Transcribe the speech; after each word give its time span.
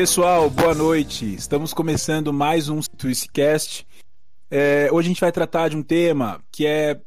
Pessoal, 0.00 0.48
boa 0.48 0.76
noite. 0.76 1.34
Estamos 1.34 1.74
começando 1.74 2.32
mais 2.32 2.68
um 2.68 2.80
Twistcast. 2.80 3.84
É, 4.48 4.88
hoje 4.92 5.08
a 5.08 5.10
gente 5.10 5.20
vai 5.20 5.32
tratar 5.32 5.70
de 5.70 5.76
um 5.76 5.82
tema 5.82 6.40
que 6.52 6.64
é, 6.64 7.00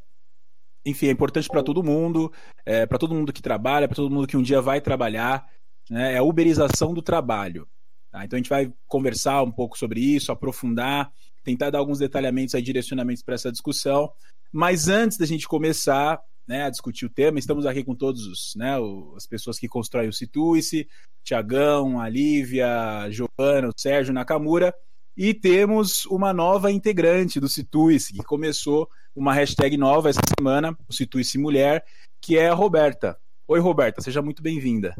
enfim, 0.85 1.07
é 1.07 1.11
importante 1.11 1.47
para 1.47 1.63
todo 1.63 1.81
mundo, 1.81 2.29
é, 2.65 2.85
para 2.85 2.97
todo 2.97 3.15
mundo 3.15 3.31
que 3.31 3.41
trabalha, 3.41 3.87
para 3.87 3.95
todo 3.95 4.13
mundo 4.13 4.27
que 4.27 4.35
um 4.35 4.41
dia 4.41 4.59
vai 4.59 4.81
trabalhar, 4.81 5.47
né? 5.89 6.15
É 6.15 6.17
a 6.17 6.23
uberização 6.23 6.93
do 6.93 7.01
trabalho. 7.01 7.65
Tá? 8.11 8.25
Então 8.25 8.35
a 8.35 8.41
gente 8.41 8.49
vai 8.49 8.69
conversar 8.89 9.41
um 9.41 9.53
pouco 9.53 9.77
sobre 9.77 10.01
isso, 10.01 10.29
aprofundar, 10.29 11.13
tentar 11.45 11.69
dar 11.69 11.79
alguns 11.79 11.99
detalhamentos 11.99 12.55
aí, 12.55 12.61
direcionamentos 12.61 13.23
para 13.23 13.35
essa 13.35 13.53
discussão. 13.53 14.11
Mas 14.51 14.89
antes 14.89 15.17
da 15.17 15.25
gente 15.25 15.47
começar, 15.47 16.21
né, 16.47 16.63
a 16.63 16.69
discutir 16.69 17.05
o 17.05 17.09
tema. 17.09 17.39
Estamos 17.39 17.65
aqui 17.65 17.83
com 17.83 17.95
todos 17.95 18.25
os, 18.25 18.53
né, 18.55 18.75
as 19.15 19.25
pessoas 19.25 19.59
que 19.59 19.67
constroem 19.67 20.09
o 20.09 20.13
Situice, 20.13 20.87
Tiagão, 21.23 21.99
a 21.99 22.09
Lívia, 22.09 22.67
a 22.99 23.09
Giovana, 23.09 23.69
o 23.69 23.73
Sérgio 23.75 24.13
Nakamura. 24.13 24.73
E 25.15 25.33
temos 25.33 26.05
uma 26.05 26.33
nova 26.33 26.71
integrante 26.71 27.39
do 27.39 27.49
Situice, 27.49 28.13
que 28.13 28.23
começou 28.23 28.89
uma 29.15 29.33
hashtag 29.33 29.75
nova 29.77 30.09
essa 30.09 30.21
semana, 30.37 30.75
o 30.87 30.93
Situice 30.93 31.37
Mulher, 31.37 31.85
que 32.21 32.37
é 32.37 32.49
a 32.49 32.53
Roberta. 32.53 33.17
Oi, 33.47 33.59
Roberta, 33.59 34.01
seja 34.01 34.21
muito 34.21 34.41
bem-vinda. 34.41 34.95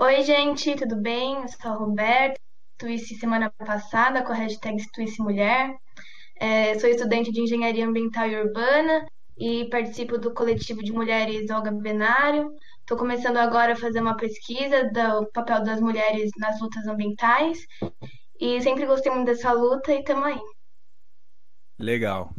Oi, 0.00 0.22
gente, 0.22 0.74
tudo 0.74 0.96
bem? 0.96 1.36
Eu 1.36 1.48
sou 1.48 1.70
a 1.70 1.74
Roberta, 1.76 2.40
Situice 2.72 3.14
semana 3.14 3.52
passada 3.56 4.24
com 4.24 4.32
a 4.32 4.36
hashtag 4.36 4.80
Situice 4.80 5.22
Mulher. 5.22 5.76
É, 6.36 6.76
sou 6.80 6.90
estudante 6.90 7.30
de 7.30 7.40
Engenharia 7.40 7.86
Ambiental 7.86 8.28
e 8.28 8.36
Urbana 8.36 9.06
e 9.36 9.68
participo 9.68 10.18
do 10.18 10.32
coletivo 10.32 10.82
de 10.82 10.92
mulheres 10.92 11.50
Olga 11.50 11.70
Benário. 11.72 12.54
Estou 12.80 12.96
começando 12.96 13.38
agora 13.38 13.72
a 13.72 13.76
fazer 13.76 14.00
uma 14.00 14.16
pesquisa 14.16 14.90
do 14.90 15.26
papel 15.32 15.64
das 15.64 15.80
mulheres 15.80 16.30
nas 16.38 16.60
lutas 16.60 16.86
ambientais 16.86 17.58
e 18.40 18.60
sempre 18.60 18.86
gostei 18.86 19.10
muito 19.12 19.26
dessa 19.26 19.52
luta 19.52 19.92
e 19.92 19.98
estamos 19.98 20.24
aí. 20.24 20.40
Legal. 21.78 22.32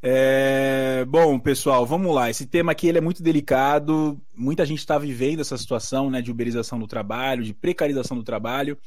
É... 0.00 1.04
Bom, 1.06 1.38
pessoal, 1.38 1.84
vamos 1.84 2.14
lá. 2.14 2.30
Esse 2.30 2.46
tema 2.46 2.72
aqui 2.72 2.86
ele 2.86 2.98
é 2.98 3.00
muito 3.00 3.22
delicado. 3.22 4.20
Muita 4.34 4.64
gente 4.64 4.78
está 4.78 4.98
vivendo 4.98 5.40
essa 5.40 5.58
situação 5.58 6.10
né, 6.10 6.22
de 6.22 6.30
uberização 6.30 6.78
do 6.78 6.86
trabalho, 6.86 7.42
de 7.42 7.52
precarização 7.52 8.16
do 8.16 8.24
trabalho. 8.24 8.78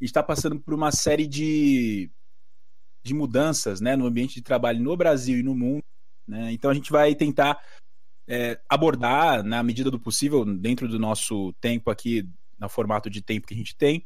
Está 0.00 0.22
passando 0.22 0.58
por 0.58 0.74
uma 0.74 0.90
série 0.90 1.26
de, 1.26 2.10
de 3.02 3.14
mudanças 3.14 3.80
né, 3.80 3.94
no 3.94 4.06
ambiente 4.06 4.34
de 4.34 4.42
trabalho 4.42 4.80
no 4.80 4.96
Brasil 4.96 5.38
e 5.38 5.42
no 5.42 5.54
mundo 5.54 5.84
né? 6.26 6.52
Então 6.52 6.70
a 6.70 6.74
gente 6.74 6.90
vai 6.90 7.14
tentar 7.14 7.62
é, 8.26 8.58
abordar, 8.68 9.42
na 9.42 9.62
medida 9.62 9.90
do 9.90 10.00
possível, 10.00 10.44
dentro 10.44 10.88
do 10.88 10.98
nosso 10.98 11.52
tempo 11.60 11.90
aqui, 11.90 12.28
no 12.58 12.68
formato 12.68 13.10
de 13.10 13.20
tempo 13.20 13.46
que 13.46 13.54
a 13.54 13.56
gente 13.56 13.76
tem, 13.76 14.04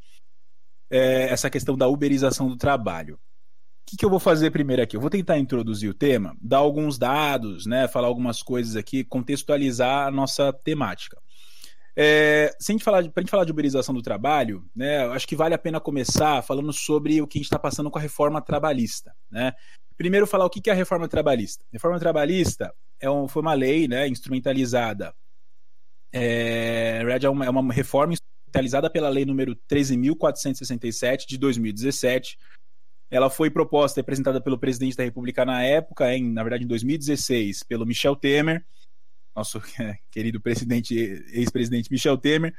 é, 0.91 1.28
essa 1.30 1.50
questão 1.50 1.77
da 1.77 1.89
uberização 1.89 2.48
do 2.48 2.56
trabalho. 2.56 3.14
O 3.14 3.91
que, 3.91 3.96
que, 3.96 4.05
eu 4.05 4.11
vou 4.11 4.20
fazer 4.20 4.50
primeiro 4.50 4.83
aqui? 4.83 4.96
Eu 4.96 5.00
vou 5.00 5.08
tentar 5.08 5.39
introduzir 5.39 5.89
o 5.89 5.94
tema, 5.94 6.36
dar 6.41 6.58
alguns 6.58 6.98
dados, 6.98 7.64
né, 7.64 7.89
falar 7.89 8.08
algumas 8.08 8.42
coisas 8.42 8.77
aqui, 8.77 9.02
contextualizar 9.02 10.06
a 10.06 10.11
nossa 10.11 10.52
temática. 10.52 11.19
É, 12.01 12.55
se 12.61 12.71
a 12.71 12.75
gente 12.75 12.85
falar, 12.85 13.03
para 13.11 13.13
a 13.17 13.21
gente 13.23 13.31
falar 13.31 13.45
de 13.45 13.51
uberização 13.51 13.93
do 13.93 14.01
trabalho, 14.01 14.65
né, 14.73 15.05
acho 15.09 15.27
que 15.27 15.35
vale 15.35 15.53
a 15.53 15.59
pena 15.59 15.81
começar 15.81 16.41
falando 16.43 16.73
sobre 16.73 17.21
o 17.21 17.27
que 17.27 17.39
a 17.39 17.41
gente 17.41 17.47
está 17.47 17.59
passando 17.59 17.91
com 17.91 17.99
a 17.99 18.01
reforma 18.01 18.41
trabalhista. 18.41 19.13
Né? 19.29 19.53
Primeiro, 19.97 20.25
falar 20.25 20.45
o 20.45 20.51
que 20.51 20.71
é 20.71 20.73
a 20.73 20.77
reforma 20.77 21.09
trabalhista. 21.09 21.65
A 21.65 21.73
reforma 21.73 21.99
trabalhista 21.99 22.73
é 23.01 23.11
um, 23.11 23.27
foi 23.27 23.43
uma 23.43 23.53
lei 23.53 23.89
né, 23.89 24.07
instrumentalizada. 24.07 25.13
É, 26.13 27.03
é 27.21 27.29
uma, 27.29 27.45
é 27.45 27.51
uma 27.51 27.75
reforma 27.75 28.13
instrumentalizada 28.13 28.89
pela 28.89 29.09
lei 29.09 29.25
número 29.25 29.57
13.467 29.69 31.27
de 31.27 31.37
2017. 31.37 32.39
Ela 33.11 33.29
foi 33.29 33.51
proposta 33.51 33.98
e 33.98 34.03
apresentada 34.03 34.41
pelo 34.41 34.57
presidente 34.57 34.97
da 34.97 35.03
República 35.03 35.45
na 35.45 35.64
época, 35.64 36.14
em, 36.14 36.33
na 36.33 36.45
verdade 36.45 36.63
em 36.63 36.69
2016, 36.69 37.64
pelo 37.64 37.85
Michel 37.85 38.14
Temer, 38.14 38.64
nosso 39.39 39.61
querido 40.11 40.41
presidente, 40.41 40.95
ex-presidente 41.33 41.91
Michel 41.91 42.19
Temer. 42.19 42.55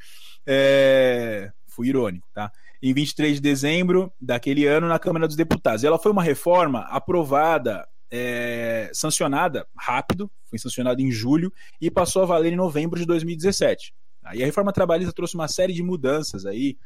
É, 0.47 1.51
fui 1.67 1.89
irônico, 1.89 2.27
tá? 2.33 2.51
em 2.81 2.93
23 2.93 3.35
de 3.35 3.41
dezembro 3.41 4.11
daquele 4.19 4.65
ano 4.65 4.87
na 4.87 4.97
Câmara 4.97 5.27
dos 5.27 5.35
Deputados. 5.35 5.83
E 5.83 5.87
ela 5.87 5.99
foi 5.99 6.11
uma 6.11 6.23
reforma 6.23 6.81
aprovada, 6.83 7.87
é, 8.09 8.89
sancionada 8.93 9.67
rápido, 9.77 10.31
foi 10.45 10.57
sancionada 10.57 11.01
em 11.01 11.11
julho 11.11 11.51
e 11.79 11.91
passou 11.91 12.23
a 12.23 12.25
valer 12.25 12.53
em 12.53 12.55
novembro 12.55 12.99
de 12.99 13.05
2017. 13.05 13.93
E 14.33 14.41
a 14.41 14.45
reforma 14.45 14.71
trabalhista 14.71 15.13
trouxe 15.13 15.35
uma 15.35 15.47
série 15.47 15.73
de 15.73 15.83
mudanças 15.83 16.45
aí 16.45 16.77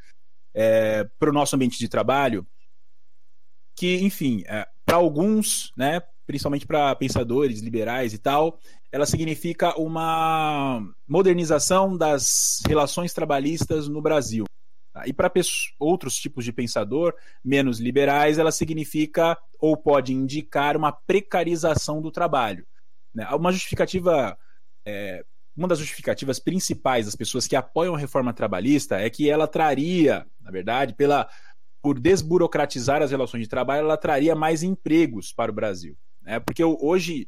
é, 0.54 1.04
para 1.20 1.30
o 1.30 1.34
nosso 1.34 1.56
ambiente 1.56 1.78
de 1.78 1.88
trabalho, 1.88 2.46
que, 3.76 4.02
enfim, 4.02 4.44
é, 4.48 4.68
para 4.86 4.98
alguns, 4.98 5.72
né, 5.78 6.02
principalmente 6.26 6.66
para 6.66 6.96
pensadores 6.96 7.60
liberais 7.60 8.14
e 8.14 8.18
tal, 8.18 8.60
ela 8.94 9.08
significa 9.08 9.76
uma 9.76 10.80
modernização 11.08 11.98
das 11.98 12.62
relações 12.68 13.12
trabalhistas 13.12 13.88
no 13.88 14.00
Brasil. 14.00 14.46
Tá? 14.94 15.08
E 15.08 15.12
para 15.12 15.32
outros 15.80 16.16
tipos 16.16 16.46
de 16.46 16.54
pensador 16.54 17.16
menos 17.44 17.80
liberais, 17.80 18.38
ela 18.38 18.52
significa 18.52 19.36
ou 19.60 19.76
pode 19.76 20.14
indicar 20.14 20.78
uma 20.78 20.92
precarização 20.92 22.04
do 22.04 22.12
trabalho. 22.12 22.68
Né? 23.12 23.28
Uma 23.30 23.52
justificativa. 23.52 24.38
É, 24.86 25.26
uma 25.58 25.68
das 25.68 25.80
justificativas 25.80 26.40
principais 26.40 27.06
das 27.08 27.16
pessoas 27.16 27.48
que 27.48 27.56
apoiam 27.56 27.96
a 27.96 28.00
reforma 28.00 28.32
trabalhista 28.32 29.00
é 29.00 29.10
que 29.10 29.28
ela 29.28 29.48
traria, 29.48 30.26
na 30.40 30.52
verdade, 30.52 30.94
pela 30.94 31.28
por 31.82 32.00
desburocratizar 32.00 33.02
as 33.02 33.10
relações 33.10 33.42
de 33.42 33.50
trabalho, 33.50 33.86
ela 33.86 33.98
traria 33.98 34.36
mais 34.36 34.62
empregos 34.62 35.34
para 35.34 35.52
o 35.52 35.56
Brasil. 35.56 35.98
Né? 36.22 36.40
Porque 36.40 36.64
hoje 36.64 37.28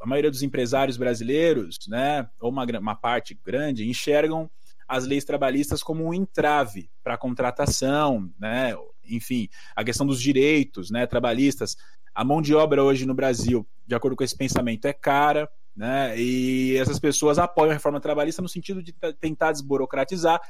a 0.00 0.06
maioria 0.06 0.30
dos 0.30 0.42
empresários 0.42 0.96
brasileiros, 0.96 1.78
né, 1.88 2.28
ou 2.40 2.50
uma, 2.50 2.64
uma 2.78 2.94
parte 2.94 3.38
grande, 3.44 3.88
enxergam 3.88 4.50
as 4.86 5.06
leis 5.06 5.24
trabalhistas 5.24 5.82
como 5.82 6.04
um 6.04 6.14
entrave 6.14 6.90
para 7.02 7.14
a 7.14 7.18
contratação, 7.18 8.30
né? 8.38 8.74
enfim, 9.04 9.48
a 9.74 9.84
questão 9.84 10.06
dos 10.06 10.20
direitos 10.20 10.90
né, 10.90 11.06
trabalhistas. 11.06 11.76
A 12.14 12.24
mão 12.24 12.40
de 12.40 12.54
obra 12.54 12.82
hoje 12.82 13.06
no 13.06 13.14
Brasil, 13.14 13.66
de 13.86 13.94
acordo 13.94 14.16
com 14.16 14.24
esse 14.24 14.36
pensamento, 14.36 14.86
é 14.86 14.92
cara, 14.92 15.50
né? 15.74 16.18
e 16.18 16.76
essas 16.76 16.98
pessoas 16.98 17.38
apoiam 17.38 17.70
a 17.70 17.74
reforma 17.74 18.00
trabalhista 18.00 18.42
no 18.42 18.48
sentido 18.48 18.82
de 18.82 18.94
tentar 19.20 19.52
desburocratizar. 19.52 20.40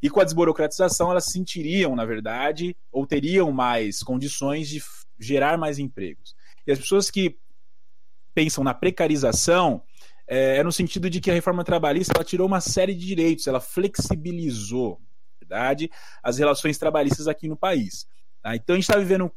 E 0.00 0.08
com 0.08 0.20
a 0.20 0.24
desburocratização, 0.24 1.10
elas 1.10 1.24
sentiriam, 1.24 1.96
na 1.96 2.04
verdade, 2.04 2.76
ou 2.92 3.04
teriam 3.06 3.50
mais 3.50 4.00
condições 4.00 4.68
de 4.68 4.80
gerar 5.18 5.58
mais 5.58 5.78
empregos. 5.78 6.36
E 6.64 6.70
as 6.70 6.78
pessoas 6.78 7.10
que 7.10 7.36
pensam 8.38 8.62
na 8.62 8.72
precarização, 8.72 9.82
é, 10.28 10.58
é, 10.58 10.62
no 10.62 10.70
sentido 10.70 11.10
de 11.10 11.20
que 11.20 11.28
a 11.28 11.34
reforma 11.34 11.64
trabalhista 11.64 12.12
ela 12.14 12.22
tirou 12.22 12.46
uma 12.46 12.60
série 12.60 12.94
de 12.94 13.04
direitos, 13.04 13.48
ela 13.48 13.58
flexibilizou, 13.58 15.00
verdade, 15.40 15.90
as 16.22 16.38
relações 16.38 16.78
trabalhistas 16.78 17.26
aqui 17.26 17.48
no 17.48 17.56
país. 17.56 18.06
Tá? 18.40 18.54
Então 18.54 18.74
a 18.74 18.76
gente 18.76 18.84
está 18.84 18.96
vivendo 18.96 19.28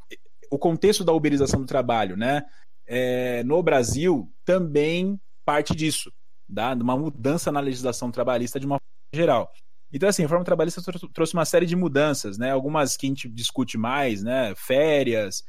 o 0.52 0.60
contexto 0.60 1.04
da 1.04 1.12
uberização 1.12 1.62
do 1.62 1.66
trabalho, 1.66 2.16
né? 2.16 2.46
É, 2.86 3.44
no 3.44 3.64
Brasil 3.64 4.32
também 4.46 5.20
parte 5.44 5.76
disso, 5.76 6.14
tá? 6.54 6.74
uma 6.74 6.96
mudança 6.96 7.52
na 7.52 7.60
legislação 7.60 8.12
trabalhista 8.12 8.60
de 8.60 8.68
uma 8.68 8.78
forma 8.78 9.16
geral. 9.16 9.52
Então, 9.92 10.08
assim, 10.08 10.22
a 10.22 10.26
reforma 10.26 10.46
trabalhista 10.46 10.80
trouxe 11.12 11.34
uma 11.34 11.44
série 11.44 11.66
de 11.66 11.76
mudanças, 11.76 12.38
né? 12.38 12.52
Algumas 12.52 12.96
que 12.96 13.08
a 13.08 13.10
gente 13.10 13.28
discute 13.28 13.78
mais, 13.78 14.22
né? 14.24 14.54
Férias, 14.56 15.44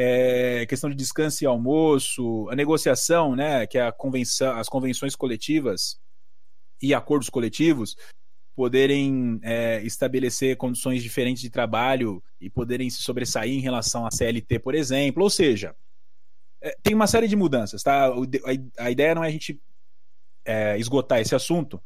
é, 0.00 0.64
questão 0.66 0.88
de 0.88 0.94
descanso 0.94 1.42
e 1.42 1.46
almoço, 1.46 2.48
a 2.50 2.54
negociação, 2.54 3.34
né, 3.34 3.66
que 3.66 3.76
é 3.76 3.82
a 3.82 3.90
convenção, 3.90 4.56
as 4.56 4.68
convenções 4.68 5.16
coletivas 5.16 5.98
e 6.80 6.94
acordos 6.94 7.28
coletivos 7.28 7.96
poderem 8.54 9.40
é, 9.42 9.82
estabelecer 9.82 10.56
condições 10.56 11.02
diferentes 11.02 11.42
de 11.42 11.50
trabalho 11.50 12.22
e 12.40 12.48
poderem 12.48 12.88
se 12.88 13.02
sobressair 13.02 13.52
em 13.52 13.60
relação 13.60 14.06
à 14.06 14.10
CLT, 14.12 14.60
por 14.60 14.72
exemplo. 14.72 15.24
Ou 15.24 15.30
seja, 15.30 15.74
é, 16.62 16.76
tem 16.80 16.94
uma 16.94 17.08
série 17.08 17.26
de 17.26 17.34
mudanças, 17.34 17.82
tá? 17.82 18.08
A, 18.78 18.90
ideia 18.92 19.16
não 19.16 19.24
é 19.24 19.28
a 19.28 19.32
gente 19.32 19.60
é, 20.44 20.78
esgotar 20.78 21.18
esse 21.18 21.34
assunto, 21.34 21.82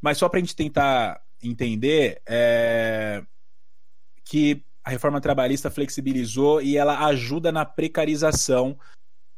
mas 0.00 0.18
só 0.18 0.28
para 0.28 0.38
a 0.38 0.40
gente 0.40 0.54
tentar 0.54 1.20
entender 1.42 2.22
é, 2.28 3.24
que 4.24 4.64
a 4.84 4.90
reforma 4.90 5.20
trabalhista 5.20 5.70
flexibilizou 5.70 6.60
e 6.60 6.76
ela 6.76 7.06
ajuda 7.06 7.50
na 7.50 7.64
precarização, 7.64 8.78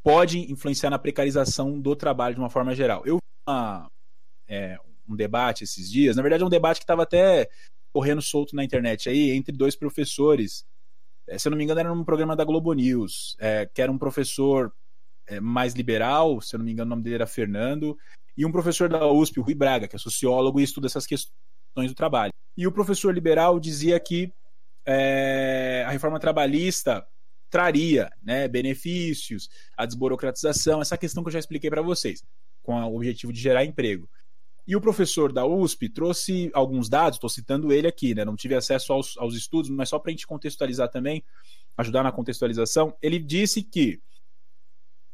pode 0.03 0.51
influenciar 0.51 0.91
na 0.91 0.99
precarização 0.99 1.81
do 1.81 1.95
trabalho 1.95 2.35
de 2.35 2.41
uma 2.41 2.51
forma 2.51 2.75
geral. 2.75 3.03
Eu 3.07 3.19
uma, 3.49 3.89
é, 4.49 4.77
um 5.09 5.15
debate 5.15 5.63
esses 5.63 5.91
dias, 5.91 6.17
na 6.17 6.23
verdade 6.23 6.43
é 6.43 6.47
um 6.47 6.51
debate 6.51 6.79
que 6.79 6.85
estava 6.85 7.05
até 7.05 7.49
correndo 7.93 8.21
solto 8.21 8.57
na 8.57 8.65
internet 8.65 9.09
aí, 9.09 9.31
entre 9.31 9.57
dois 9.57 9.77
professores. 9.77 10.65
É, 11.29 11.39
se 11.39 11.47
eu 11.47 11.51
não 11.51 11.57
me 11.57 11.65
engano, 11.65 11.81
era 11.81 11.95
num 11.95 12.05
programa 12.05 12.35
da 12.35 12.45
Globo 12.45 12.73
News, 12.73 13.37
é, 13.39 13.67
que 13.67 13.81
era 13.81 13.91
um 13.91 13.99
professor 13.99 14.73
é, 15.29 15.39
mais 15.41 15.75
liberal, 15.75 16.41
se 16.41 16.55
eu 16.55 16.59
não 16.59 16.65
me 16.65 16.73
engano, 16.73 16.89
o 16.89 16.91
nome 16.91 17.03
dele 17.03 17.17
era 17.17 17.27
Fernando, 17.27 17.97
e 18.37 18.45
um 18.45 18.53
professor 18.53 18.89
da 18.89 19.07
USP, 19.07 19.41
o 19.41 19.43
Rui 19.43 19.55
Braga, 19.55 19.89
que 19.89 19.97
é 19.97 19.99
sociólogo 19.99 20.61
e 20.61 20.65
estuda 20.65 20.89
essas 20.89 21.07
questões 21.07 21.89
do 21.89 21.95
trabalho. 21.95 22.33
E 22.57 22.67
o 22.67 22.73
professor 22.73 23.15
liberal 23.15 23.59
dizia 23.59 23.99
que 23.99 24.33
é, 24.87 25.85
a 25.87 25.91
reforma 25.91 26.21
trabalhista 26.21 27.07
traria 27.51 28.11
né, 28.23 28.49
benefícios, 28.49 29.49
a 29.77 29.85
desburocratização, 29.85 30.81
essa 30.81 30.97
questão 30.97 31.23
que 31.23 31.29
eu 31.29 31.33
já 31.33 31.39
expliquei 31.39 31.71
para 31.71 31.83
vocês, 31.83 32.23
com 32.63 32.75
o 32.75 32.97
objetivo 32.97 33.33
de 33.33 33.41
gerar 33.41 33.65
emprego. 33.65 34.09
E 34.67 34.75
o 34.75 34.81
professor 34.81 35.33
da 35.33 35.47
USP 35.47 35.89
trouxe 35.89 36.51
alguns 36.53 36.89
dados, 36.89 37.17
estou 37.17 37.31
citando 37.31 37.73
ele 37.73 37.87
aqui, 37.87 38.15
né? 38.15 38.25
Não 38.25 38.35
tive 38.35 38.57
acesso 38.57 38.93
aos, 38.93 39.17
aos 39.17 39.35
estudos, 39.35 39.71
mas 39.71 39.89
só 39.89 39.99
para 39.99 40.11
a 40.11 40.13
gente 40.13 40.27
contextualizar 40.27 40.91
também, 40.91 41.25
ajudar 41.77 42.03
na 42.03 42.11
contextualização. 42.11 42.97
Ele 43.01 43.21
disse 43.21 43.63
que 43.63 44.01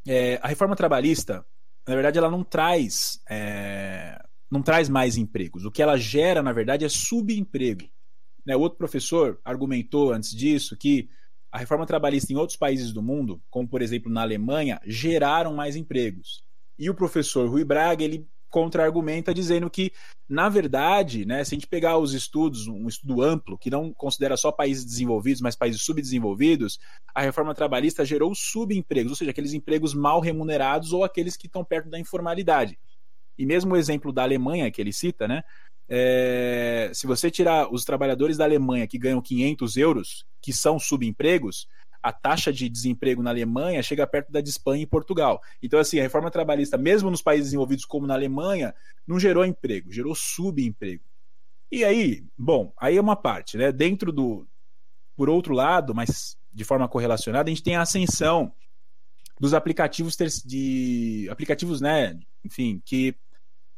é, 0.07 0.39
a 0.43 0.49
reforma 0.49 0.75
trabalhista, 0.75 1.45
na 1.87 1.95
verdade, 1.95 2.19
ela 2.19 2.31
não 2.31 2.43
traz, 2.43 3.21
é, 3.29 4.19
não 4.51 4.63
traz 4.63 4.89
mais 4.89 5.19
empregos. 5.19 5.67
O 5.67 5.71
que 5.71 5.83
ela 5.83 5.99
gera, 5.99 6.43
na 6.43 6.53
verdade, 6.53 6.87
é 6.87 6.89
subemprego. 6.89 7.89
Né? 8.45 8.57
Outro 8.57 8.79
professor 8.79 9.41
argumentou 9.45 10.13
antes 10.13 10.31
disso 10.31 10.77
que 10.77 11.09
a 11.51 11.59
reforma 11.59 11.87
trabalhista 11.87 12.33
em 12.33 12.37
outros 12.37 12.57
países 12.57 12.93
do 12.93 13.03
mundo, 13.03 13.41
como 13.51 13.69
por 13.69 13.83
exemplo 13.83 14.11
na 14.11 14.23
Alemanha, 14.23 14.81
geraram 14.85 15.55
mais 15.55 15.77
empregos. 15.77 16.43
E 16.79 16.89
o 16.89 16.95
professor 16.95 17.49
Rui 17.49 17.65
Braga, 17.65 18.03
ele 18.03 18.27
contra-argumenta 18.53 19.33
dizendo 19.33 19.69
que, 19.71 19.93
na 20.29 20.49
verdade, 20.49 21.25
né, 21.25 21.43
se 21.43 21.55
a 21.55 21.57
gente 21.57 21.67
pegar 21.67 21.97
os 21.97 22.13
estudos, 22.13 22.67
um 22.69 22.87
estudo 22.87 23.23
amplo, 23.23 23.57
que 23.57 23.71
não 23.71 23.93
considera 23.95 24.37
só 24.37 24.53
países 24.53 24.85
desenvolvidos, 24.85 25.41
mas 25.41 25.57
países 25.57 25.83
subdesenvolvidos, 25.83 26.79
a 27.15 27.23
reforma 27.23 27.55
trabalhista 27.55 28.05
gerou 28.05 28.35
subempregos, 28.35 29.13
ou 29.13 29.17
seja, 29.17 29.31
aqueles 29.31 29.55
empregos 29.55 29.95
mal 29.95 30.21
remunerados 30.21 30.93
ou 30.93 31.03
aqueles 31.03 31.37
que 31.37 31.47
estão 31.47 31.65
perto 31.65 31.89
da 31.89 31.99
informalidade. 31.99 32.79
E 33.39 33.47
mesmo 33.47 33.73
o 33.73 33.77
exemplo 33.77 34.13
da 34.13 34.23
Alemanha 34.23 34.71
que 34.71 34.81
ele 34.81 34.93
cita, 34.93 35.27
né, 35.27 35.43
é, 35.95 36.91
se 36.95 37.07
você 37.07 37.31
tirar 37.31 37.71
os 37.71 37.85
trabalhadores 37.85 38.39
da 38.39 38.45
Alemanha 38.45 38.87
que 38.87 38.97
ganham 38.97 39.21
500 39.21 39.77
euros, 39.77 40.25
que 40.41 40.51
são 40.51 40.79
subempregos, 40.79 41.69
a 42.03 42.11
taxa 42.11 42.51
de 42.51 42.67
desemprego 42.67 43.23
na 43.23 43.29
Alemanha 43.29 43.83
chega 43.83 44.07
perto 44.07 44.33
da 44.33 44.41
de 44.41 44.49
Espanha 44.49 44.83
e 44.83 44.87
Portugal. 44.87 45.43
Então, 45.63 45.79
assim, 45.79 45.99
a 45.99 46.03
reforma 46.03 46.31
trabalhista, 46.31 46.79
mesmo 46.79 47.11
nos 47.11 47.21
países 47.21 47.49
desenvolvidos 47.49 47.85
como 47.85 48.07
na 48.07 48.15
Alemanha, 48.15 48.75
não 49.07 49.21
gerou 49.21 49.45
emprego, 49.45 49.93
gerou 49.93 50.15
subemprego. 50.15 51.05
E 51.71 51.85
aí, 51.85 52.25
bom, 52.39 52.73
aí 52.81 52.97
é 52.97 53.01
uma 53.01 53.15
parte, 53.15 53.59
né? 53.59 53.71
Dentro 53.71 54.11
do. 54.11 54.49
Por 55.15 55.29
outro 55.29 55.53
lado, 55.53 55.95
mas 55.95 56.39
de 56.51 56.65
forma 56.65 56.89
correlacionada, 56.89 57.51
a 57.51 57.53
gente 57.53 57.63
tem 57.63 57.77
a 57.77 57.83
ascensão 57.83 58.51
dos 59.39 59.53
aplicativos 59.53 60.17
de 60.43 61.29
aplicativos, 61.31 61.83
né? 61.83 62.19
Enfim, 62.43 62.81
que 62.83 63.15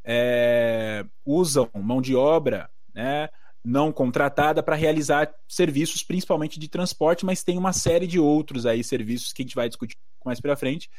é, 0.05 1.05
usam 1.25 1.71
mão 1.75 2.03
de 2.03 2.15
obra, 2.15 2.71
né? 2.95 3.29
não 3.65 3.91
contratada 3.91 4.63
para 4.63 4.77
realizar 4.77 5.35
serviços, 5.49 6.03
principalmente 6.03 6.61
de 6.61 6.69
transporte, 6.69 7.25
mas 7.25 7.43
tem 7.43 7.57
uma 7.57 7.73
série 7.73 8.07
de 8.07 8.21
outros 8.21 8.67
aí 8.67 8.85
serviços 8.85 9.33
que 9.33 9.43
a 9.43 9.45
gente 9.45 9.55
vai 9.55 9.69
discutir 9.69 9.97
mais 10.23 10.39
para 10.39 10.57
frente. 10.57 10.91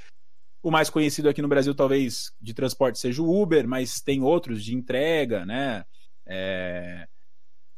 O 0.64 0.72
mais 0.72 0.90
conhecido 0.90 1.30
aqui 1.30 1.44
no 1.44 1.48
Brasil, 1.48 1.76
talvez, 1.76 2.34
de 2.42 2.56
transporte 2.56 2.98
seja 2.98 3.22
o 3.22 3.42
Uber, 3.42 3.68
mas 3.68 4.02
tem 4.02 4.24
outros 4.24 4.64
de 4.64 4.74
entrega, 4.74 5.46
né? 5.46 5.86
É... 6.26 7.08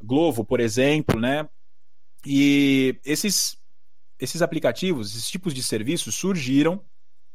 Glovo, 0.01 0.45
por 0.45 0.61
exemplo, 0.61 1.19
né? 1.19 1.49
E 2.25 2.97
esses, 3.03 3.57
esses 4.17 4.41
aplicativos, 4.41 5.11
esses 5.11 5.29
tipos 5.29 5.53
de 5.53 5.61
serviços 5.61 6.15
surgiram 6.15 6.81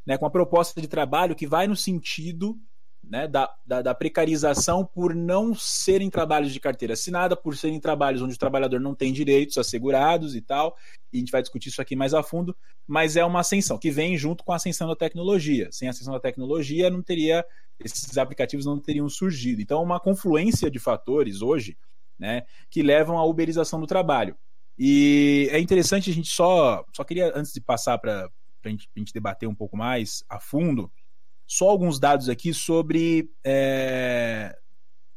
né, 0.07 0.17
com 0.17 0.25
a 0.27 0.31
proposta 0.31 0.81
de 0.81 0.89
trabalho 0.89 1.37
que 1.37 1.47
vai 1.47 1.67
no 1.67 1.77
sentido 1.77 2.59
né, 3.03 3.27
da, 3.27 3.53
da, 3.67 3.83
da, 3.83 3.95
precarização 3.95 4.85
por 4.85 5.15
não 5.15 5.55
serem 5.55 6.09
trabalhos 6.09 6.53
de 6.53 6.61
carteira 6.61 6.95
assinada, 6.95 7.37
por 7.37 7.57
serem 7.57 7.81
trabalhos 7.81 8.23
onde 8.23 8.35
o 8.35 8.39
trabalhador 8.39 8.81
não 8.81 8.95
tem 8.95 9.13
direitos 9.13 9.59
assegurados 9.59 10.37
e 10.37 10.41
tal, 10.41 10.77
e 11.13 11.17
a 11.17 11.21
gente 11.21 11.33
vai 11.33 11.43
discutir 11.43 11.69
isso 11.69 11.83
aqui 11.83 11.97
mais 11.97 12.15
a 12.15 12.23
fundo, 12.23 12.57
mas 12.87 13.17
é 13.17 13.25
uma 13.25 13.41
ascensão 13.41 13.77
que 13.77 13.91
vem 13.91 14.17
junto 14.17 14.45
com 14.45 14.53
a 14.53 14.57
ascensão 14.57 14.89
da 14.89 14.97
tecnologia. 14.97 15.69
Sem 15.73 15.89
a 15.89 15.91
ascensão 15.91 16.15
da 16.15 16.21
tecnologia, 16.21 16.89
não 16.89 17.03
teria 17.03 17.45
esses 17.85 18.17
aplicativos 18.17 18.65
não 18.65 18.79
teriam 18.79 19.09
surgido. 19.09 19.61
Então, 19.61 19.81
é 19.81 19.85
uma 19.85 20.01
confluência 20.01 20.71
de 20.71 20.79
fatores 20.79 21.43
hoje 21.43 21.77
né, 22.19 22.43
que 22.71 22.83
levam 22.83 23.19
à 23.19 23.25
uberização 23.25 23.81
do 23.81 23.87
trabalho. 23.87 24.37
E 24.79 25.49
é 25.51 25.59
interessante 25.59 26.11
a 26.11 26.15
gente 26.15 26.31
só, 26.31 26.85
só 26.95 27.05
queria, 27.05 27.33
antes 27.35 27.53
de 27.53 27.61
passar 27.61 27.99
para 27.99 28.31
a 28.65 28.69
gente, 28.69 28.89
gente 28.97 29.13
debater 29.13 29.49
um 29.49 29.55
pouco 29.55 29.77
mais 29.77 30.25
a 30.29 30.39
fundo, 30.39 30.91
só 31.53 31.69
alguns 31.69 32.01
dados 32.01 32.31
aqui 32.31 32.55
sobre, 32.55 33.31
é, 33.45 34.57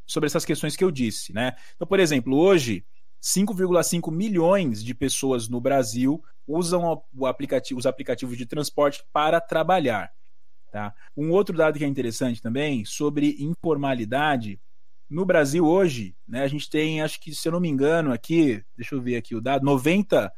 sobre 0.06 0.26
essas 0.26 0.44
questões 0.44 0.76
que 0.76 0.84
eu 0.84 0.90
disse. 0.90 1.32
Né? 1.32 1.56
Então, 1.74 1.86
por 1.86 1.98
exemplo, 1.98 2.36
hoje, 2.36 2.84
5,5 3.22 4.12
milhões 4.12 4.84
de 4.84 4.94
pessoas 4.94 5.48
no 5.48 5.62
Brasil 5.62 6.22
usam 6.46 7.02
aplicativo, 7.24 7.80
os 7.80 7.86
aplicativos 7.86 8.36
de 8.36 8.44
transporte 8.44 9.02
para 9.14 9.40
trabalhar. 9.40 10.12
Tá? 10.70 10.94
Um 11.16 11.30
outro 11.30 11.56
dado 11.56 11.78
que 11.78 11.84
é 11.84 11.88
interessante 11.88 12.42
também, 12.42 12.84
sobre 12.84 13.36
informalidade. 13.38 14.60
No 15.08 15.24
Brasil 15.24 15.64
hoje, 15.64 16.14
né, 16.28 16.42
a 16.42 16.48
gente 16.48 16.68
tem, 16.68 17.00
acho 17.00 17.18
que, 17.18 17.34
se 17.34 17.48
eu 17.48 17.52
não 17.52 17.60
me 17.60 17.68
engano, 17.70 18.12
aqui, 18.12 18.62
deixa 18.76 18.94
eu 18.94 19.00
ver 19.00 19.16
aqui 19.16 19.34
o 19.34 19.40
dado, 19.40 19.64
90 19.64 20.30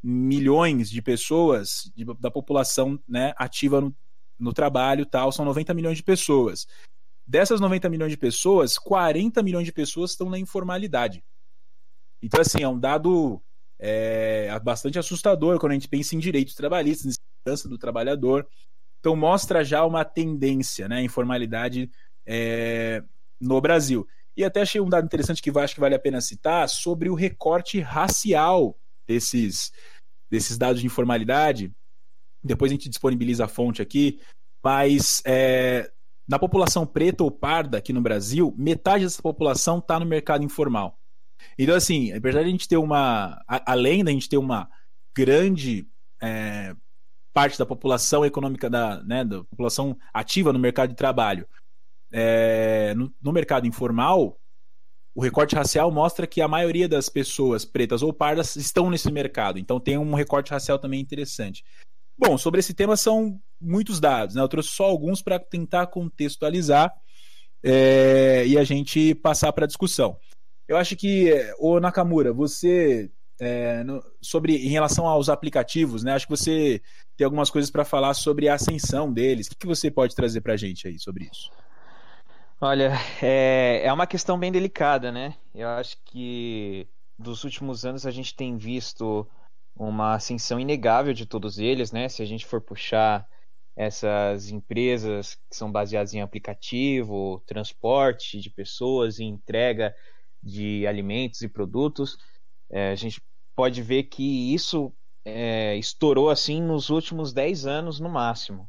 milhões 0.00 0.88
de 0.88 1.02
pessoas 1.02 1.92
da 2.20 2.30
população 2.30 3.00
né, 3.08 3.34
ativa 3.36 3.80
no, 3.80 3.92
no 4.40 4.52
trabalho 4.52 5.06
tal, 5.06 5.30
são 5.30 5.44
90 5.44 5.74
milhões 5.74 5.98
de 5.98 6.02
pessoas. 6.02 6.66
Dessas 7.26 7.60
90 7.60 7.88
milhões 7.88 8.10
de 8.10 8.16
pessoas, 8.16 8.78
40 8.78 9.42
milhões 9.42 9.66
de 9.66 9.72
pessoas 9.72 10.12
estão 10.12 10.28
na 10.28 10.38
informalidade. 10.38 11.22
Então, 12.22 12.40
assim, 12.40 12.62
é 12.62 12.68
um 12.68 12.78
dado 12.78 13.40
é, 13.78 14.58
bastante 14.60 14.98
assustador 14.98 15.58
quando 15.58 15.72
a 15.72 15.74
gente 15.74 15.88
pensa 15.88 16.16
em 16.16 16.18
direitos 16.18 16.54
trabalhistas, 16.54 17.06
em 17.06 17.14
segurança 17.44 17.68
do 17.68 17.78
trabalhador. 17.78 18.46
Então, 18.98 19.14
mostra 19.14 19.64
já 19.64 19.84
uma 19.84 20.04
tendência, 20.04 20.88
né, 20.88 21.02
informalidade 21.02 21.90
é, 22.26 23.02
no 23.40 23.60
Brasil. 23.60 24.06
E 24.36 24.44
até 24.44 24.62
achei 24.62 24.80
um 24.80 24.88
dado 24.88 25.04
interessante 25.04 25.42
que 25.42 25.50
acho 25.58 25.74
que 25.74 25.80
vale 25.80 25.94
a 25.94 26.00
pena 26.00 26.20
citar 26.20 26.68
sobre 26.68 27.08
o 27.08 27.14
recorte 27.14 27.80
racial 27.80 28.78
desses, 29.06 29.72
desses 30.30 30.56
dados 30.56 30.80
de 30.80 30.86
informalidade, 30.86 31.72
depois 32.42 32.70
a 32.70 32.74
gente 32.74 32.88
disponibiliza 32.88 33.44
a 33.44 33.48
fonte 33.48 33.82
aqui, 33.82 34.20
mas 34.62 35.22
é, 35.24 35.90
na 36.28 36.38
população 36.38 36.86
preta 36.86 37.24
ou 37.24 37.30
parda 37.30 37.78
aqui 37.78 37.92
no 37.92 38.00
Brasil, 38.00 38.54
metade 38.56 39.04
dessa 39.04 39.22
população 39.22 39.78
está 39.78 39.98
no 39.98 40.06
mercado 40.06 40.44
informal. 40.44 40.98
Então, 41.58 41.74
assim, 41.74 42.12
apesar 42.12 42.42
de 42.42 42.48
a 42.48 42.50
gente 42.50 42.68
ter 42.68 42.76
uma. 42.76 43.42
Além 43.46 44.04
da 44.04 44.10
gente 44.10 44.28
ter 44.28 44.36
uma 44.36 44.68
grande 45.16 45.86
é, 46.22 46.74
parte 47.32 47.58
da 47.58 47.66
população 47.66 48.24
econômica, 48.24 48.68
da, 48.68 49.02
né, 49.02 49.24
da 49.24 49.42
população 49.44 49.96
ativa 50.12 50.52
no 50.52 50.58
mercado 50.58 50.90
de 50.90 50.96
trabalho, 50.96 51.48
é, 52.12 52.94
no, 52.94 53.12
no 53.20 53.32
mercado 53.32 53.66
informal, 53.66 54.38
o 55.14 55.22
recorte 55.22 55.56
racial 55.56 55.90
mostra 55.90 56.26
que 56.26 56.40
a 56.40 56.48
maioria 56.48 56.88
das 56.88 57.08
pessoas 57.08 57.64
pretas 57.64 58.02
ou 58.02 58.12
pardas 58.12 58.56
estão 58.56 58.90
nesse 58.90 59.10
mercado. 59.10 59.58
Então 59.58 59.80
tem 59.80 59.98
um 59.98 60.14
recorte 60.14 60.50
racial 60.50 60.78
também 60.78 61.00
interessante. 61.00 61.64
Bom, 62.20 62.36
sobre 62.36 62.60
esse 62.60 62.74
tema 62.74 62.98
são 62.98 63.40
muitos 63.58 63.98
dados, 63.98 64.34
né? 64.34 64.42
Eu 64.42 64.48
trouxe 64.48 64.68
só 64.68 64.84
alguns 64.84 65.22
para 65.22 65.38
tentar 65.38 65.86
contextualizar 65.86 66.92
é, 67.64 68.44
e 68.46 68.58
a 68.58 68.62
gente 68.62 69.14
passar 69.14 69.50
para 69.54 69.64
a 69.64 69.66
discussão. 69.66 70.18
Eu 70.68 70.76
acho 70.76 70.94
que, 70.96 71.32
o 71.58 71.80
Nakamura, 71.80 72.30
você 72.30 73.10
é, 73.40 73.82
no, 73.84 74.04
sobre 74.20 74.54
em 74.54 74.68
relação 74.68 75.06
aos 75.06 75.30
aplicativos, 75.30 76.04
né? 76.04 76.12
Acho 76.12 76.26
que 76.26 76.36
você 76.36 76.82
tem 77.16 77.24
algumas 77.24 77.48
coisas 77.48 77.70
para 77.70 77.86
falar 77.86 78.12
sobre 78.12 78.50
a 78.50 78.54
ascensão 78.54 79.10
deles. 79.10 79.46
O 79.46 79.50
que, 79.50 79.56
que 79.56 79.66
você 79.66 79.90
pode 79.90 80.14
trazer 80.14 80.42
para 80.42 80.52
a 80.52 80.58
gente 80.58 80.86
aí 80.86 80.98
sobre 80.98 81.24
isso? 81.24 81.50
Olha, 82.60 82.92
é, 83.22 83.80
é 83.82 83.90
uma 83.90 84.06
questão 84.06 84.38
bem 84.38 84.52
delicada, 84.52 85.10
né? 85.10 85.34
Eu 85.54 85.68
acho 85.68 85.96
que 86.04 86.86
dos 87.18 87.44
últimos 87.44 87.86
anos 87.86 88.04
a 88.04 88.10
gente 88.10 88.34
tem 88.34 88.58
visto 88.58 89.26
uma 89.74 90.14
ascensão 90.14 90.60
inegável 90.60 91.12
de 91.12 91.26
todos 91.26 91.58
eles, 91.58 91.92
né? 91.92 92.08
Se 92.08 92.22
a 92.22 92.26
gente 92.26 92.46
for 92.46 92.60
puxar 92.60 93.26
essas 93.76 94.50
empresas 94.50 95.36
que 95.48 95.56
são 95.56 95.70
baseadas 95.72 96.12
em 96.12 96.20
aplicativo, 96.20 97.42
transporte 97.46 98.40
de 98.40 98.50
pessoas 98.50 99.18
e 99.18 99.24
entrega 99.24 99.94
de 100.42 100.86
alimentos 100.86 101.40
e 101.42 101.48
produtos, 101.48 102.18
é, 102.70 102.90
a 102.90 102.94
gente 102.94 103.22
pode 103.56 103.82
ver 103.82 104.04
que 104.04 104.52
isso 104.54 104.92
é, 105.24 105.76
estourou 105.76 106.30
assim 106.30 106.60
nos 106.60 106.90
últimos 106.90 107.32
10 107.32 107.66
anos 107.66 108.00
no 108.00 108.08
máximo. 108.08 108.68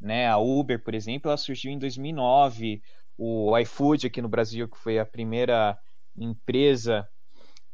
Né? 0.00 0.28
A 0.28 0.38
Uber, 0.38 0.82
por 0.82 0.94
exemplo, 0.94 1.28
ela 1.28 1.36
surgiu 1.36 1.70
em 1.72 1.78
2009, 1.78 2.82
o 3.16 3.56
iFood 3.58 4.06
aqui 4.06 4.22
no 4.22 4.28
Brasil, 4.28 4.68
que 4.68 4.78
foi 4.78 4.98
a 4.98 5.06
primeira 5.06 5.78
empresa 6.16 7.08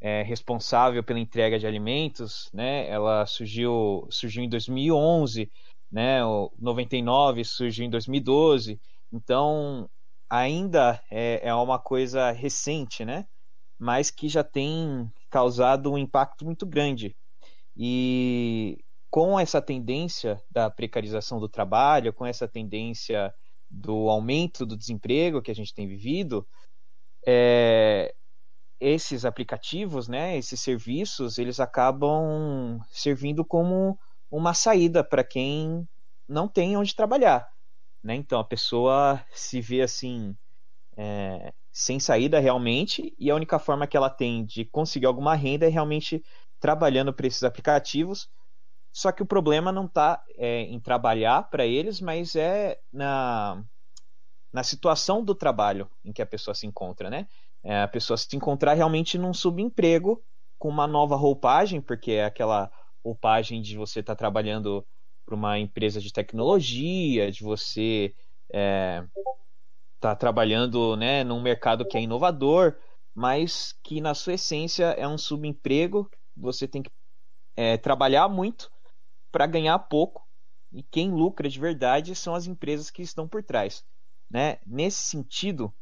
é, 0.04 0.22
responsável 0.22 1.02
pela 1.02 1.18
entrega 1.18 1.58
de 1.58 1.66
alimentos, 1.66 2.50
né? 2.52 2.86
Ela 2.88 3.24
surgiu, 3.24 4.06
surgiu 4.10 4.42
em 4.44 4.48
2011, 4.48 5.50
né? 5.90 6.22
O 6.24 6.52
99 6.58 7.44
surgiu 7.44 7.86
em 7.86 7.90
2012. 7.90 8.78
Então, 9.10 9.88
ainda 10.28 11.00
é, 11.10 11.48
é 11.48 11.54
uma 11.54 11.78
coisa 11.78 12.30
recente, 12.32 13.04
né? 13.04 13.24
mas 13.78 14.10
que 14.10 14.28
já 14.28 14.44
tem 14.44 15.10
causado 15.30 15.92
um 15.92 15.98
impacto 15.98 16.44
muito 16.44 16.66
grande. 16.66 17.16
E 17.76 18.78
com 19.10 19.38
essa 19.38 19.60
tendência 19.60 20.42
da 20.50 20.70
precarização 20.70 21.38
do 21.40 21.48
trabalho, 21.48 22.12
com 22.12 22.26
essa 22.26 22.48
tendência 22.48 23.32
do 23.70 24.08
aumento 24.08 24.64
do 24.64 24.76
desemprego 24.76 25.42
que 25.42 25.50
a 25.50 25.54
gente 25.54 25.74
tem 25.74 25.86
vivido, 25.86 26.46
é, 27.26 28.14
esses 28.84 29.24
aplicativos, 29.24 30.08
né, 30.08 30.36
esses 30.36 30.60
serviços, 30.60 31.38
eles 31.38 31.58
acabam 31.58 32.78
servindo 32.90 33.42
como 33.42 33.98
uma 34.30 34.52
saída 34.52 35.02
para 35.02 35.24
quem 35.24 35.88
não 36.28 36.46
tem 36.46 36.76
onde 36.76 36.94
trabalhar. 36.94 37.48
Né? 38.02 38.14
Então 38.14 38.38
a 38.38 38.44
pessoa 38.44 39.24
se 39.32 39.58
vê 39.60 39.80
assim 39.80 40.36
é, 40.98 41.52
sem 41.72 41.98
saída 41.98 42.38
realmente 42.38 43.14
e 43.18 43.30
a 43.30 43.34
única 43.34 43.58
forma 43.58 43.86
que 43.86 43.96
ela 43.96 44.10
tem 44.10 44.44
de 44.44 44.66
conseguir 44.66 45.06
alguma 45.06 45.34
renda 45.34 45.64
é 45.64 45.70
realmente 45.70 46.22
trabalhando 46.60 47.12
para 47.12 47.26
esses 47.26 47.42
aplicativos. 47.42 48.28
Só 48.92 49.10
que 49.12 49.22
o 49.22 49.26
problema 49.26 49.72
não 49.72 49.86
está 49.86 50.22
é, 50.36 50.60
em 50.62 50.78
trabalhar 50.78 51.48
para 51.48 51.64
eles, 51.64 52.02
mas 52.02 52.36
é 52.36 52.78
na, 52.92 53.64
na 54.52 54.62
situação 54.62 55.24
do 55.24 55.34
trabalho 55.34 55.90
em 56.04 56.12
que 56.12 56.20
a 56.20 56.26
pessoa 56.26 56.54
se 56.54 56.66
encontra, 56.66 57.08
né? 57.08 57.26
É 57.64 57.82
a 57.82 57.88
pessoa 57.88 58.16
se 58.16 58.36
encontrar 58.36 58.74
realmente 58.74 59.16
num 59.16 59.32
subemprego 59.32 60.22
com 60.58 60.68
uma 60.68 60.86
nova 60.86 61.16
roupagem, 61.16 61.80
porque 61.80 62.12
é 62.12 62.24
aquela 62.24 62.70
roupagem 63.04 63.62
de 63.62 63.76
você 63.76 64.00
estar 64.00 64.14
tá 64.14 64.18
trabalhando 64.18 64.86
para 65.24 65.34
uma 65.34 65.58
empresa 65.58 66.00
de 66.00 66.12
tecnologia, 66.12 67.32
de 67.32 67.42
você 67.42 68.14
é, 68.52 69.04
tá 69.98 70.14
trabalhando 70.14 70.96
né, 70.96 71.24
num 71.24 71.40
mercado 71.40 71.86
que 71.86 71.96
é 71.96 72.02
inovador, 72.02 72.76
mas 73.14 73.74
que 73.82 74.00
na 74.00 74.14
sua 74.14 74.34
essência 74.34 74.86
é 74.98 75.08
um 75.08 75.16
subemprego. 75.16 76.10
Você 76.36 76.68
tem 76.68 76.82
que 76.82 76.90
é, 77.56 77.78
trabalhar 77.78 78.28
muito 78.28 78.70
para 79.32 79.46
ganhar 79.46 79.78
pouco 79.78 80.22
e 80.72 80.82
quem 80.82 81.10
lucra 81.10 81.48
de 81.48 81.58
verdade 81.58 82.14
são 82.14 82.34
as 82.34 82.46
empresas 82.46 82.90
que 82.90 83.00
estão 83.00 83.26
por 83.28 83.42
trás. 83.42 83.84
Né? 84.30 84.58
Nesse 84.66 84.98
sentido, 84.98 85.72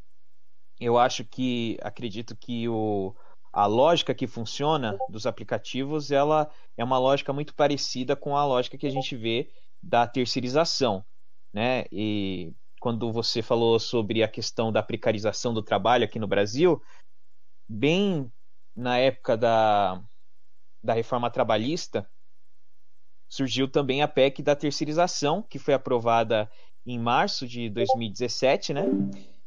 eu 0.82 0.98
acho 0.98 1.24
que 1.24 1.78
acredito 1.80 2.36
que 2.36 2.68
o, 2.68 3.14
a 3.52 3.66
lógica 3.66 4.14
que 4.14 4.26
funciona 4.26 4.98
dos 5.08 5.26
aplicativos 5.26 6.10
ela 6.10 6.50
é 6.76 6.82
uma 6.82 6.98
lógica 6.98 7.32
muito 7.32 7.54
parecida 7.54 8.16
com 8.16 8.36
a 8.36 8.44
lógica 8.44 8.76
que 8.76 8.86
a 8.86 8.90
gente 8.90 9.16
vê 9.16 9.48
da 9.82 10.06
terceirização, 10.06 11.04
né? 11.52 11.84
E 11.92 12.52
quando 12.80 13.12
você 13.12 13.42
falou 13.42 13.78
sobre 13.78 14.22
a 14.22 14.28
questão 14.28 14.72
da 14.72 14.82
precarização 14.82 15.54
do 15.54 15.62
trabalho 15.62 16.04
aqui 16.04 16.18
no 16.18 16.26
Brasil, 16.26 16.82
bem 17.68 18.30
na 18.74 18.98
época 18.98 19.36
da, 19.36 20.02
da 20.82 20.94
reforma 20.94 21.30
trabalhista, 21.30 22.08
surgiu 23.28 23.68
também 23.68 24.02
a 24.02 24.08
PEC 24.08 24.42
da 24.42 24.56
terceirização, 24.56 25.42
que 25.42 25.58
foi 25.58 25.74
aprovada 25.74 26.50
em 26.84 26.98
março 26.98 27.46
de 27.46 27.70
2017, 27.70 28.74
né? 28.74 28.84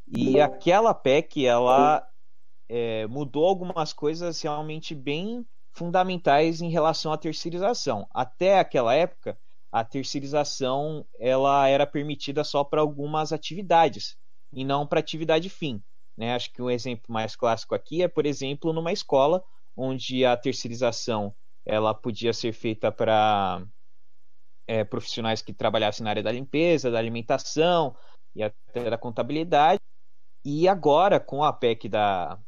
E 0.08 0.40
aquela 0.40 0.94
PEC, 0.94 1.46
ela 1.46 2.08
é, 2.70 3.08
mudou 3.08 3.46
algumas 3.46 3.94
coisas 3.94 4.42
realmente 4.42 4.94
bem 4.94 5.46
fundamentais 5.72 6.62
em 6.62 6.70
relação 6.70 7.12
à 7.12 7.18
terceirização. 7.18 8.08
Até 8.12 8.60
aquela 8.60 8.94
época, 8.94 9.38
a 9.72 9.84
terceirização 9.84 11.06
ela 11.20 11.68
era 11.68 11.86
permitida 11.86 12.44
só 12.44 12.64
para 12.64 12.82
algumas 12.82 13.34
atividades 13.34 14.18
e 14.54 14.64
não 14.64 14.88
para 14.88 15.00
atividade 15.00 15.50
fim. 15.50 15.84
Né? 16.16 16.34
Acho 16.34 16.52
que 16.54 16.62
um 16.62 16.70
exemplo 16.70 17.12
mais 17.12 17.36
clássico 17.36 17.76
aqui 17.76 18.02
é, 18.02 18.08
por 18.08 18.26
exemplo, 18.26 18.72
numa 18.72 18.94
escola 18.94 19.44
onde 19.76 20.26
a 20.26 20.38
terceirização 20.38 21.36
ela 21.66 21.94
podia 21.94 22.32
ser 22.32 22.54
feita 22.54 22.92
para 22.92 23.66
é, 24.68 24.84
profissionais 24.84 25.42
que 25.42 25.52
trabalhassem 25.52 26.04
na 26.04 26.12
área 26.12 26.24
da 26.24 26.32
limpeza, 26.32 26.90
da 26.90 27.00
alimentação 27.00 27.96
e 28.34 28.44
até 28.44 28.90
da 28.90 28.98
contabilidade. 28.98 29.82
E 30.46 30.68
agora, 30.68 31.20
com 31.20 31.44
a 31.44 31.52
PEC 31.52 31.90
da, 31.90 32.40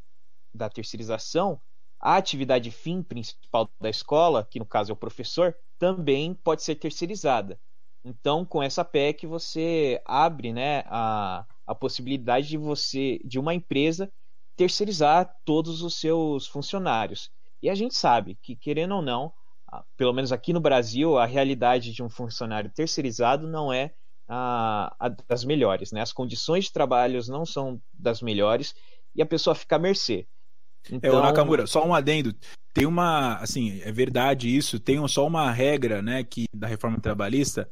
da 0.54 0.70
terceirização, 0.70 1.60
a 2.00 2.16
atividade 2.16 2.70
fim 2.70 3.01
principal 3.01 3.68
da 3.82 3.89
escola, 3.89 4.46
que 4.46 4.60
no 4.60 4.66
caso 4.68 4.92
é 4.92 4.94
o 4.94 4.98
professor, 4.98 5.56
também 5.80 6.36
pode 6.36 6.62
ser 6.62 6.75
terceirizada. 6.75 7.60
Então, 8.06 8.46
com 8.46 8.62
essa 8.62 8.86
PEC, 8.86 9.25
você 9.25 10.00
abre 10.06 10.54
né, 10.54 10.84
a, 10.86 11.44
a 11.66 11.74
possibilidade 11.74 12.48
de 12.48 12.58
você, 12.58 13.20
de 13.25 13.39
uma 13.39 13.56
empresa, 13.56 14.12
terceirizar 14.56 15.36
todos 15.44 15.82
os 15.82 16.00
seus 16.00 16.48
funcionários. 16.48 17.32
E 17.63 17.70
a 17.70 17.74
gente 17.74 17.96
sabe 17.96 18.36
que, 18.36 18.56
querendo 18.56 18.96
ou 18.96 19.01
não, 19.01 19.34
pelo 19.98 20.13
menos 20.13 20.32
aqui 20.32 20.54
no 20.54 20.62
Brasil, 20.62 21.18
a 21.18 21.25
realidade 21.25 21.92
de 21.92 22.04
um 22.04 22.10
funcionário 22.10 22.72
terceirizado 22.72 23.48
não 23.48 23.74
é 23.74 23.94
a, 24.27 24.96
a 25.00 25.10
das 25.10 25.43
melhores. 25.43 25.91
Né? 25.91 26.01
As 26.01 26.12
condições 26.12 26.65
de 26.65 26.74
trabalho 26.74 27.19
não 27.27 27.46
são 27.46 27.81
das 27.93 28.22
melhores 28.22 28.75
e 29.15 29.22
a 29.22 29.25
pessoa 29.25 29.55
fica 29.55 29.77
à 29.77 29.79
mercê. 29.79 30.27
Então... 30.91 31.12
É, 31.12 31.13
o 31.13 31.22
Nakamura, 31.22 31.67
só 31.67 31.86
um 31.86 31.93
adendo. 31.93 32.34
Tem 32.74 32.86
uma, 32.86 33.38
assim, 33.38 33.81
é 33.81 33.91
verdade 33.91 34.55
isso, 34.55 34.79
tem 34.79 35.05
só 35.07 35.25
uma 35.25 35.51
regra, 35.51 36.01
né, 36.01 36.24
que 36.24 36.46
da 36.53 36.67
reforma 36.67 37.00
trabalhista, 37.00 37.69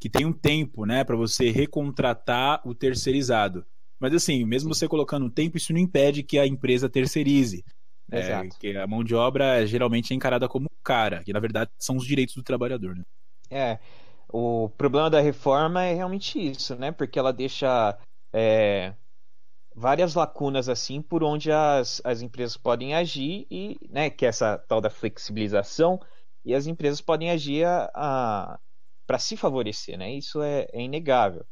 que 0.00 0.08
tem 0.08 0.24
um 0.24 0.32
tempo, 0.32 0.86
né, 0.86 1.04
para 1.04 1.16
você 1.16 1.50
recontratar 1.50 2.66
o 2.66 2.74
terceirizado. 2.74 3.64
Mas 4.00 4.14
assim, 4.14 4.44
mesmo 4.44 4.72
você 4.72 4.88
colocando 4.88 5.26
um 5.26 5.30
tempo, 5.30 5.56
isso 5.56 5.72
não 5.72 5.80
impede 5.80 6.22
que 6.22 6.38
a 6.38 6.46
empresa 6.46 6.88
terceirize. 6.88 7.64
É, 8.10 8.20
Exato. 8.20 8.56
É, 8.56 8.58
que 8.58 8.76
a 8.76 8.86
mão 8.86 9.04
de 9.04 9.14
obra 9.14 9.66
geralmente 9.66 10.12
é 10.12 10.16
encarada 10.16 10.48
como 10.48 10.68
cara, 10.82 11.22
que 11.22 11.32
na 11.32 11.40
verdade 11.40 11.70
são 11.78 11.96
os 11.96 12.06
direitos 12.06 12.34
do 12.34 12.42
trabalhador, 12.42 12.96
né? 12.96 13.04
É. 13.50 13.78
O 14.30 14.68
problema 14.70 15.08
da 15.08 15.20
reforma 15.20 15.84
é 15.84 15.94
realmente 15.94 16.38
isso, 16.38 16.76
né? 16.76 16.92
Porque 16.92 17.18
ela 17.18 17.32
deixa 17.32 17.98
é, 18.32 18.94
várias 19.74 20.14
lacunas 20.14 20.68
assim 20.68 21.00
por 21.00 21.22
onde 21.22 21.50
as, 21.50 22.02
as 22.04 22.20
empresas 22.20 22.56
podem 22.56 22.94
agir 22.94 23.46
e 23.50 23.78
né, 23.88 24.10
que 24.10 24.26
é 24.26 24.28
essa 24.28 24.58
tal 24.58 24.80
da 24.80 24.90
flexibilização 24.90 26.00
e 26.44 26.54
as 26.54 26.66
empresas 26.66 27.00
podem 27.00 27.30
agir 27.30 27.66
para 29.06 29.18
se 29.18 29.36
favorecer, 29.36 29.96
né? 29.96 30.12
Isso 30.12 30.42
é, 30.42 30.66
é 30.72 30.82
inegável. 30.82 31.46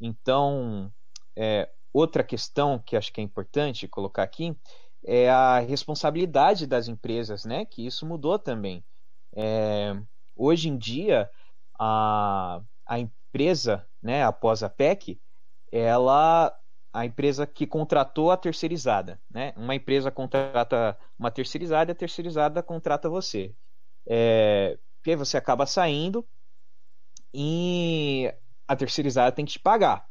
Então, 0.00 0.92
é, 1.36 1.68
outra 1.92 2.24
questão 2.24 2.78
que 2.78 2.96
acho 2.96 3.12
que 3.12 3.20
é 3.20 3.24
importante 3.24 3.88
colocar 3.88 4.22
aqui 4.22 4.56
é 5.04 5.28
a 5.28 5.58
responsabilidade 5.58 6.66
das 6.66 6.88
empresas, 6.88 7.44
né? 7.44 7.64
Que 7.64 7.84
isso 7.84 8.06
mudou 8.06 8.38
também. 8.38 8.84
É, 9.34 9.94
hoje 10.36 10.68
em 10.68 10.78
dia, 10.78 11.30
a, 11.82 12.62
a 12.86 12.98
empresa, 13.00 13.84
né, 14.00 14.22
após 14.22 14.62
a 14.62 14.68
PEC, 14.68 15.20
ela 15.70 16.56
a 16.92 17.06
empresa 17.06 17.46
que 17.46 17.66
contratou 17.66 18.30
a 18.30 18.36
terceirizada. 18.36 19.20
Né? 19.30 19.54
Uma 19.56 19.74
empresa 19.74 20.10
contrata 20.10 20.96
uma 21.18 21.30
terceirizada 21.30 21.90
e 21.90 21.92
a 21.92 21.96
terceirizada 21.96 22.62
contrata 22.62 23.08
você. 23.08 23.54
É, 24.06 24.78
porque 24.98 25.16
você 25.16 25.38
acaba 25.38 25.64
saindo 25.64 26.26
e 27.32 28.32
a 28.68 28.76
terceirizada 28.76 29.32
tem 29.32 29.44
que 29.44 29.52
te 29.52 29.58
pagar. 29.58 30.06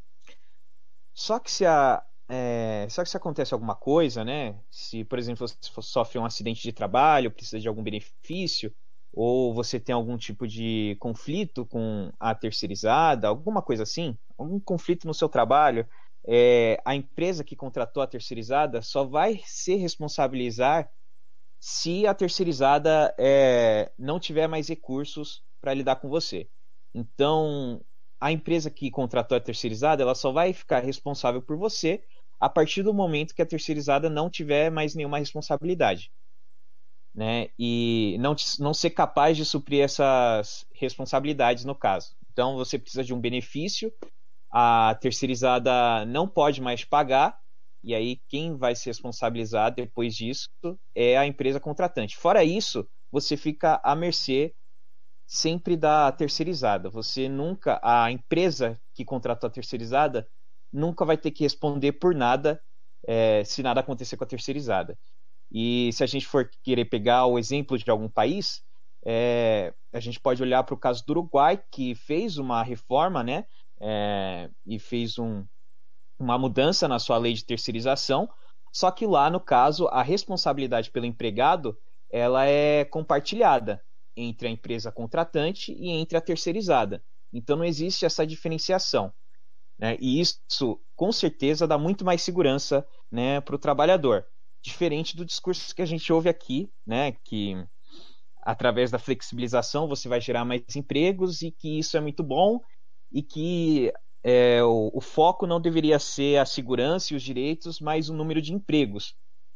Só 1.14 1.40
que 1.40 1.52
se 1.52 1.66
a 1.66 2.04
é, 2.28 2.88
só 2.90 3.04
que 3.04 3.10
se 3.10 3.18
acontece 3.18 3.54
alguma 3.54 3.76
coisa, 3.76 4.24
né? 4.24 4.58
Se, 4.72 5.04
por 5.04 5.20
exemplo, 5.20 5.46
você 5.46 5.58
sofre 5.82 6.18
um 6.18 6.26
acidente 6.26 6.62
de 6.62 6.72
trabalho, 6.72 7.30
precisa 7.30 7.60
de 7.60 7.68
algum 7.68 7.84
benefício, 7.84 8.74
ou 9.14 9.54
você 9.54 9.80
tem 9.80 9.94
algum 9.94 10.18
tipo 10.18 10.48
de 10.48 10.96
conflito 11.00 11.66
com 11.66 12.12
a 12.20 12.34
terceirizada, 12.34 13.28
alguma 13.28 13.62
coisa 13.62 13.84
assim, 13.84 14.18
algum 14.38 14.60
conflito 14.60 15.06
no 15.06 15.14
seu 15.14 15.28
trabalho, 15.28 15.88
é, 16.28 16.82
a 16.86 16.96
empresa 16.96 17.44
que 17.44 17.56
contratou 17.56 18.02
a 18.02 18.08
terceirizada 18.08 18.82
só 18.82 19.04
vai 19.04 19.42
se 19.46 19.76
responsabilizar 19.76 20.90
se 21.60 22.08
a 22.08 22.14
terceirizada 22.14 23.14
é, 23.20 23.92
não 23.98 24.20
tiver 24.20 24.48
mais 24.48 24.68
recursos 24.68 25.44
para 25.60 25.74
lidar 25.74 25.98
com 25.98 26.10
você. 26.10 26.50
Então, 26.94 27.82
a 28.20 28.32
empresa 28.32 28.70
que 28.70 28.90
contratou 28.92 29.38
a 29.38 29.42
terceirizada, 29.42 30.02
ela 30.04 30.16
só 30.16 30.32
vai 30.32 30.54
ficar 30.54 30.80
responsável 30.80 31.42
por 31.42 31.58
você 31.58 32.04
a 32.40 32.50
partir 32.50 32.82
do 32.82 32.94
momento 32.94 33.36
que 33.36 33.42
a 33.42 33.46
terceirizada 33.46 34.10
não 34.10 34.30
tiver 34.30 34.72
mais 34.72 34.96
nenhuma 34.96 35.20
responsabilidade. 35.20 36.12
Né? 37.14 37.50
E 37.60 38.18
não, 38.20 38.36
não 38.60 38.74
ser 38.74 38.92
capaz 38.92 39.36
de 39.36 39.44
suprir 39.44 39.84
essas 39.84 40.66
responsabilidades 40.74 41.66
no 41.66 41.76
caso. 41.76 42.16
Então, 42.32 42.56
você 42.56 42.80
precisa 42.80 43.04
de 43.04 43.14
um 43.14 43.20
benefício 43.20 43.92
a 44.52 44.96
terceirizada 45.00 46.06
não 46.06 46.28
pode 46.28 46.62
mais 46.62 46.84
pagar, 46.84 47.40
e 47.84 47.96
aí 47.96 48.20
quem 48.28 48.58
vai 48.58 48.76
se 48.76 48.88
responsabilizar 48.88 49.74
depois 49.74 50.14
disso 50.14 50.50
é 50.94 51.18
a 51.18 51.26
empresa 51.26 51.60
contratante. 51.60 52.18
Fora 52.18 52.44
isso, 52.44 52.88
você 53.10 53.38
fica 53.38 53.80
à 53.84 53.96
mercê 53.96 54.54
sempre 55.26 55.78
da 55.78 56.12
terceirizada. 56.12 56.90
Você 56.90 57.30
nunca, 57.30 57.80
a 57.82 58.12
empresa 58.12 58.80
que 58.94 59.06
contratou 59.06 59.48
a 59.48 59.52
terceirizada, 59.52 60.28
nunca 60.72 61.06
vai 61.06 61.18
ter 61.18 61.32
que 61.32 61.44
responder 61.44 61.94
por 61.94 62.14
nada 62.14 62.62
é, 63.08 63.44
se 63.46 63.64
nada 63.64 63.80
acontecer 63.80 64.18
com 64.18 64.26
a 64.26 64.28
terceirizada. 64.28 64.98
E 65.52 65.92
se 65.94 66.04
a 66.04 66.08
gente 66.08 66.26
for 66.26 66.50
querer 66.64 66.86
pegar 66.86 67.26
o 67.26 67.38
exemplo 67.38 67.78
de 67.78 67.90
algum 67.90 68.10
país, 68.10 68.64
é, 69.06 69.74
a 69.92 70.00
gente 70.00 70.20
pode 70.20 70.42
olhar 70.42 70.64
para 70.64 70.76
o 70.76 70.80
caso 70.80 71.06
do 71.06 71.12
Uruguai, 71.12 71.62
que 71.72 71.94
fez 71.96 72.38
uma 72.38 72.64
reforma, 72.64 73.24
né? 73.24 73.46
É, 73.80 74.50
e 74.66 74.80
fez 74.80 75.18
um, 75.18 75.44
uma 76.20 76.38
mudança 76.38 76.88
na 76.88 77.00
sua 77.00 77.18
lei 77.18 77.34
de 77.34 77.44
terceirização, 77.44 78.30
só 78.72 78.92
que 78.92 79.06
lá, 79.06 79.30
no 79.30 79.40
caso, 79.40 79.88
a 79.88 80.02
responsabilidade 80.02 80.92
pelo 80.92 81.06
empregado 81.06 81.78
ela 82.10 82.46
é 82.46 82.84
compartilhada 82.86 83.82
entre 84.16 84.48
a 84.48 84.52
empresa 84.52 84.92
contratante 84.92 85.72
e 85.74 85.90
entre 85.90 86.18
a 86.18 86.22
terceirizada. 86.22 87.04
Então 87.32 87.56
não 87.56 87.64
existe 87.64 88.06
essa 88.06 88.28
diferenciação. 88.28 89.14
Né? 89.80 89.98
E 90.00 90.20
isso, 90.20 90.80
com 90.96 91.12
certeza, 91.12 91.66
dá 91.66 91.78
muito 91.78 92.04
mais 92.04 92.22
segurança 92.22 92.86
né, 93.10 93.40
para 93.42 93.56
o 93.56 93.60
trabalhador. 93.60 94.26
Diferente 94.62 95.16
do 95.16 95.26
discurso 95.26 95.74
que 95.76 95.82
a 95.82 95.86
gente 95.86 96.12
ouve 96.14 96.30
aqui, 96.30 96.70
né, 96.86 97.14
que 97.24 97.56
através 98.42 98.92
da 98.92 99.00
flexibilização 99.00 99.88
você 99.88 100.08
vai 100.08 100.20
gerar 100.20 100.46
mais 100.46 100.76
empregos 100.76 101.42
e 101.42 101.52
que 101.52 101.80
isso 101.80 101.96
é 101.96 102.02
muito 102.02 102.24
bom 102.24 102.60
e 103.12 103.22
que 103.22 103.92
é, 104.24 104.64
o, 104.64 104.92
o, 104.94 105.02
foco 105.02 105.46
não 105.46 105.60
deveria 105.60 106.00
ser 106.00 106.38
a 106.38 106.46
segurança 106.46 107.14
e 107.14 107.18
os 107.18 107.24
direitos, 107.24 107.80
mas 107.80 108.10
o 108.10 108.14
número 108.14 108.42
de 108.42 108.54
empregos. 108.54 109.16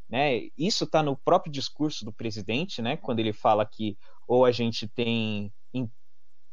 Né? 0.10 0.50
Isso 0.58 0.84
está 0.84 1.02
no 1.02 1.18
próprio 1.18 1.52
discurso 1.52 2.06
do 2.06 2.14
presidente, 2.14 2.82
né? 2.82 2.98
quando 2.98 3.20
ele 3.20 3.34
fala 3.34 3.66
que 3.66 3.98
ou 4.28 4.44
a 4.44 4.52
gente 4.52 4.88
tem, 4.88 5.52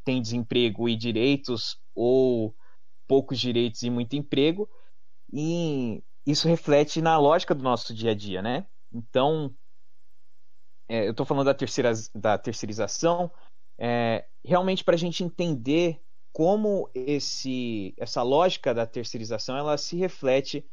tem 0.05 0.21
desemprego 0.21 0.89
e 0.89 0.97
direitos, 0.97 1.79
ou 1.95 2.55
poucos 3.07 3.39
direitos 3.39 3.83
e 3.83 3.91
muito 3.91 4.17
emprego. 4.17 4.69
E 5.33 6.03
isso 6.27 6.49
reflete 6.49 7.01
na 7.01 7.19
lógica 7.19 7.55
do 7.55 7.63
nosso 7.63 7.95
dia 7.95 8.13
a 8.13 8.15
dia. 8.15 8.43
Né? 8.43 8.67
Então, 8.93 9.55
é, 10.89 11.07
eu 11.07 11.13
estou 11.13 11.27
falando 11.27 11.47
da, 11.47 11.55
terceira, 11.55 11.93
da 12.15 12.39
terceirização, 12.39 13.31
é, 13.79 14.27
realmente 14.45 14.85
para 14.85 14.95
a 14.95 14.99
gente 14.99 15.25
entender 15.25 16.01
como 16.33 16.91
esse, 16.95 17.95
essa 17.99 18.23
lógica 18.23 18.73
da 18.73 18.87
terceirização 18.87 19.57
ela 19.57 19.77
se 19.77 19.97
reflete 19.97 20.65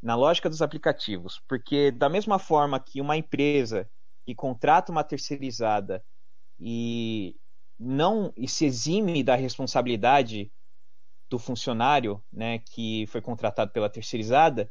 na 0.00 0.14
lógica 0.14 0.48
dos 0.48 0.62
aplicativos, 0.62 1.42
porque 1.48 1.90
da 1.90 2.08
mesma 2.08 2.38
forma 2.38 2.78
que 2.78 3.00
uma 3.00 3.16
empresa 3.16 3.90
que 4.24 4.34
contrata 4.34 4.92
uma 4.92 5.02
terceirizada 5.02 6.04
e 6.60 7.36
não 7.78 8.32
e 8.36 8.48
se 8.48 8.64
exime 8.64 9.24
da 9.24 9.34
responsabilidade 9.34 10.52
do 11.30 11.38
funcionário, 11.38 12.22
né, 12.32 12.58
que 12.60 13.06
foi 13.08 13.20
contratado 13.20 13.72
pela 13.72 13.90
terceirizada, 13.90 14.70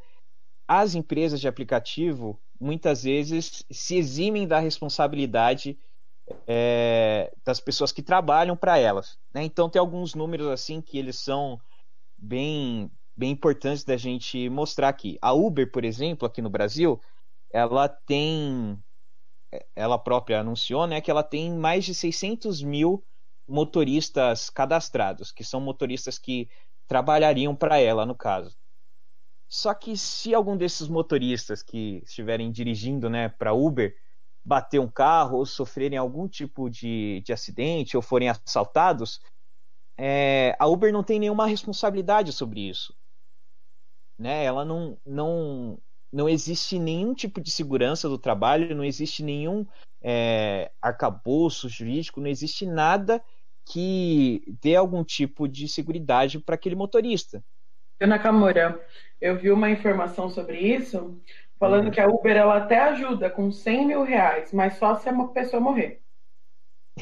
as 0.67 0.95
empresas 0.95 1.39
de 1.39 1.47
aplicativo 1.47 2.39
muitas 2.59 3.03
vezes 3.03 3.63
se 3.71 3.95
eximem 3.95 4.47
da 4.47 4.59
responsabilidade 4.59 5.77
é, 6.45 7.33
das 7.45 7.59
pessoas 7.59 7.91
que 7.91 8.01
trabalham 8.01 8.57
para 8.57 8.77
elas. 8.77 9.17
Né? 9.33 9.43
Então 9.43 9.69
tem 9.69 9.79
alguns 9.79 10.13
números 10.13 10.47
assim 10.47 10.81
que 10.81 10.97
eles 10.97 11.19
são 11.19 11.59
bem 12.17 12.91
bem 13.15 13.31
importantes 13.31 13.83
da 13.83 13.97
gente 13.97 14.47
mostrar 14.49 14.89
aqui. 14.89 15.17
A 15.21 15.33
Uber, 15.33 15.71
por 15.71 15.83
exemplo, 15.83 16.27
aqui 16.27 16.39
no 16.39 16.51
Brasil, 16.51 17.01
ela 17.51 17.87
tem 17.89 18.77
ela 19.75 19.97
própria 19.97 20.41
anunciou, 20.41 20.85
né, 20.85 20.99
que 20.99 21.09
ela 21.09 21.23
tem 21.23 21.51
mais 21.57 21.85
de 21.85 21.95
600 21.95 22.61
mil 22.61 23.03
motoristas 23.47 24.49
cadastrados, 24.49 25.31
que 25.31 25.43
são 25.43 25.61
motoristas 25.61 26.19
que 26.19 26.49
trabalhariam 26.85 27.55
para 27.55 27.79
ela, 27.79 28.05
no 28.05 28.13
caso. 28.13 28.55
Só 29.49 29.73
que 29.73 29.95
se 29.95 30.33
algum 30.33 30.57
desses 30.57 30.87
motoristas 30.87 31.63
que 31.63 32.01
estiverem 32.03 32.51
dirigindo, 32.51 33.09
né, 33.09 33.29
para 33.29 33.53
Uber, 33.53 33.95
bater 34.43 34.79
um 34.79 34.89
carro 34.89 35.37
ou 35.37 35.45
sofrerem 35.45 35.97
algum 35.97 36.27
tipo 36.27 36.69
de, 36.69 37.21
de 37.25 37.33
acidente 37.33 37.95
ou 37.95 38.03
forem 38.03 38.29
assaltados, 38.29 39.19
é, 39.97 40.55
a 40.59 40.67
Uber 40.67 40.91
não 40.93 41.03
tem 41.03 41.19
nenhuma 41.19 41.47
responsabilidade 41.47 42.31
sobre 42.31 42.61
isso. 42.61 42.95
Né? 44.17 44.43
Ela 44.43 44.63
não, 44.63 44.97
não, 45.05 45.79
não 46.11 46.29
existe 46.29 46.77
nenhum 46.79 47.13
tipo 47.13 47.41
de 47.41 47.51
segurança 47.51 48.07
do 48.07 48.17
trabalho, 48.17 48.75
não 48.75 48.83
existe 48.83 49.23
nenhum 49.23 49.65
é, 50.01 50.71
arcabouço 50.81 51.67
jurídico, 51.67 52.21
não 52.21 52.27
existe 52.27 52.65
nada 52.65 53.23
que 53.65 54.43
dê 54.61 54.75
algum 54.75 55.03
tipo 55.03 55.47
de 55.47 55.67
segurança 55.67 56.41
para 56.41 56.55
aquele 56.55 56.75
motorista. 56.75 57.43
Ana 57.99 58.17
Nakamura, 58.17 58.79
eu 59.19 59.37
vi 59.37 59.51
uma 59.51 59.69
informação 59.69 60.29
sobre 60.29 60.59
isso, 60.59 61.19
falando 61.59 61.85
uhum. 61.85 61.91
que 61.91 61.99
a 61.99 62.07
Uber 62.07 62.35
ela 62.35 62.57
até 62.57 62.79
ajuda 62.79 63.29
com 63.29 63.51
100 63.51 63.87
mil 63.87 64.03
reais, 64.03 64.53
mas 64.53 64.77
só 64.77 64.95
se 64.95 65.09
uma 65.09 65.29
pessoa 65.29 65.59
morrer. 65.59 66.01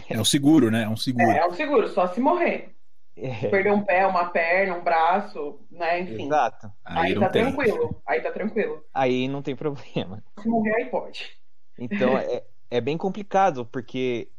É 0.09 0.19
o 0.19 0.25
seguro, 0.25 0.69
né? 0.69 0.83
É 0.83 0.89
um 0.89 0.97
seguro. 0.97 1.29
É, 1.29 1.37
é 1.37 1.47
um 1.47 1.53
seguro, 1.53 1.87
só 1.89 2.07
se 2.07 2.19
morrer. 2.19 2.75
É. 3.17 3.47
Perder 3.47 3.71
um 3.71 3.81
pé, 3.81 4.05
uma 4.05 4.29
perna, 4.29 4.75
um 4.75 4.83
braço, 4.83 5.59
né? 5.71 6.01
Enfim. 6.01 6.25
Exato. 6.25 6.71
Aí, 6.83 7.13
aí 7.13 7.19
tá 7.19 7.29
tem. 7.29 7.43
tranquilo. 7.43 8.01
Aí 8.05 8.21
tá 8.21 8.31
tranquilo. 8.31 8.85
Aí 8.93 9.27
não 9.27 9.41
tem 9.41 9.55
problema. 9.55 10.21
Se 10.39 10.49
morrer, 10.49 10.75
aí 10.75 10.85
pode. 10.85 11.31
Então 11.79 12.17
é, 12.19 12.43
é 12.69 12.81
bem 12.81 12.97
complicado, 12.97 13.65
porque 13.65 14.29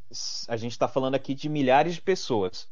a 0.49 0.57
gente 0.57 0.73
está 0.73 0.87
falando 0.87 1.15
aqui 1.15 1.35
de 1.35 1.49
milhares 1.49 1.95
de 1.95 2.03
pessoas. 2.03 2.69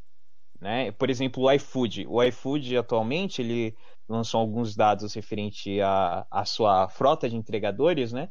Né? 0.65 0.91
Por 0.93 1.11
exemplo, 1.11 1.43
o 1.43 1.53
iFood. 1.53 2.07
O 2.09 2.23
iFood 2.23 2.79
atualmente 2.79 3.43
ele 3.43 3.77
lançou 4.09 4.41
alguns 4.41 4.75
dados 4.75 5.13
referente 5.13 5.79
à, 5.83 6.27
à 6.31 6.47
sua 6.47 6.89
frota 6.89 7.29
de 7.29 7.37
entregadores, 7.37 8.15
né? 8.15 8.31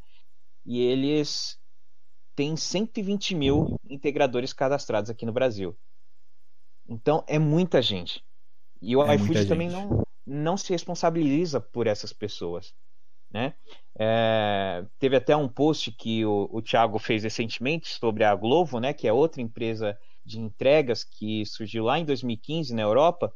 E 0.66 0.80
eles 0.80 1.56
têm 2.34 2.56
120 2.56 3.36
mil 3.36 3.78
integradores 3.88 4.52
cadastrados 4.52 5.10
aqui 5.10 5.24
no 5.24 5.32
Brasil. 5.32 5.78
Então 6.88 7.22
é 7.28 7.38
muita 7.38 7.80
gente. 7.80 8.20
E 8.82 8.96
o 8.96 9.04
é 9.04 9.14
iFood 9.14 9.46
também 9.46 9.70
não, 9.70 10.02
não 10.26 10.56
se 10.56 10.72
responsabiliza 10.72 11.60
por 11.60 11.86
essas 11.86 12.12
pessoas. 12.12 12.74
Né? 13.32 13.54
É, 13.96 14.84
teve 14.98 15.14
até 15.14 15.36
um 15.36 15.48
post 15.48 15.92
que 15.92 16.26
o, 16.26 16.48
o 16.50 16.60
Thiago 16.60 16.98
fez 16.98 17.22
recentemente 17.22 17.90
sobre 17.90 18.24
a 18.24 18.34
Glovo, 18.34 18.80
né, 18.80 18.92
que 18.92 19.06
é 19.06 19.12
outra 19.12 19.40
empresa 19.40 19.96
de 20.24 20.40
entregas 20.40 21.04
que 21.04 21.44
surgiu 21.44 21.84
lá 21.84 21.98
em 21.98 22.04
2015 22.04 22.74
na 22.74 22.82
Europa, 22.82 23.32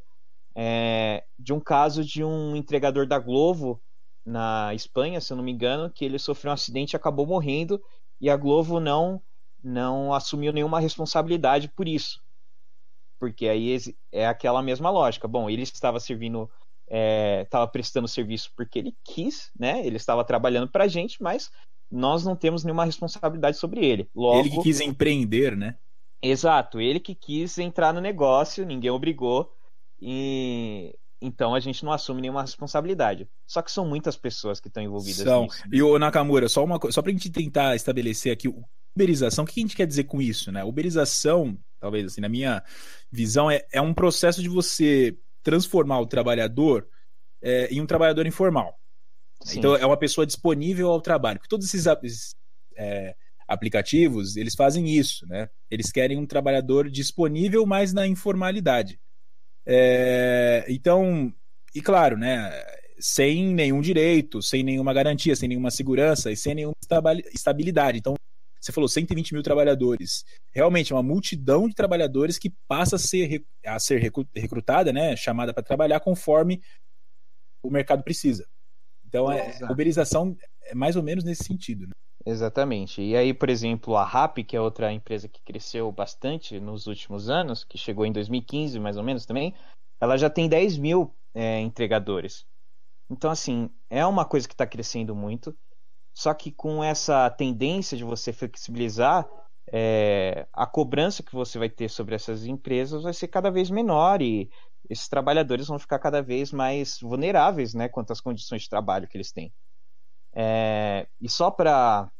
é, 0.54 1.24
de 1.38 1.52
um 1.52 1.60
caso 1.60 2.04
de 2.04 2.24
um 2.24 2.56
entregador 2.56 3.06
da 3.06 3.18
Glovo 3.18 3.80
na 4.24 4.74
Espanha, 4.74 5.20
se 5.20 5.32
eu 5.32 5.36
não 5.36 5.44
me 5.44 5.52
engano, 5.52 5.90
que 5.90 6.04
ele 6.04 6.18
sofreu 6.18 6.50
um 6.50 6.54
acidente 6.54 6.92
e 6.92 6.96
acabou 6.96 7.26
morrendo 7.26 7.80
e 8.20 8.28
a 8.28 8.36
Glovo 8.36 8.80
não 8.80 9.22
não 9.62 10.14
assumiu 10.14 10.52
nenhuma 10.52 10.78
responsabilidade 10.78 11.68
por 11.68 11.88
isso. 11.88 12.20
Porque 13.18 13.48
aí 13.48 13.76
é 14.12 14.26
aquela 14.26 14.62
mesma 14.62 14.88
lógica. 14.88 15.26
Bom, 15.26 15.50
ele 15.50 15.62
estava 15.62 15.98
servindo, 15.98 16.48
estava 16.86 17.64
é, 17.64 17.68
prestando 17.68 18.06
serviço 18.06 18.52
porque 18.56 18.78
ele 18.78 18.96
quis, 19.04 19.50
né? 19.58 19.84
Ele 19.84 19.96
estava 19.96 20.24
trabalhando 20.24 20.70
para 20.70 20.84
a 20.84 20.88
gente, 20.88 21.20
mas 21.20 21.50
nós 21.90 22.24
não 22.24 22.36
temos 22.36 22.62
nenhuma 22.62 22.84
responsabilidade 22.84 23.56
sobre 23.56 23.84
ele. 23.84 24.08
Logo, 24.14 24.38
ele 24.38 24.50
que 24.50 24.62
quis 24.62 24.80
empreender, 24.80 25.56
né? 25.56 25.76
Exato, 26.22 26.80
ele 26.80 26.98
que 27.00 27.14
quis 27.14 27.58
entrar 27.58 27.92
no 27.92 28.00
negócio, 28.00 28.66
ninguém 28.66 28.90
obrigou. 28.90 29.52
E 30.00 30.94
então 31.20 31.54
a 31.54 31.60
gente 31.60 31.84
não 31.84 31.92
assume 31.92 32.20
nenhuma 32.20 32.42
responsabilidade. 32.42 33.28
Só 33.46 33.60
que 33.62 33.72
são 33.72 33.86
muitas 33.86 34.16
pessoas 34.16 34.60
que 34.60 34.68
estão 34.68 34.82
envolvidas 34.82 35.24
são. 35.24 35.44
nisso. 35.44 35.62
E 35.72 35.82
o 35.82 35.98
Nakamura, 35.98 36.48
só 36.48 36.64
uma 36.64 36.78
só 36.90 37.02
pra 37.02 37.12
gente 37.12 37.30
tentar 37.30 37.74
estabelecer 37.74 38.32
aqui 38.32 38.48
uberização, 38.94 39.44
o 39.44 39.46
que 39.46 39.60
a 39.60 39.62
gente 39.62 39.76
quer 39.76 39.86
dizer 39.86 40.04
com 40.04 40.20
isso, 40.20 40.50
né? 40.50 40.64
Uberização, 40.64 41.56
talvez 41.78 42.06
assim, 42.06 42.20
na 42.20 42.28
minha 42.28 42.62
visão, 43.10 43.50
é, 43.50 43.64
é 43.72 43.80
um 43.80 43.94
processo 43.94 44.42
de 44.42 44.48
você 44.48 45.16
transformar 45.42 46.00
o 46.00 46.06
trabalhador 46.06 46.88
é, 47.40 47.66
em 47.72 47.80
um 47.80 47.86
trabalhador 47.86 48.26
informal. 48.26 48.76
Sim. 49.42 49.58
Então 49.58 49.76
é 49.76 49.86
uma 49.86 49.96
pessoa 49.96 50.26
disponível 50.26 50.90
ao 50.90 51.00
trabalho. 51.00 51.38
Porque 51.38 51.48
todos 51.48 51.66
esses 51.66 51.86
é, 52.76 53.14
aplicativos, 53.48 54.36
eles 54.36 54.54
fazem 54.54 54.86
isso, 54.86 55.26
né? 55.26 55.48
Eles 55.70 55.90
querem 55.90 56.18
um 56.18 56.26
trabalhador 56.26 56.90
disponível, 56.90 57.64
mas 57.64 57.94
na 57.94 58.06
informalidade. 58.06 59.00
É, 59.66 60.66
então, 60.68 61.32
e 61.74 61.80
claro, 61.80 62.18
né, 62.18 62.52
sem 63.00 63.54
nenhum 63.54 63.80
direito, 63.80 64.42
sem 64.42 64.62
nenhuma 64.62 64.92
garantia, 64.92 65.34
sem 65.34 65.48
nenhuma 65.48 65.70
segurança 65.70 66.30
e 66.30 66.36
sem 66.36 66.54
nenhuma 66.54 66.74
estabilidade. 67.32 67.98
Então, 67.98 68.14
você 68.60 68.72
falou 68.72 68.88
120 68.88 69.32
mil 69.32 69.42
trabalhadores. 69.42 70.24
Realmente 70.52 70.92
é 70.92 70.96
uma 70.96 71.02
multidão 71.02 71.68
de 71.68 71.74
trabalhadores 71.74 72.38
que 72.38 72.52
passa 72.66 72.96
a 72.96 72.98
ser, 72.98 73.44
a 73.64 73.78
ser 73.78 74.12
recrutada, 74.34 74.92
né, 74.92 75.16
chamada 75.16 75.54
para 75.54 75.62
trabalhar 75.62 76.00
conforme 76.00 76.60
o 77.62 77.70
mercado 77.70 78.02
precisa. 78.02 78.46
Então, 79.06 79.30
é, 79.30 79.58
a 79.62 79.72
uberização 79.72 80.36
é 80.64 80.74
mais 80.74 80.96
ou 80.96 81.02
menos 81.02 81.24
nesse 81.24 81.44
sentido. 81.44 81.86
Né? 81.86 81.92
Exatamente. 82.26 83.00
E 83.00 83.16
aí, 83.16 83.32
por 83.32 83.48
exemplo, 83.48 83.96
a 83.96 84.04
RAP, 84.04 84.38
que 84.44 84.56
é 84.56 84.60
outra 84.60 84.92
empresa 84.92 85.28
que 85.28 85.40
cresceu 85.42 85.90
bastante 85.90 86.60
nos 86.60 86.86
últimos 86.86 87.30
anos, 87.30 87.64
que 87.64 87.78
chegou 87.78 88.04
em 88.04 88.12
2015 88.12 88.78
mais 88.78 88.96
ou 88.96 89.02
menos 89.02 89.24
também, 89.24 89.54
ela 90.00 90.16
já 90.16 90.28
tem 90.28 90.48
10 90.48 90.76
mil 90.76 91.14
é, 91.34 91.60
entregadores. 91.60 92.44
Então, 93.10 93.30
assim, 93.30 93.70
é 93.90 94.04
uma 94.04 94.24
coisa 94.24 94.46
que 94.46 94.54
está 94.54 94.66
crescendo 94.66 95.14
muito. 95.14 95.56
Só 96.14 96.34
que 96.34 96.50
com 96.52 96.82
essa 96.82 97.30
tendência 97.30 97.96
de 97.96 98.04
você 98.04 98.32
flexibilizar, 98.32 99.28
é, 99.72 100.46
a 100.52 100.66
cobrança 100.66 101.22
que 101.22 101.32
você 101.34 101.58
vai 101.58 101.70
ter 101.70 101.88
sobre 101.88 102.14
essas 102.14 102.44
empresas 102.44 103.02
vai 103.02 103.12
ser 103.12 103.28
cada 103.28 103.50
vez 103.50 103.70
menor 103.70 104.20
e 104.22 104.50
esses 104.90 105.08
trabalhadores 105.08 105.68
vão 105.68 105.78
ficar 105.78 105.98
cada 105.98 106.22
vez 106.22 106.52
mais 106.52 106.98
vulneráveis 107.00 107.74
né, 107.74 107.88
quanto 107.88 108.12
às 108.12 108.20
condições 108.20 108.62
de 108.62 108.68
trabalho 108.68 109.06
que 109.08 109.16
eles 109.16 109.32
têm. 109.32 109.52
É, 110.34 111.08
e 111.20 111.28
só 111.28 111.50
para 111.50 112.10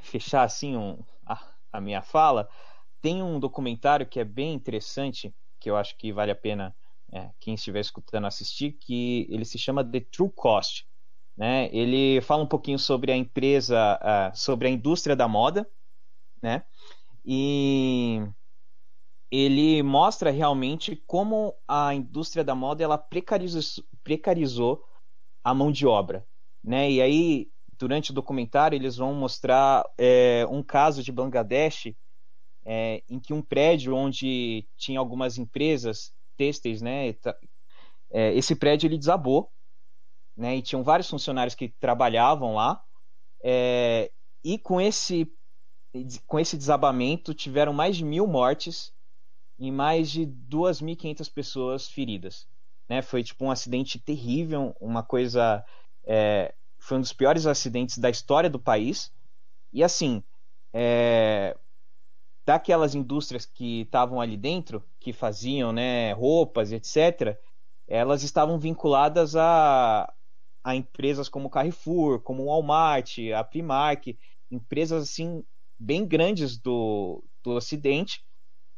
fechar 0.00 0.42
assim 0.42 0.76
um, 0.76 1.02
a, 1.26 1.40
a, 1.72 1.80
minha 1.80 2.02
fala, 2.02 2.48
tem 3.00 3.22
um 3.22 3.38
documentário 3.38 4.06
que 4.06 4.20
é 4.20 4.24
bem 4.24 4.54
interessante, 4.54 5.34
que 5.60 5.70
eu 5.70 5.76
acho 5.76 5.96
que 5.96 6.12
vale 6.12 6.30
a 6.30 6.36
pena 6.36 6.74
é, 7.12 7.30
quem 7.40 7.54
estiver 7.54 7.80
escutando 7.80 8.26
assistir, 8.26 8.72
que 8.72 9.26
ele 9.30 9.44
se 9.44 9.58
chama 9.58 9.84
The 9.84 10.00
True 10.00 10.30
Cost. 10.34 10.86
Né? 11.36 11.68
Ele 11.72 12.20
fala 12.20 12.42
um 12.42 12.48
pouquinho 12.48 12.78
sobre 12.78 13.12
a 13.12 13.16
empresa, 13.16 13.98
uh, 14.02 14.36
sobre 14.36 14.66
a 14.66 14.70
indústria 14.70 15.14
da 15.14 15.28
moda, 15.28 15.68
né? 16.42 16.64
E 17.24 18.20
ele 19.30 19.82
mostra 19.82 20.30
realmente 20.30 20.96
como 21.06 21.54
a 21.66 21.94
indústria 21.94 22.42
da 22.42 22.54
moda 22.54 22.82
ela 22.82 22.98
precarizou, 22.98 23.84
precarizou 24.02 24.82
a 25.44 25.54
mão 25.54 25.70
de 25.70 25.86
obra, 25.86 26.26
né? 26.68 26.90
E 26.90 27.00
aí 27.00 27.48
durante 27.78 28.10
o 28.10 28.14
documentário 28.14 28.76
eles 28.76 28.96
vão 28.96 29.14
mostrar 29.14 29.84
é, 29.96 30.46
um 30.50 30.62
caso 30.62 31.02
de 31.02 31.12
Bangladesh 31.12 31.94
é, 32.64 33.02
em 33.08 33.18
que 33.18 33.32
um 33.32 33.40
prédio 33.40 33.94
onde 33.94 34.68
tinha 34.76 34.98
algumas 34.98 35.38
empresas 35.38 36.12
têxteis, 36.36 36.82
né? 36.82 37.14
É, 38.10 38.34
esse 38.34 38.54
prédio 38.54 38.86
ele 38.86 38.98
desabou, 38.98 39.50
né? 40.36 40.56
E 40.56 40.62
tinham 40.62 40.82
vários 40.82 41.08
funcionários 41.08 41.54
que 41.54 41.68
trabalhavam 41.80 42.54
lá. 42.54 42.82
É, 43.42 44.10
e 44.44 44.58
com 44.58 44.80
esse 44.80 45.26
com 46.26 46.38
esse 46.38 46.56
desabamento 46.56 47.32
tiveram 47.32 47.72
mais 47.72 47.96
de 47.96 48.04
mil 48.04 48.26
mortes 48.26 48.92
e 49.58 49.70
mais 49.70 50.10
de 50.10 50.26
2.500 50.26 51.32
pessoas 51.32 51.88
feridas. 51.88 52.46
Né? 52.88 53.02
Foi 53.02 53.22
tipo 53.22 53.44
um 53.44 53.50
acidente 53.50 53.98
terrível, 53.98 54.74
uma 54.80 55.02
coisa. 55.02 55.64
É, 56.08 56.54
foi 56.78 56.96
um 56.96 57.00
dos 57.02 57.12
piores 57.12 57.46
acidentes 57.46 57.98
da 57.98 58.08
história 58.08 58.48
do 58.48 58.58
país. 58.58 59.12
E 59.70 59.84
assim, 59.84 60.22
é, 60.72 61.54
daquelas 62.46 62.94
indústrias 62.94 63.44
que 63.44 63.82
estavam 63.82 64.20
ali 64.20 64.36
dentro, 64.36 64.82
que 64.98 65.12
faziam 65.12 65.70
né, 65.70 66.12
roupas, 66.14 66.72
etc., 66.72 67.38
elas 67.86 68.22
estavam 68.22 68.58
vinculadas 68.58 69.36
a, 69.36 70.10
a 70.64 70.74
empresas 70.74 71.28
como 71.28 71.50
Carrefour, 71.50 72.20
como 72.20 72.46
Walmart, 72.46 73.18
a 73.36 73.44
Primark, 73.44 74.18
empresas 74.50 75.02
assim 75.02 75.44
bem 75.78 76.06
grandes 76.06 76.58
do, 76.58 77.22
do 77.42 77.52
Ocidente. 77.52 78.24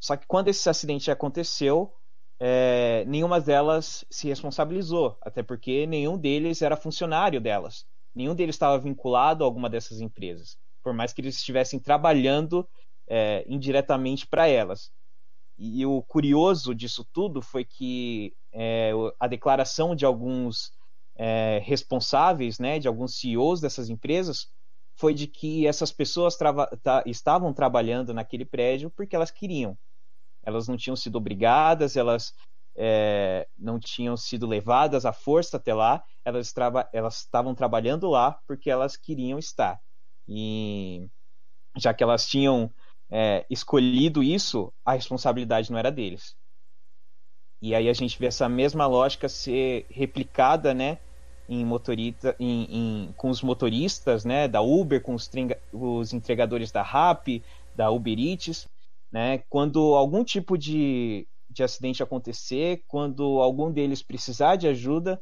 Só 0.00 0.16
que 0.16 0.26
quando 0.26 0.48
esse 0.48 0.68
acidente 0.68 1.10
aconteceu, 1.10 1.92
é, 2.40 3.05
nenhuma 3.07 3.38
delas 3.38 4.03
se 4.11 4.29
responsabilizou, 4.29 5.18
até 5.20 5.42
porque 5.42 5.87
nenhum 5.87 6.16
deles 6.16 6.62
era 6.62 6.74
funcionário 6.74 7.38
delas. 7.38 7.85
Nenhum 8.14 8.35
deles 8.35 8.55
estava 8.55 8.79
vinculado 8.79 9.44
a 9.44 9.46
alguma 9.46 9.68
dessas 9.68 10.00
empresas, 10.00 10.57
por 10.83 10.94
mais 10.94 11.12
que 11.12 11.20
eles 11.20 11.37
estivessem 11.37 11.79
trabalhando 11.79 12.66
é, 13.07 13.44
indiretamente 13.46 14.26
para 14.26 14.48
elas. 14.48 14.90
E, 15.59 15.85
o 15.85 16.03
curioso 16.03 16.74
disso 16.74 17.07
tudo 17.12 17.42
foi 17.42 17.66
que 17.66 18.35
é, 18.53 18.92
a 19.20 19.26
declaração 19.26 19.94
de 19.94 20.07
alguns 20.07 20.72
é, 21.16 21.61
responsáveis, 21.62 22.59
né, 22.59 22.79
de 22.79 22.88
alguns 22.88 23.18
CEOs 23.18 23.61
dessas 23.61 23.90
empresas, 23.90 24.46
foi 24.96 25.12
de 25.12 25.26
que 25.26 25.66
essas 25.66 25.92
pessoas 25.92 26.35
tá, 26.37 27.03
estavam 27.05 27.53
trabalhando 27.53 28.14
naquele 28.14 28.46
prédio 28.46 28.90
porque 28.90 29.14
elas 29.14 29.31
queriam. 29.31 29.76
Elas 30.44 30.68
não 30.68 30.76
tinham 30.76 30.96
sido 30.96 31.16
obrigadas, 31.16 31.96
elas 31.96 32.33
é, 32.76 33.46
não 33.59 33.79
tinham 33.79 34.16
sido 34.16 34.46
levadas 34.46 35.05
à 35.05 35.12
força 35.12 35.57
até 35.57 35.74
lá, 35.74 36.03
elas, 36.24 36.55
estavam 37.16 37.55
trabalhando 37.55 38.09
lá 38.09 38.38
porque 38.46 38.70
elas 38.70 38.96
queriam 38.96 39.38
estar. 39.38 39.81
E 40.29 41.09
já 41.76 41.92
que 41.92 42.03
elas 42.03 42.26
tinham 42.26 42.72
é, 43.11 43.44
escolhido 43.50 44.22
isso, 44.22 44.72
a 44.85 44.92
responsabilidade 44.92 45.70
não 45.70 45.79
era 45.79 45.90
deles. 45.90 46.35
E 47.62 47.74
aí 47.74 47.88
a 47.88 47.92
gente 47.92 48.18
vê 48.18 48.26
essa 48.26 48.48
mesma 48.48 48.87
lógica 48.87 49.29
ser 49.29 49.87
replicada, 49.90 50.72
né, 50.72 50.98
em 51.48 51.64
motorista, 51.64 52.35
em, 52.38 52.64
em, 52.70 53.12
com 53.12 53.29
os 53.29 53.42
motoristas 53.42 54.24
né, 54.24 54.48
da 54.48 54.62
Uber, 54.62 55.03
com 55.03 55.14
os, 55.14 55.29
os 55.72 56.12
entregadores 56.12 56.70
da 56.70 56.83
Rap, 56.83 57.42
da 57.74 57.90
Uber 57.90 58.18
Eats. 58.18 58.68
Né, 59.12 59.38
quando 59.48 59.94
algum 59.94 60.22
tipo 60.22 60.56
de, 60.56 61.26
de 61.48 61.62
acidente 61.64 62.02
acontecer, 62.02 62.84
quando 62.86 63.40
algum 63.40 63.72
deles 63.72 64.02
precisar 64.02 64.54
de 64.54 64.68
ajuda, 64.68 65.20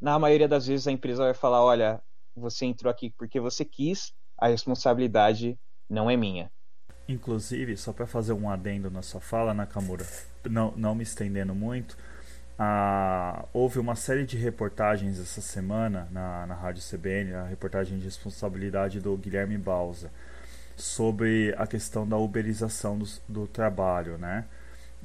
na 0.00 0.18
maioria 0.18 0.48
das 0.48 0.66
vezes 0.66 0.88
a 0.88 0.92
empresa 0.92 1.24
vai 1.24 1.34
falar: 1.34 1.64
olha, 1.64 2.02
você 2.34 2.66
entrou 2.66 2.90
aqui 2.90 3.10
porque 3.10 3.38
você 3.38 3.64
quis, 3.64 4.12
a 4.36 4.48
responsabilidade 4.48 5.58
não 5.88 6.10
é 6.10 6.16
minha. 6.16 6.50
Inclusive, 7.08 7.76
só 7.76 7.92
para 7.92 8.06
fazer 8.06 8.32
um 8.32 8.48
adendo 8.48 8.90
na 8.90 9.02
sua 9.02 9.20
fala, 9.20 9.52
Nakamura, 9.52 10.06
não, 10.48 10.72
não 10.76 10.94
me 10.94 11.02
estendendo 11.02 11.54
muito, 11.54 11.96
ah, 12.62 13.46
houve 13.52 13.78
uma 13.78 13.96
série 13.96 14.24
de 14.24 14.36
reportagens 14.36 15.18
essa 15.18 15.40
semana 15.40 16.06
na, 16.10 16.46
na 16.46 16.54
Rádio 16.54 16.82
CBN, 16.82 17.34
a 17.34 17.44
reportagem 17.44 17.98
de 17.98 18.04
responsabilidade 18.04 19.00
do 19.00 19.16
Guilherme 19.16 19.56
Balsa, 19.56 20.12
sobre 20.80 21.54
a 21.58 21.66
questão 21.66 22.06
da 22.08 22.16
uberização 22.16 22.98
do, 22.98 23.06
do 23.28 23.46
trabalho, 23.46 24.18
né? 24.18 24.44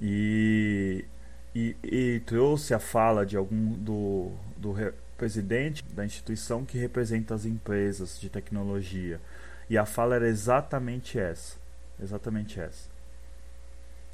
E, 0.02 1.06
e, 1.54 1.76
e, 1.84 2.22
trouxe 2.26 2.74
a 2.74 2.80
fala 2.80 3.26
de 3.26 3.38
algum 3.38 3.74
do, 3.74 4.32
do 4.58 4.76
presidente 5.18 5.84
da 5.94 6.06
instituição 6.06 6.66
que 6.66 6.78
representa 6.78 7.34
as 7.34 7.46
empresas 7.46 8.20
de 8.20 8.30
tecnologia. 8.30 9.20
E 9.70 9.78
a 9.78 9.86
fala 9.86 10.16
era 10.16 10.28
exatamente 10.28 11.18
essa. 11.18 11.58
Exatamente 12.02 12.60
essa 12.60 12.96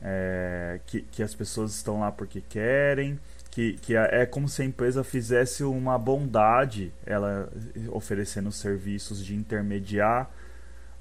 é, 0.02 0.80
que, 0.88 1.02
que 1.02 1.22
as 1.22 1.36
pessoas 1.36 1.76
estão 1.76 2.00
lá 2.00 2.12
porque 2.12 2.42
querem, 2.42 3.20
que, 3.52 3.74
que 3.74 3.96
é, 3.96 4.26
como 4.26 4.48
se 4.50 4.62
a 4.62 4.66
empresa 4.66 5.04
fizesse 5.04 5.64
uma 5.64 5.98
bondade, 5.98 6.92
ela 7.06 7.52
oferecendo 7.90 8.52
serviços 8.52 9.24
de 9.24 9.36
intermediar 9.36 10.30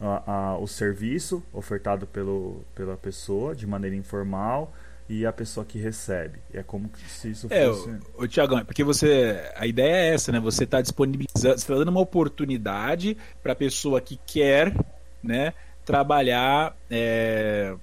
a, 0.01 0.33
a, 0.33 0.59
o 0.59 0.67
serviço 0.67 1.43
ofertado 1.53 2.07
pelo, 2.07 2.65
pela 2.75 2.97
pessoa 2.97 3.55
de 3.55 3.67
maneira 3.67 3.95
informal 3.95 4.73
e 5.09 5.27
a 5.27 5.33
pessoa 5.33 5.67
que 5.67 5.79
recebe. 5.79 6.39
É 6.53 6.63
como 6.63 6.91
se 7.09 7.31
isso 7.31 7.47
é, 7.51 7.67
fosse. 7.67 7.91
O, 8.17 8.25
o 8.25 8.29
Tiagão, 8.29 8.59
é 8.59 8.65
porque 8.65 8.85
você. 8.85 9.53
A 9.57 9.67
ideia 9.67 10.11
é 10.11 10.15
essa, 10.15 10.33
né? 10.33 10.41
Você 10.41 10.65
está 10.65 10.81
disponibilizando, 10.81 11.59
você 11.59 11.65
está 11.65 11.75
dando 11.75 11.89
uma 11.89 12.01
oportunidade 12.01 13.17
para 13.43 13.53
a 13.53 13.57
pessoa 13.57 14.01
que 14.01 14.19
quer, 14.25 14.75
né? 15.23 15.53
Trabalhar. 15.85 16.77
É 16.89 17.75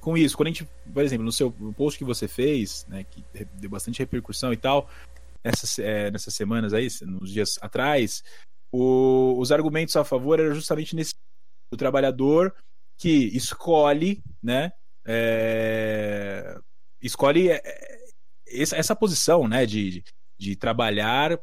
com 0.00 0.16
isso, 0.16 0.36
quando 0.36 0.46
a 0.46 0.50
gente, 0.50 0.66
por 0.92 1.04
exemplo, 1.04 1.24
no 1.24 1.30
seu 1.30 1.52
post 1.76 1.98
que 1.98 2.04
você 2.04 2.26
fez, 2.26 2.86
né, 2.88 3.04
que 3.04 3.22
deu 3.54 3.68
bastante 3.68 3.98
repercussão 3.98 4.52
e 4.52 4.56
tal, 4.56 4.88
essas, 5.44 5.78
é, 5.78 6.10
nessas 6.10 6.34
semanas 6.34 6.72
aí, 6.72 6.88
nos 7.02 7.30
dias 7.30 7.58
atrás, 7.60 8.24
o, 8.72 9.36
os 9.38 9.52
argumentos 9.52 9.94
a 9.96 10.04
favor 10.04 10.40
eram 10.40 10.54
justamente 10.54 10.96
nesse 10.96 11.14
o 11.72 11.76
trabalhador 11.76 12.54
que 12.98 13.34
escolhe, 13.36 14.22
né, 14.42 14.72
é, 15.06 16.58
escolhe 17.00 17.50
é, 17.50 17.62
essa, 18.46 18.76
essa 18.76 18.96
posição, 18.96 19.48
né, 19.48 19.64
de, 19.64 20.04
de 20.38 20.56
trabalhar 20.56 21.38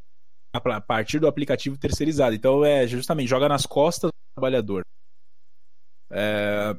a 0.54 0.82
partir 0.82 1.20
do 1.20 1.28
aplicativo 1.28 1.78
terceirizado. 1.78 2.36
Então 2.36 2.64
é 2.64 2.88
justamente 2.88 3.30
joga 3.30 3.48
nas 3.48 3.66
costas 3.66 4.10
do 4.10 4.36
trabalhador. 4.36 4.82
É, 6.12 6.78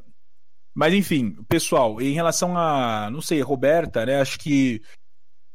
mas 0.75 0.95
enfim, 0.95 1.43
pessoal, 1.49 2.01
em 2.01 2.13
relação 2.13 2.57
a, 2.57 3.11
não 3.11 3.21
sei, 3.21 3.41
Roberta, 3.41 4.07
né? 4.07 4.21
Acho 4.21 4.39
que 4.39 4.81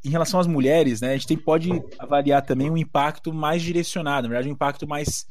em 0.04 0.10
relação 0.10 0.38
às 0.38 0.46
mulheres, 0.46 1.00
né, 1.00 1.10
a 1.10 1.12
gente 1.14 1.26
tem, 1.26 1.38
pode 1.38 1.70
avaliar 1.98 2.44
também 2.44 2.70
um 2.70 2.76
impacto 2.76 3.32
mais 3.32 3.62
direcionado, 3.62 4.28
na 4.28 4.34
verdade, 4.34 4.50
um 4.50 4.52
impacto 4.52 4.86
mais 4.86 5.26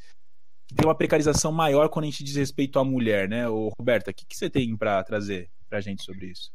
tem 0.76 0.88
uma 0.88 0.96
precarização 0.96 1.52
maior 1.52 1.90
quando 1.90 2.06
a 2.06 2.10
gente 2.10 2.24
diz 2.24 2.36
respeito 2.36 2.80
à 2.80 2.84
mulher, 2.84 3.28
né? 3.30 3.48
Ô, 3.48 3.70
Roberta, 3.78 4.12
o 4.12 4.14
que, 4.14 4.26
que 4.26 4.36
você 4.36 4.50
tem 4.50 4.76
para 4.76 5.04
trazer 5.04 5.50
para 5.70 5.80
a 5.80 5.82
gente 5.82 6.04
sobre 6.04 6.28
isso? 6.28 6.52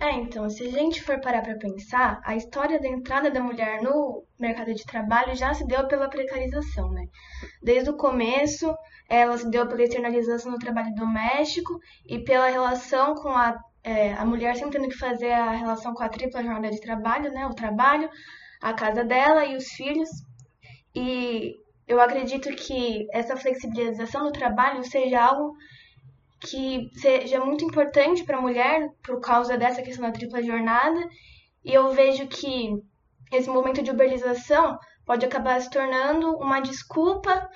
É, 0.00 0.12
então, 0.12 0.48
se 0.48 0.66
a 0.66 0.70
gente 0.70 1.02
for 1.02 1.20
parar 1.20 1.42
para 1.42 1.58
pensar, 1.58 2.20
a 2.24 2.34
história 2.34 2.80
da 2.80 2.88
entrada 2.88 3.30
da 3.30 3.40
mulher 3.40 3.82
no 3.82 4.24
mercado 4.38 4.72
de 4.72 4.84
trabalho 4.84 5.36
já 5.36 5.52
se 5.52 5.66
deu 5.66 5.86
pela 5.86 6.08
precarização, 6.08 6.90
né? 6.90 7.06
Desde 7.62 7.90
o 7.90 7.96
começo, 7.96 8.74
ela 9.08 9.36
se 9.36 9.50
deu 9.50 9.68
pela 9.68 9.82
externalização 9.82 10.52
do 10.52 10.58
trabalho 10.58 10.94
doméstico 10.94 11.78
e 12.06 12.18
pela 12.20 12.48
relação 12.48 13.14
com 13.14 13.28
a, 13.28 13.58
é, 13.84 14.14
a 14.14 14.24
mulher 14.24 14.56
sempre 14.56 14.78
tendo 14.78 14.88
que 14.88 14.98
fazer 14.98 15.32
a 15.32 15.50
relação 15.50 15.92
com 15.92 16.02
a 16.02 16.08
tripla 16.08 16.42
jornada 16.42 16.70
de 16.70 16.80
trabalho, 16.80 17.30
né? 17.30 17.46
O 17.46 17.54
trabalho, 17.54 18.08
a 18.60 18.72
casa 18.72 19.04
dela 19.04 19.44
e 19.44 19.54
os 19.54 19.66
filhos. 19.68 20.08
E 20.94 21.56
eu 21.86 22.00
acredito 22.00 22.48
que 22.54 23.06
essa 23.12 23.36
flexibilização 23.36 24.24
do 24.24 24.32
trabalho 24.32 24.84
seja 24.84 25.20
algo 25.20 25.54
que 26.40 26.90
seja 26.94 27.44
muito 27.44 27.64
importante 27.64 28.24
para 28.24 28.38
a 28.38 28.40
mulher 28.40 28.88
por 29.02 29.20
causa 29.20 29.56
dessa 29.56 29.82
questão 29.82 30.06
da 30.06 30.12
tripla 30.12 30.42
jornada. 30.42 31.00
E 31.64 31.72
eu 31.72 31.90
vejo 31.90 32.26
que 32.26 32.70
esse 33.30 33.48
momento 33.48 33.82
de 33.82 33.90
uberização 33.90 34.78
pode 35.06 35.24
acabar 35.24 35.60
se 35.60 35.70
tornando 35.70 36.36
uma 36.36 36.60
desculpa 36.60 37.48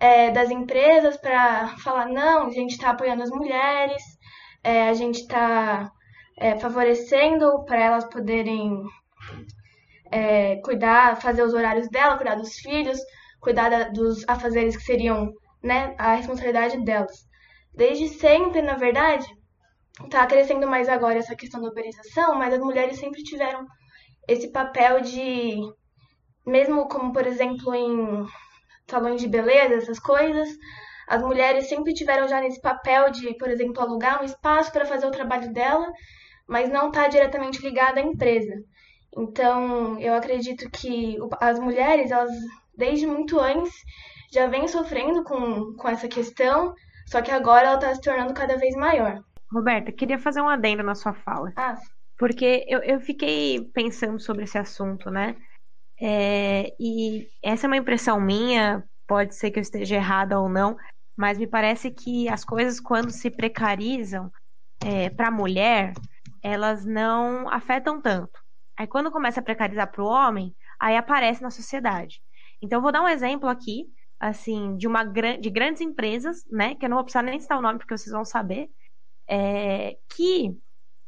é, 0.00 0.30
das 0.30 0.50
empresas 0.50 1.16
para 1.16 1.68
falar 1.78 2.06
não, 2.06 2.46
a 2.46 2.50
gente 2.50 2.72
está 2.72 2.90
apoiando 2.90 3.22
as 3.22 3.30
mulheres, 3.30 4.02
é, 4.64 4.88
a 4.88 4.94
gente 4.94 5.20
está 5.20 5.90
é, 6.36 6.58
favorecendo 6.58 7.64
para 7.64 7.80
elas 7.80 8.04
poderem 8.04 8.82
é, 10.10 10.56
cuidar, 10.56 11.20
fazer 11.20 11.42
os 11.42 11.54
horários 11.54 11.88
dela, 11.88 12.16
cuidar 12.16 12.34
dos 12.34 12.54
filhos, 12.54 12.98
cuidar 13.42 13.68
da, 13.68 13.88
dos 13.88 14.26
afazeres 14.26 14.76
que 14.76 14.84
seriam 14.84 15.30
né, 15.62 15.94
a 15.98 16.14
responsabilidade 16.14 16.82
delas. 16.84 17.26
Desde 17.74 18.08
sempre, 18.08 18.62
na 18.62 18.76
verdade, 18.76 19.26
está 20.04 20.26
crescendo 20.26 20.66
mais 20.66 20.88
agora 20.88 21.18
essa 21.18 21.36
questão 21.36 21.60
da 21.60 21.68
uberização, 21.68 22.36
mas 22.36 22.54
as 22.54 22.60
mulheres 22.60 22.98
sempre 22.98 23.22
tiveram 23.22 23.66
esse 24.28 24.50
papel 24.50 25.00
de, 25.00 25.56
mesmo 26.46 26.88
como 26.88 27.12
por 27.12 27.26
exemplo 27.26 27.74
em 27.74 28.24
salões 28.88 29.20
de 29.20 29.28
beleza, 29.28 29.74
essas 29.74 29.98
coisas, 29.98 30.48
as 31.08 31.20
mulheres 31.22 31.68
sempre 31.68 31.92
tiveram 31.92 32.28
já 32.28 32.40
nesse 32.40 32.60
papel 32.60 33.10
de, 33.10 33.34
por 33.36 33.48
exemplo, 33.50 33.82
alugar 33.82 34.22
um 34.22 34.24
espaço 34.24 34.72
para 34.72 34.86
fazer 34.86 35.06
o 35.06 35.10
trabalho 35.10 35.52
dela, 35.52 35.90
mas 36.46 36.70
não 36.70 36.88
está 36.88 37.08
diretamente 37.08 37.60
ligada 37.60 38.00
à 38.00 38.02
empresa. 38.02 38.54
Então, 39.16 39.98
eu 39.98 40.14
acredito 40.14 40.70
que 40.70 41.18
as 41.40 41.58
mulheres, 41.58 42.10
elas, 42.10 42.30
desde 42.76 43.06
muito 43.06 43.38
antes, 43.38 43.72
já 44.32 44.46
vêm 44.46 44.66
sofrendo 44.66 45.22
com, 45.24 45.74
com 45.74 45.88
essa 45.88 46.08
questão, 46.08 46.74
só 47.06 47.20
que 47.20 47.30
agora 47.30 47.66
ela 47.66 47.74
está 47.74 47.94
se 47.94 48.00
tornando 48.00 48.34
cada 48.34 48.56
vez 48.56 48.74
maior. 48.74 49.22
Roberta, 49.52 49.92
queria 49.92 50.18
fazer 50.18 50.40
um 50.40 50.48
adendo 50.48 50.82
na 50.82 50.94
sua 50.94 51.12
fala. 51.12 51.52
Ah. 51.56 51.76
Porque 52.18 52.64
eu, 52.68 52.80
eu 52.82 53.00
fiquei 53.00 53.70
pensando 53.74 54.18
sobre 54.18 54.44
esse 54.44 54.56
assunto, 54.56 55.10
né? 55.10 55.36
É, 56.00 56.74
e 56.80 57.28
essa 57.42 57.66
é 57.66 57.68
uma 57.68 57.76
impressão 57.76 58.20
minha, 58.20 58.82
pode 59.06 59.34
ser 59.34 59.50
que 59.50 59.58
eu 59.58 59.62
esteja 59.62 59.96
errada 59.96 60.40
ou 60.40 60.48
não, 60.48 60.76
mas 61.16 61.38
me 61.38 61.46
parece 61.46 61.90
que 61.90 62.28
as 62.28 62.44
coisas, 62.44 62.80
quando 62.80 63.10
se 63.10 63.30
precarizam 63.30 64.30
é, 64.84 65.10
para 65.10 65.28
a 65.28 65.32
mulher, 65.32 65.92
elas 66.42 66.84
não 66.84 67.48
afetam 67.48 68.00
tanto. 68.00 68.40
Aí 68.76 68.86
quando 68.86 69.12
começa 69.12 69.40
a 69.40 69.42
precarizar 69.42 69.90
para 69.90 70.02
o 70.02 70.08
homem, 70.08 70.54
aí 70.80 70.96
aparece 70.96 71.42
na 71.42 71.50
sociedade. 71.50 72.20
Então 72.62 72.78
eu 72.78 72.82
vou 72.82 72.92
dar 72.92 73.02
um 73.02 73.08
exemplo 73.08 73.48
aqui, 73.48 73.86
assim, 74.20 74.76
de 74.76 74.86
uma 74.86 75.04
de 75.04 75.50
grandes 75.50 75.80
empresas, 75.82 76.44
né, 76.50 76.74
que 76.76 76.84
eu 76.84 76.88
não 76.88 76.96
vou 76.96 77.04
precisar 77.04 77.22
nem 77.22 77.40
citar 77.40 77.58
o 77.58 77.62
nome 77.62 77.78
porque 77.78 77.96
vocês 77.96 78.12
vão 78.12 78.24
saber, 78.24 78.70
é, 79.28 79.98
que 80.14 80.56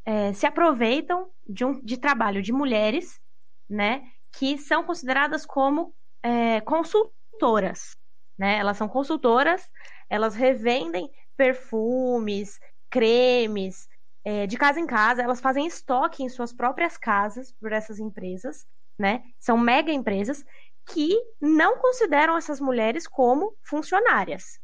é, 0.05 0.33
se 0.33 0.47
aproveitam 0.47 1.31
de 1.49 1.65
um 1.65 1.81
de 1.83 1.97
trabalho 1.97 2.43
de 2.43 2.53
mulheres, 2.53 3.21
né, 3.69 4.03
que 4.33 4.59
são 4.59 4.85
consideradas 4.85 5.47
como 5.47 5.95
é, 6.23 6.61
consultoras, 6.63 7.97
né? 8.39 8.59
Elas 8.59 8.77
são 8.77 8.89
consultoras, 8.89 9.69
elas 10.11 10.35
revendem 10.35 11.09
perfumes, 11.37 12.59
cremes, 12.91 13.89
é, 14.25 14.47
de 14.47 14.57
casa 14.57 14.81
em 14.81 14.87
casa, 14.87 15.23
elas 15.23 15.41
fazem 15.41 15.67
estoque 15.67 16.23
em 16.23 16.29
suas 16.29 16.53
próprias 16.53 16.97
casas 16.97 17.53
por 17.61 17.73
essas 17.73 17.99
empresas, 17.99 18.67
né? 18.99 19.23
São 19.39 19.59
mega 19.59 19.93
empresas 19.93 20.45
que 20.87 21.17
não 21.41 21.79
consideram 21.79 22.37
essas 22.37 22.61
mulheres 22.61 23.07
como 23.07 23.57
funcionárias. 23.63 24.59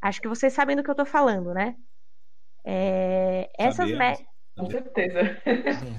Acho 0.00 0.20
que 0.20 0.28
vocês 0.28 0.52
sabem 0.52 0.76
do 0.76 0.82
que 0.82 0.90
eu 0.90 0.92
estou 0.92 1.06
falando, 1.06 1.52
né? 1.52 1.76
É, 2.64 3.50
essas 3.58 3.88
me... 3.88 4.26
Com 4.56 4.70
certeza. 4.70 5.42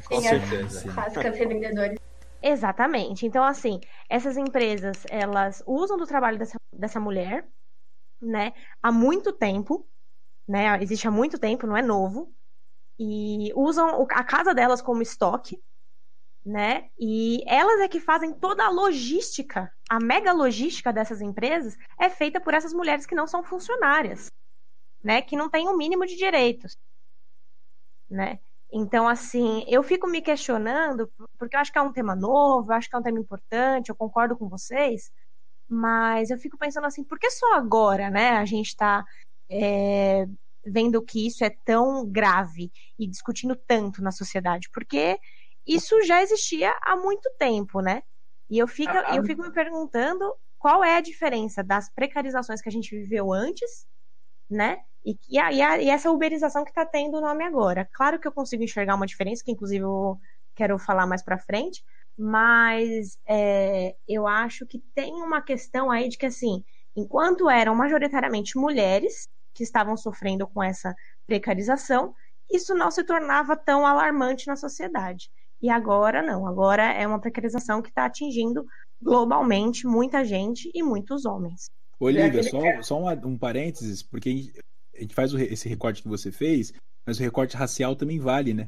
Com 0.07 0.21
certeza. 0.21 0.91
Revendedoras. 1.21 1.97
Exatamente. 2.41 3.25
Então, 3.25 3.43
assim, 3.43 3.79
essas 4.09 4.37
empresas, 4.37 5.03
elas 5.09 5.63
usam 5.65 5.97
do 5.97 6.05
trabalho 6.05 6.37
dessa, 6.37 6.57
dessa 6.71 6.99
mulher, 6.99 7.47
né, 8.21 8.53
há 8.81 8.91
muito 8.91 9.31
tempo, 9.31 9.87
né, 10.47 10.81
existe 10.81 11.07
há 11.07 11.11
muito 11.11 11.37
tempo, 11.37 11.67
não 11.67 11.77
é 11.77 11.81
novo, 11.81 12.33
e 12.99 13.51
usam 13.55 14.07
a 14.09 14.23
casa 14.23 14.53
delas 14.53 14.81
como 14.81 15.01
estoque, 15.01 15.61
né, 16.47 16.89
e 16.97 17.43
elas 17.45 17.81
é 17.81 17.89
que 17.89 17.99
fazem 17.99 18.33
toda 18.33 18.63
a 18.63 18.69
logística, 18.69 19.69
a 19.89 19.99
mega 19.99 20.31
logística 20.31 20.93
dessas 20.93 21.19
empresas 21.19 21.75
é 21.99 22.09
feita 22.09 22.39
por 22.39 22.53
essas 22.53 22.71
mulheres 22.71 23.05
que 23.05 23.13
não 23.13 23.27
são 23.27 23.43
funcionárias, 23.43 24.31
né, 25.03 25.21
que 25.21 25.35
não 25.35 25.49
têm 25.49 25.67
o 25.67 25.71
um 25.71 25.77
mínimo 25.77 26.05
de 26.05 26.15
direitos, 26.15 26.77
né. 28.09 28.39
Então, 28.71 29.09
assim, 29.09 29.65
eu 29.67 29.83
fico 29.83 30.07
me 30.07 30.21
questionando, 30.21 31.11
porque 31.37 31.55
eu 31.55 31.59
acho 31.59 31.71
que 31.71 31.77
é 31.77 31.81
um 31.81 31.91
tema 31.91 32.15
novo, 32.15 32.71
eu 32.71 32.75
acho 32.75 32.89
que 32.89 32.95
é 32.95 32.99
um 32.99 33.03
tema 33.03 33.19
importante, 33.19 33.89
eu 33.89 33.95
concordo 33.95 34.37
com 34.37 34.47
vocês, 34.47 35.11
mas 35.67 36.29
eu 36.29 36.37
fico 36.37 36.57
pensando 36.57 36.85
assim, 36.85 37.03
por 37.03 37.19
que 37.19 37.29
só 37.29 37.55
agora, 37.55 38.09
né, 38.09 38.31
a 38.31 38.45
gente 38.45 38.67
está 38.67 39.05
é, 39.49 40.25
vendo 40.65 41.01
que 41.01 41.27
isso 41.27 41.43
é 41.43 41.49
tão 41.49 42.05
grave 42.09 42.71
e 42.97 43.05
discutindo 43.05 43.55
tanto 43.55 44.01
na 44.01 44.11
sociedade? 44.11 44.69
Porque 44.71 45.19
isso 45.67 46.01
já 46.03 46.21
existia 46.21 46.75
há 46.81 46.95
muito 46.95 47.29
tempo, 47.37 47.81
né? 47.81 48.01
E 48.49 48.57
eu 48.57 48.67
fico, 48.67 48.93
eu 48.95 49.23
fico 49.23 49.41
me 49.41 49.51
perguntando 49.51 50.33
qual 50.57 50.83
é 50.83 50.95
a 50.95 51.01
diferença 51.01 51.63
das 51.63 51.89
precarizações 51.93 52.61
que 52.61 52.69
a 52.69 52.71
gente 52.71 52.95
viveu 52.95 53.33
antes, 53.33 53.85
né? 54.49 54.79
E, 55.05 55.17
e, 55.29 55.39
a, 55.39 55.51
e, 55.51 55.61
a, 55.61 55.81
e 55.81 55.89
essa 55.89 56.11
uberização 56.11 56.63
que 56.63 56.71
está 56.71 56.85
tendo 56.85 57.17
o 57.17 57.21
nome 57.21 57.43
agora. 57.43 57.87
Claro 57.93 58.19
que 58.19 58.27
eu 58.27 58.31
consigo 58.31 58.63
enxergar 58.63 58.95
uma 58.95 59.05
diferença, 59.05 59.43
que 59.43 59.51
inclusive 59.51 59.83
eu 59.83 60.19
quero 60.55 60.77
falar 60.79 61.05
mais 61.05 61.23
para 61.23 61.37
frente, 61.37 61.83
mas 62.17 63.17
é, 63.27 63.95
eu 64.07 64.27
acho 64.27 64.65
que 64.65 64.79
tem 64.95 65.13
uma 65.13 65.41
questão 65.41 65.91
aí 65.91 66.09
de 66.09 66.17
que, 66.17 66.25
assim, 66.25 66.63
enquanto 66.95 67.49
eram 67.49 67.75
majoritariamente 67.75 68.57
mulheres 68.57 69.29
que 69.53 69.63
estavam 69.63 69.95
sofrendo 69.95 70.47
com 70.47 70.63
essa 70.63 70.95
precarização, 71.25 72.13
isso 72.51 72.73
não 72.73 72.89
se 72.89 73.03
tornava 73.03 73.55
tão 73.55 73.85
alarmante 73.85 74.47
na 74.47 74.55
sociedade. 74.55 75.29
E 75.61 75.69
agora 75.69 76.21
não, 76.21 76.47
agora 76.47 76.83
é 76.83 77.05
uma 77.07 77.19
precarização 77.19 77.81
que 77.81 77.89
está 77.89 78.05
atingindo 78.05 78.65
globalmente 79.01 79.87
muita 79.87 80.23
gente 80.23 80.71
e 80.73 80.83
muitos 80.83 81.25
homens. 81.25 81.65
Olivia, 81.99 82.43
só, 82.43 82.59
só 82.81 82.99
um, 82.99 83.27
um 83.27 83.37
parênteses, 83.37 84.03
porque 84.03 84.51
a 84.95 85.01
gente 85.01 85.15
faz 85.15 85.33
esse 85.33 85.67
recorte 85.67 86.01
que 86.01 86.07
você 86.07 86.31
fez, 86.31 86.73
mas 87.05 87.19
o 87.19 87.23
recorte 87.23 87.57
racial 87.57 87.95
também 87.95 88.19
vale, 88.19 88.53
né? 88.53 88.65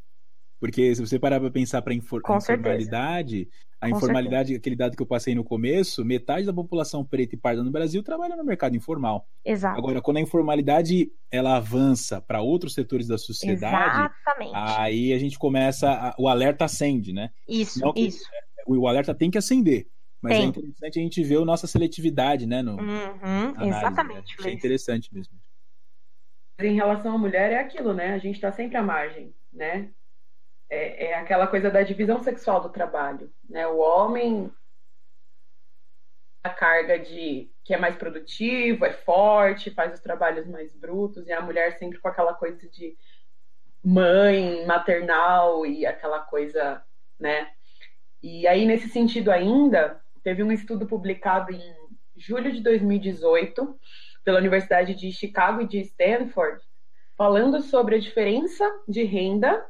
Porque 0.60 0.94
se 0.94 1.02
você 1.02 1.20
parar 1.20 1.40
para 1.40 1.52
pensar 1.52 1.82
para 1.82 1.94
infor 1.94 2.22
informalidade, 2.28 3.48
a 3.82 3.90
Com 3.90 3.98
informalidade, 3.98 4.50
certeza. 4.50 4.60
aquele 4.60 4.76
dado 4.76 4.96
que 4.96 5.02
eu 5.02 5.08
passei 5.08 5.34
no 5.34 5.44
começo, 5.44 6.04
metade 6.04 6.46
da 6.46 6.54
população 6.54 7.04
preta 7.04 7.36
e 7.36 7.38
parda 7.38 7.64
no 7.64 7.72
Brasil 7.72 8.04
trabalha 8.04 8.36
no 8.36 8.44
mercado 8.44 8.76
informal. 8.76 9.28
Exato. 9.44 9.78
Agora, 9.78 10.02
quando 10.02 10.18
a 10.18 10.22
informalidade 10.22 11.12
ela 11.32 11.56
avança 11.56 12.22
para 12.22 12.42
outros 12.42 12.74
setores 12.74 13.08
da 13.08 13.18
sociedade, 13.18 13.76
Exatamente. 13.76 14.52
aí 14.54 15.14
a 15.14 15.18
gente 15.18 15.40
começa, 15.40 15.90
a, 15.90 16.16
o 16.18 16.28
alerta 16.28 16.66
acende, 16.66 17.14
né? 17.14 17.30
Isso, 17.48 17.80
que, 17.94 18.02
isso. 18.02 18.24
O, 18.68 18.80
o 18.80 18.88
alerta 18.88 19.16
tem 19.16 19.32
que 19.32 19.38
acender. 19.38 19.88
Mas 20.22 20.34
é 20.34 20.36
tem. 20.36 20.46
é 20.46 20.48
interessante 20.50 21.00
a 21.00 21.02
gente 21.02 21.24
ver 21.24 21.38
a 21.38 21.46
nossa 21.46 21.66
seletividade, 21.66 22.46
né? 22.46 22.62
No, 22.62 22.74
uhum, 22.74 23.54
análise, 23.56 23.78
exatamente. 23.78 24.28
Né? 24.28 24.36
Achei 24.40 24.54
interessante 24.54 25.14
mesmo 25.14 25.40
em 26.68 26.76
relação 26.76 27.16
à 27.16 27.18
mulher 27.18 27.52
é 27.52 27.60
aquilo, 27.60 27.94
né? 27.94 28.14
A 28.14 28.18
gente 28.18 28.36
está 28.36 28.52
sempre 28.52 28.78
à 28.78 28.84
margem, 28.84 29.34
né? 29.52 29.90
É, 30.70 31.08
é, 31.08 31.14
aquela 31.16 31.48
coisa 31.48 31.72
da 31.72 31.82
divisão 31.82 32.22
sexual 32.22 32.62
do 32.62 32.70
trabalho, 32.70 33.32
né? 33.50 33.68
O 33.68 33.78
homem 33.78 34.52
a 36.44 36.50
carga 36.50 36.98
de 36.98 37.52
que 37.64 37.74
é 37.74 37.78
mais 37.78 37.96
produtivo, 37.96 38.86
é 38.86 38.94
forte, 38.94 39.72
faz 39.72 39.94
os 39.94 40.00
trabalhos 40.00 40.48
mais 40.48 40.74
brutos 40.74 41.28
e 41.28 41.32
a 41.32 41.42
mulher 41.42 41.78
sempre 41.78 42.00
com 42.00 42.08
aquela 42.08 42.34
coisa 42.34 42.68
de 42.70 42.98
mãe, 43.84 44.66
maternal 44.66 45.66
e 45.66 45.86
aquela 45.86 46.20
coisa, 46.22 46.82
né? 47.20 47.52
E 48.22 48.48
aí 48.48 48.66
nesse 48.66 48.90
sentido 48.90 49.32
ainda 49.32 50.02
teve 50.24 50.44
um 50.44 50.52
estudo 50.52 50.86
publicado 50.86 51.52
em 51.52 51.76
julho 52.16 52.52
de 52.52 52.62
2018 52.62 53.80
pela 54.24 54.40
Universidade 54.40 54.96
de 54.96 55.12
Chicago 55.12 55.62
e 55.62 55.68
de 55.68 55.80
Stanford, 55.80 56.62
falando 57.18 57.62
sobre 57.62 57.96
a 57.96 58.00
diferença 58.00 58.66
de 58.88 59.04
renda 59.04 59.66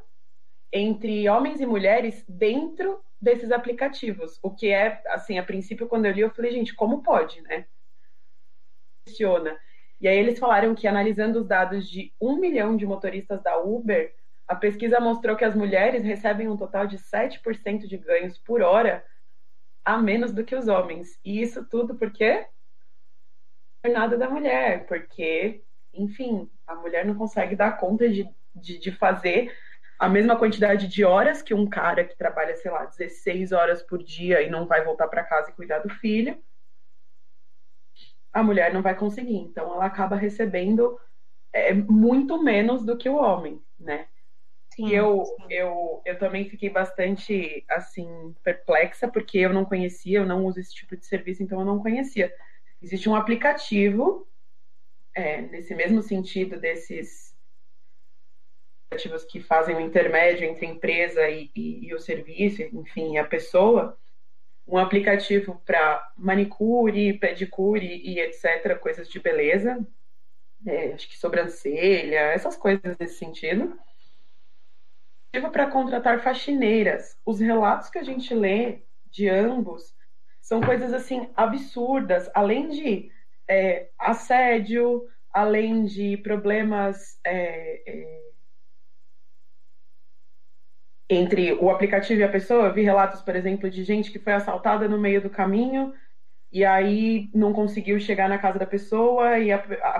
entre 0.72 1.28
homens 1.28 1.60
e 1.60 1.66
mulheres 1.66 2.24
dentro 2.28 3.02
desses 3.20 3.50
aplicativos. 3.50 4.38
O 4.42 4.50
que 4.50 4.70
é, 4.70 5.02
assim, 5.08 5.38
a 5.38 5.42
princípio, 5.42 5.88
quando 5.88 6.06
eu 6.06 6.12
li, 6.12 6.20
eu 6.20 6.30
falei, 6.30 6.52
gente, 6.52 6.74
como 6.74 7.02
pode, 7.02 7.40
né? 7.42 7.66
Funciona. 9.06 9.58
E 10.00 10.08
aí 10.08 10.16
eles 10.16 10.38
falaram 10.38 10.74
que, 10.74 10.86
analisando 10.86 11.40
os 11.40 11.46
dados 11.46 11.88
de 11.88 12.14
um 12.20 12.36
milhão 12.36 12.76
de 12.76 12.86
motoristas 12.86 13.42
da 13.42 13.58
Uber, 13.58 14.14
a 14.48 14.54
pesquisa 14.54 14.98
mostrou 14.98 15.36
que 15.36 15.44
as 15.44 15.54
mulheres 15.54 16.02
recebem 16.02 16.48
um 16.48 16.56
total 16.56 16.86
de 16.86 16.98
7% 16.98 17.86
de 17.86 17.96
ganhos 17.96 18.38
por 18.38 18.62
hora 18.62 19.04
a 19.84 19.98
menos 19.98 20.32
do 20.32 20.44
que 20.44 20.54
os 20.54 20.68
homens. 20.68 21.18
E 21.24 21.40
isso 21.40 21.64
tudo 21.68 21.96
porque 21.96 22.46
jornada 23.84 24.16
da 24.16 24.28
mulher, 24.28 24.86
porque, 24.86 25.62
enfim, 25.92 26.50
a 26.66 26.74
mulher 26.74 27.04
não 27.04 27.14
consegue 27.14 27.56
dar 27.56 27.78
conta 27.78 28.08
de, 28.08 28.28
de, 28.54 28.78
de, 28.78 28.92
fazer 28.92 29.56
a 30.00 30.08
mesma 30.08 30.34
quantidade 30.34 30.88
de 30.88 31.04
horas 31.04 31.42
que 31.42 31.52
um 31.52 31.68
cara 31.68 32.02
que 32.02 32.16
trabalha, 32.16 32.56
sei 32.56 32.70
lá, 32.70 32.86
16 32.86 33.52
horas 33.52 33.82
por 33.82 34.02
dia 34.02 34.40
e 34.40 34.48
não 34.48 34.66
vai 34.66 34.82
voltar 34.82 35.06
para 35.08 35.22
casa 35.22 35.50
e 35.50 35.52
cuidar 35.52 35.80
do 35.80 35.90
filho. 35.90 36.42
A 38.32 38.42
mulher 38.42 38.72
não 38.72 38.80
vai 38.80 38.96
conseguir. 38.96 39.36
Então, 39.36 39.74
ela 39.74 39.84
acaba 39.84 40.16
recebendo 40.16 40.98
é, 41.52 41.74
muito 41.74 42.42
menos 42.42 42.82
do 42.82 42.96
que 42.96 43.10
o 43.10 43.16
homem, 43.16 43.62
né? 43.78 44.08
Sim, 44.74 44.88
e 44.88 44.94
eu, 44.94 45.22
sim. 45.22 45.46
eu, 45.50 46.00
eu 46.06 46.18
também 46.18 46.48
fiquei 46.48 46.70
bastante, 46.70 47.62
assim, 47.68 48.34
perplexa, 48.42 49.06
porque 49.06 49.36
eu 49.36 49.52
não 49.52 49.66
conhecia, 49.66 50.20
eu 50.20 50.26
não 50.26 50.46
uso 50.46 50.60
esse 50.60 50.72
tipo 50.72 50.96
de 50.96 51.04
serviço, 51.04 51.42
então 51.42 51.60
eu 51.60 51.66
não 51.66 51.78
conhecia. 51.78 52.32
Existe 52.80 53.06
um 53.06 53.14
aplicativo, 53.14 54.26
é, 55.14 55.42
nesse 55.42 55.74
mesmo 55.74 56.00
sentido 56.00 56.58
desses 56.58 57.29
aplicativos 58.90 59.24
que 59.24 59.40
fazem 59.40 59.76
o 59.76 59.80
intermédio 59.80 60.44
entre 60.44 60.66
a 60.66 60.70
empresa 60.70 61.28
e, 61.28 61.48
e, 61.54 61.86
e 61.86 61.94
o 61.94 62.00
serviço, 62.00 62.62
enfim, 62.62 63.18
a 63.18 63.24
pessoa, 63.24 63.96
um 64.66 64.76
aplicativo 64.76 65.62
para 65.64 66.12
manicure, 66.16 67.18
pedicure 67.18 67.86
e 67.86 68.18
etc., 68.18 68.76
coisas 68.80 69.08
de 69.08 69.20
beleza, 69.20 69.78
é, 70.66 70.92
acho 70.92 71.08
que 71.08 71.16
sobrancelha, 71.16 72.18
essas 72.32 72.56
coisas 72.56 72.96
nesse 72.98 73.18
sentido. 73.18 73.78
Para 75.52 75.70
contratar 75.70 76.20
faxineiras. 76.20 77.16
Os 77.24 77.38
relatos 77.38 77.88
que 77.88 77.98
a 77.98 78.02
gente 78.02 78.34
lê 78.34 78.82
de 79.08 79.28
ambos 79.28 79.94
são 80.40 80.60
coisas 80.60 80.92
assim 80.92 81.30
absurdas, 81.36 82.28
além 82.34 82.68
de 82.68 83.10
é, 83.48 83.88
assédio, 83.96 85.08
além 85.32 85.84
de 85.84 86.16
problemas 86.16 87.20
é, 87.24 87.82
é, 87.88 88.29
entre 91.10 91.52
o 91.54 91.68
aplicativo 91.68 92.20
e 92.20 92.24
a 92.24 92.28
pessoa. 92.28 92.66
Eu 92.66 92.72
vi 92.72 92.82
relatos, 92.82 93.20
por 93.20 93.34
exemplo, 93.34 93.68
de 93.68 93.82
gente 93.82 94.12
que 94.12 94.20
foi 94.20 94.32
assaltada 94.32 94.88
no 94.88 94.96
meio 94.96 95.20
do 95.20 95.28
caminho 95.28 95.92
e 96.52 96.64
aí 96.64 97.28
não 97.34 97.52
conseguiu 97.52 97.98
chegar 97.98 98.28
na 98.28 98.38
casa 98.38 98.60
da 98.60 98.66
pessoa 98.66 99.36
e 99.38 99.50
a, 99.50 99.56
a, 99.56 99.98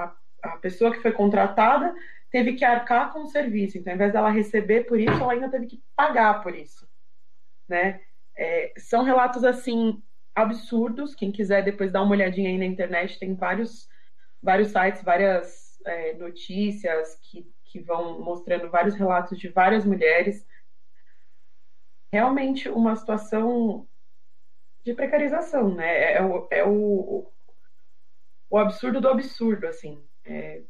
a, 0.00 0.16
a, 0.42 0.56
pessoa 0.56 0.90
que 0.90 1.02
foi 1.02 1.12
contratada 1.12 1.94
teve 2.30 2.54
que 2.54 2.64
arcar 2.64 3.12
com 3.12 3.24
o 3.24 3.26
serviço. 3.26 3.76
Então, 3.76 3.92
ao 3.92 3.96
invés 3.96 4.12
dela 4.12 4.30
receber 4.30 4.84
por 4.84 4.98
isso, 4.98 5.12
ela 5.12 5.34
ainda 5.34 5.50
teve 5.50 5.66
que 5.66 5.82
pagar 5.94 6.42
por 6.42 6.54
isso. 6.54 6.88
Né? 7.68 8.00
É, 8.34 8.72
são 8.78 9.04
relatos 9.04 9.44
assim 9.44 10.02
absurdos. 10.34 11.14
Quem 11.14 11.30
quiser 11.30 11.62
depois 11.62 11.92
dar 11.92 12.02
uma 12.02 12.12
olhadinha 12.12 12.48
aí 12.48 12.56
na 12.56 12.64
internet, 12.64 13.18
tem 13.18 13.34
vários, 13.34 13.86
vários 14.42 14.68
sites, 14.68 15.02
várias 15.02 15.78
é, 15.84 16.14
notícias 16.14 17.18
que, 17.20 17.46
que 17.72 17.80
vão 17.80 18.20
mostrando 18.20 18.70
vários 18.70 18.94
relatos 18.94 19.38
de 19.38 19.48
várias 19.48 19.84
mulheres. 19.84 20.46
Realmente 22.12 22.68
uma 22.68 22.94
situação 22.94 23.88
de 24.84 24.92
precarização, 24.92 25.74
né? 25.74 25.86
É, 25.86 26.12
é, 26.18 26.22
o, 26.22 26.48
é 26.50 26.64
o, 26.64 27.32
o 28.50 28.58
absurdo 28.58 29.00
do 29.00 29.08
absurdo, 29.08 29.66
assim. 29.66 30.06
É... 30.22 30.62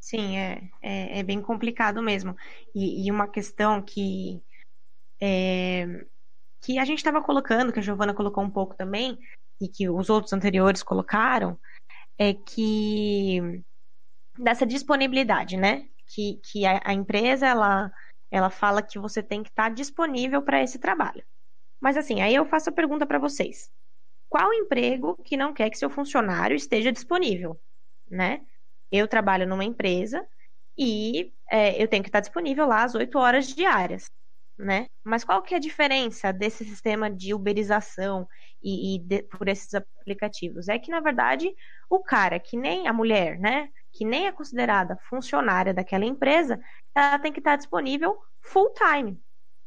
Sim, 0.00 0.36
é, 0.36 0.68
é, 0.82 1.20
é, 1.20 1.22
bem 1.22 1.40
complicado 1.40 2.02
mesmo. 2.02 2.34
E, 2.74 3.06
e 3.06 3.10
uma 3.10 3.28
questão 3.28 3.80
que, 3.80 4.42
é, 5.22 5.86
que 6.60 6.76
a 6.76 6.84
gente 6.84 6.98
estava 6.98 7.22
colocando, 7.22 7.72
que 7.72 7.78
a 7.78 7.82
Giovana 7.82 8.14
colocou 8.14 8.42
um 8.42 8.50
pouco 8.50 8.74
também, 8.74 9.16
e 9.60 9.68
que 9.68 9.88
os 9.88 10.10
outros 10.10 10.32
anteriores 10.32 10.82
colocaram, 10.82 11.56
é 12.18 12.34
que 12.34 13.62
dessa 14.42 14.66
disponibilidade, 14.66 15.56
né? 15.56 15.88
Que, 16.06 16.40
que 16.42 16.66
a, 16.66 16.80
a 16.84 16.92
empresa 16.92 17.46
ela, 17.46 17.92
ela 18.30 18.50
fala 18.50 18.82
que 18.82 18.98
você 18.98 19.22
tem 19.22 19.42
que 19.42 19.50
estar 19.50 19.70
disponível 19.70 20.42
para 20.42 20.62
esse 20.62 20.78
trabalho. 20.78 21.24
Mas 21.80 21.96
assim, 21.96 22.20
aí 22.20 22.34
eu 22.34 22.44
faço 22.44 22.70
a 22.70 22.72
pergunta 22.72 23.06
para 23.06 23.18
vocês. 23.18 23.70
Qual 24.28 24.52
emprego 24.52 25.16
que 25.24 25.36
não 25.36 25.52
quer 25.52 25.70
que 25.70 25.78
seu 25.78 25.90
funcionário 25.90 26.54
esteja 26.54 26.92
disponível, 26.92 27.60
né? 28.08 28.44
Eu 28.90 29.08
trabalho 29.08 29.46
numa 29.46 29.64
empresa 29.64 30.26
e 30.78 31.32
é, 31.50 31.82
eu 31.82 31.88
tenho 31.88 32.02
que 32.02 32.08
estar 32.08 32.20
disponível 32.20 32.66
lá 32.66 32.84
às 32.84 32.94
8 32.94 33.18
horas 33.18 33.48
diárias, 33.48 34.10
né? 34.60 34.86
Mas 35.04 35.24
qual 35.24 35.42
que 35.42 35.54
é 35.54 35.56
a 35.56 35.60
diferença 35.60 36.32
desse 36.32 36.64
sistema 36.64 37.10
de 37.10 37.34
uberização 37.34 38.26
e, 38.62 38.96
e 38.96 38.98
de, 38.98 39.22
por 39.24 39.48
esses 39.48 39.72
aplicativos? 39.74 40.68
É 40.68 40.78
que, 40.78 40.90
na 40.90 41.00
verdade, 41.00 41.52
o 41.88 42.00
cara, 42.02 42.38
que 42.38 42.56
nem 42.56 42.86
a 42.86 42.92
mulher, 42.92 43.38
né? 43.38 43.68
Que 43.92 44.04
nem 44.04 44.26
é 44.26 44.32
considerada 44.32 44.96
funcionária 45.08 45.74
daquela 45.74 46.04
empresa, 46.04 46.60
ela 46.94 47.18
tem 47.18 47.32
que 47.32 47.40
estar 47.40 47.56
disponível 47.56 48.18
full 48.42 48.72
time, 48.74 49.20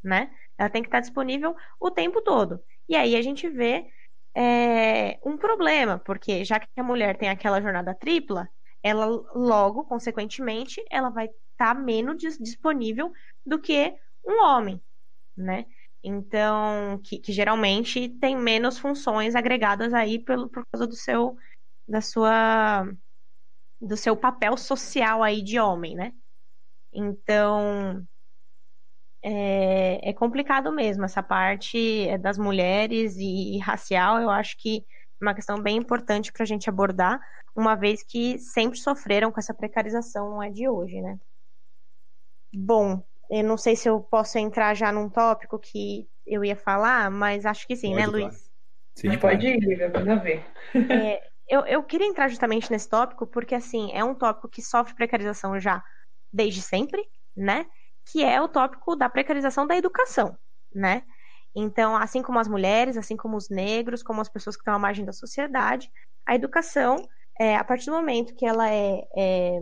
né? 0.03 0.31
Ela 0.57 0.69
tem 0.69 0.81
que 0.81 0.87
estar 0.87 0.99
disponível 0.99 1.55
o 1.79 1.91
tempo 1.91 2.21
todo. 2.21 2.63
E 2.87 2.95
aí 2.95 3.15
a 3.15 3.21
gente 3.21 3.49
vê 3.49 3.87
é, 4.35 5.19
um 5.25 5.37
problema, 5.37 5.99
porque 5.99 6.43
já 6.45 6.59
que 6.59 6.67
a 6.77 6.83
mulher 6.83 7.17
tem 7.17 7.29
aquela 7.29 7.61
jornada 7.61 7.95
tripla, 7.95 8.49
ela 8.81 9.05
logo, 9.33 9.85
consequentemente, 9.85 10.83
ela 10.89 11.09
vai 11.09 11.29
estar 11.51 11.73
menos 11.73 12.17
disponível 12.39 13.11
do 13.45 13.59
que 13.59 13.95
um 14.25 14.43
homem, 14.43 14.81
né? 15.35 15.65
Então, 16.03 16.99
que, 17.03 17.19
que, 17.19 17.31
geralmente 17.31 18.09
tem 18.09 18.35
menos 18.35 18.77
funções 18.77 19.35
agregadas 19.35 19.93
aí 19.93 20.19
por 20.19 20.49
causa 20.71 20.85
do 20.85 20.95
seu, 20.95 21.37
da 21.87 22.01
sua, 22.01 22.85
do 23.81 23.95
seu 23.95 24.15
papel 24.17 24.57
social 24.57 25.23
aí 25.23 25.41
de 25.41 25.59
homem, 25.59 25.95
né? 25.95 26.13
Então, 26.91 28.05
é, 29.23 30.09
é 30.09 30.13
complicado 30.13 30.71
mesmo. 30.71 31.05
Essa 31.05 31.23
parte 31.23 32.07
é 32.07 32.17
das 32.17 32.37
mulheres 32.37 33.15
e, 33.17 33.55
e 33.55 33.59
racial, 33.59 34.19
eu 34.21 34.29
acho 34.29 34.57
que 34.57 34.85
é 35.21 35.25
uma 35.25 35.33
questão 35.33 35.61
bem 35.61 35.77
importante 35.77 36.31
para 36.33 36.43
a 36.43 36.45
gente 36.45 36.69
abordar, 36.69 37.19
uma 37.55 37.75
vez 37.75 38.03
que 38.03 38.37
sempre 38.39 38.77
sofreram 38.77 39.31
com 39.31 39.39
essa 39.39 39.53
precarização, 39.53 40.29
não 40.31 40.43
é 40.43 40.49
de 40.49 40.67
hoje, 40.67 41.01
né? 41.01 41.17
Bom, 42.53 43.03
eu 43.39 43.43
não 43.43 43.57
sei 43.57 43.75
se 43.75 43.89
eu 43.89 43.99
posso 44.01 44.37
entrar 44.37 44.73
já 44.73 44.91
num 44.91 45.09
tópico 45.09 45.59
que 45.59 46.07
eu 46.25 46.43
ia 46.43 46.55
falar, 46.55 47.09
mas 47.09 47.45
acho 47.45 47.67
que 47.67 47.75
sim, 47.75 47.91
pode, 47.91 48.01
né, 48.01 48.07
Luiz? 48.07 48.51
Sim, 48.95 49.17
pode 49.17 49.47
ir, 49.47 49.59
Lívia, 49.59 49.89
manda 49.89 50.15
ver. 50.15 50.45
É, 50.89 51.21
eu, 51.47 51.61
eu 51.65 51.83
queria 51.83 52.07
entrar 52.07 52.27
justamente 52.27 52.71
nesse 52.71 52.89
tópico, 52.89 53.27
porque, 53.27 53.55
assim, 53.55 53.91
é 53.93 54.03
um 54.03 54.15
tópico 54.15 54.47
que 54.47 54.61
sofre 54.61 54.95
precarização 54.95 55.59
já 55.59 55.83
desde 56.31 56.61
sempre, 56.61 57.03
né? 57.35 57.65
que 58.05 58.23
é 58.23 58.41
o 58.41 58.47
tópico 58.47 58.95
da 58.95 59.09
precarização 59.09 59.65
da 59.65 59.77
educação, 59.77 60.37
né? 60.73 61.03
Então, 61.55 61.95
assim 61.95 62.21
como 62.21 62.39
as 62.39 62.47
mulheres, 62.47 62.97
assim 62.97 63.15
como 63.15 63.37
os 63.37 63.49
negros, 63.49 64.01
como 64.01 64.21
as 64.21 64.29
pessoas 64.29 64.55
que 64.55 64.61
estão 64.61 64.73
à 64.73 64.79
margem 64.79 65.05
da 65.05 65.13
sociedade, 65.13 65.89
a 66.25 66.35
educação, 66.35 66.97
é, 67.39 67.55
a 67.55 67.63
partir 67.63 67.85
do 67.85 67.95
momento 67.95 68.35
que 68.35 68.45
ela 68.45 68.69
é, 68.69 69.07
é 69.15 69.59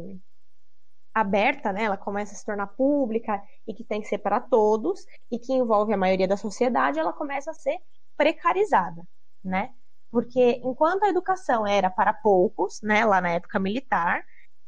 aberta, 1.14 1.74
né, 1.74 1.84
ela 1.84 1.98
começa 1.98 2.34
a 2.34 2.38
se 2.38 2.46
tornar 2.46 2.68
pública 2.68 3.42
e 3.68 3.74
que 3.74 3.84
tem 3.84 4.02
que 4.02 4.08
ser 4.08 4.20
para 4.20 4.40
todos 4.40 5.06
e 5.30 5.38
que 5.38 5.54
envolve 5.54 5.94
a 5.94 5.98
maioria 5.98 6.28
da 6.28 6.38
sociedade, 6.38 7.00
ela 7.00 7.14
começa 7.14 7.52
a 7.52 7.54
ser 7.54 7.78
precarizada, 8.18 9.08
né? 9.44 9.72
Porque 10.12 10.62
enquanto 10.64 11.04
a 11.04 11.10
educação 11.10 11.66
era 11.66 11.90
para 11.90 12.14
poucos, 12.14 12.82
né, 12.82 13.06
lá 13.06 13.22
na 13.22 13.32
época 13.32 13.60
militar, 13.60 14.24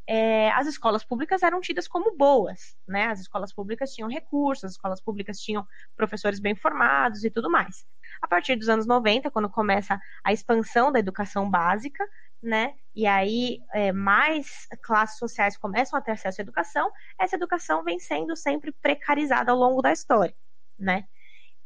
é, 0.08 0.52
as 0.52 0.68
escolas 0.68 1.04
públicas 1.06 1.44
eram 1.44 1.62
tidas 1.62 1.88
como 1.88 2.16
boas, 2.18 2.76
né? 2.88 3.06
As 3.08 3.22
escolas 3.22 3.54
públicas 3.54 3.94
tinham 3.94 4.10
recursos, 4.10 4.66
as 4.66 4.72
escolas 4.74 5.02
públicas 5.02 5.40
tinham 5.40 5.66
professores 5.96 6.40
bem 6.40 6.56
formados 6.56 7.24
e 7.24 7.32
tudo 7.32 7.50
mais. 7.50 7.86
A 8.22 8.28
partir 8.28 8.56
dos 8.58 8.68
anos 8.70 8.86
90, 8.86 9.32
quando 9.32 9.50
começa 9.50 10.00
a 10.24 10.34
expansão 10.34 10.92
da 10.92 11.00
educação 11.00 11.50
básica, 11.50 12.04
né? 12.42 12.74
E 12.96 13.08
aí 13.08 13.60
é, 13.74 13.92
mais 13.92 14.68
classes 14.84 15.18
sociais 15.18 15.58
começam 15.58 15.98
a 15.98 16.02
ter 16.02 16.12
acesso 16.12 16.42
à 16.42 16.44
educação, 16.44 16.92
essa 17.20 17.36
educação 17.36 17.84
vem 17.84 18.00
sendo 18.00 18.36
sempre 18.36 18.72
precarizada 18.72 19.52
ao 19.52 19.58
longo 19.58 19.82
da 19.82 19.92
história, 19.92 20.36
né? 20.78 21.06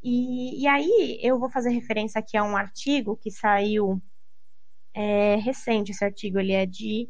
E, 0.01 0.63
e 0.63 0.67
aí 0.67 1.19
eu 1.21 1.39
vou 1.39 1.49
fazer 1.49 1.69
referência 1.71 2.19
aqui 2.19 2.37
a 2.37 2.43
um 2.43 2.55
artigo 2.55 3.17
que 3.17 3.31
saiu 3.31 4.01
é, 4.93 5.35
recente. 5.35 5.91
Esse 5.91 6.05
artigo 6.05 6.39
ele 6.39 6.53
é 6.53 6.65
de 6.65 7.09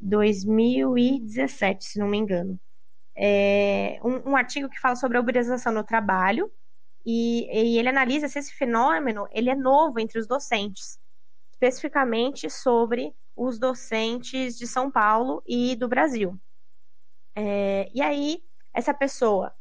2017, 0.00 1.84
se 1.84 1.98
não 1.98 2.08
me 2.08 2.18
engano. 2.18 2.58
É 3.16 4.00
um, 4.04 4.30
um, 4.30 4.36
artigo 4.36 4.68
que 4.68 4.80
fala 4.80 4.96
sobre 4.96 5.18
a 5.18 5.20
uberização 5.20 5.72
no 5.72 5.84
trabalho 5.84 6.50
e, 7.04 7.46
e, 7.52 7.78
ele 7.78 7.88
analisa 7.88 8.28
se 8.28 8.38
esse 8.38 8.52
fenômeno 8.54 9.26
ele 9.32 9.50
é 9.50 9.54
novo 9.54 9.98
entre 10.00 10.18
os 10.18 10.26
docentes, 10.26 10.98
especificamente 11.60 12.48
sobre 12.48 13.14
os 13.36 13.58
docentes 13.58 14.56
de 14.56 14.66
São 14.66 14.90
Paulo 14.90 15.42
e 15.46 15.76
do 15.76 15.88
Brasil. 15.88 16.40
É, 17.34 17.90
e 17.94 18.00
aí, 18.00 18.42
essa 18.74 18.94
pessoa, 18.94 19.54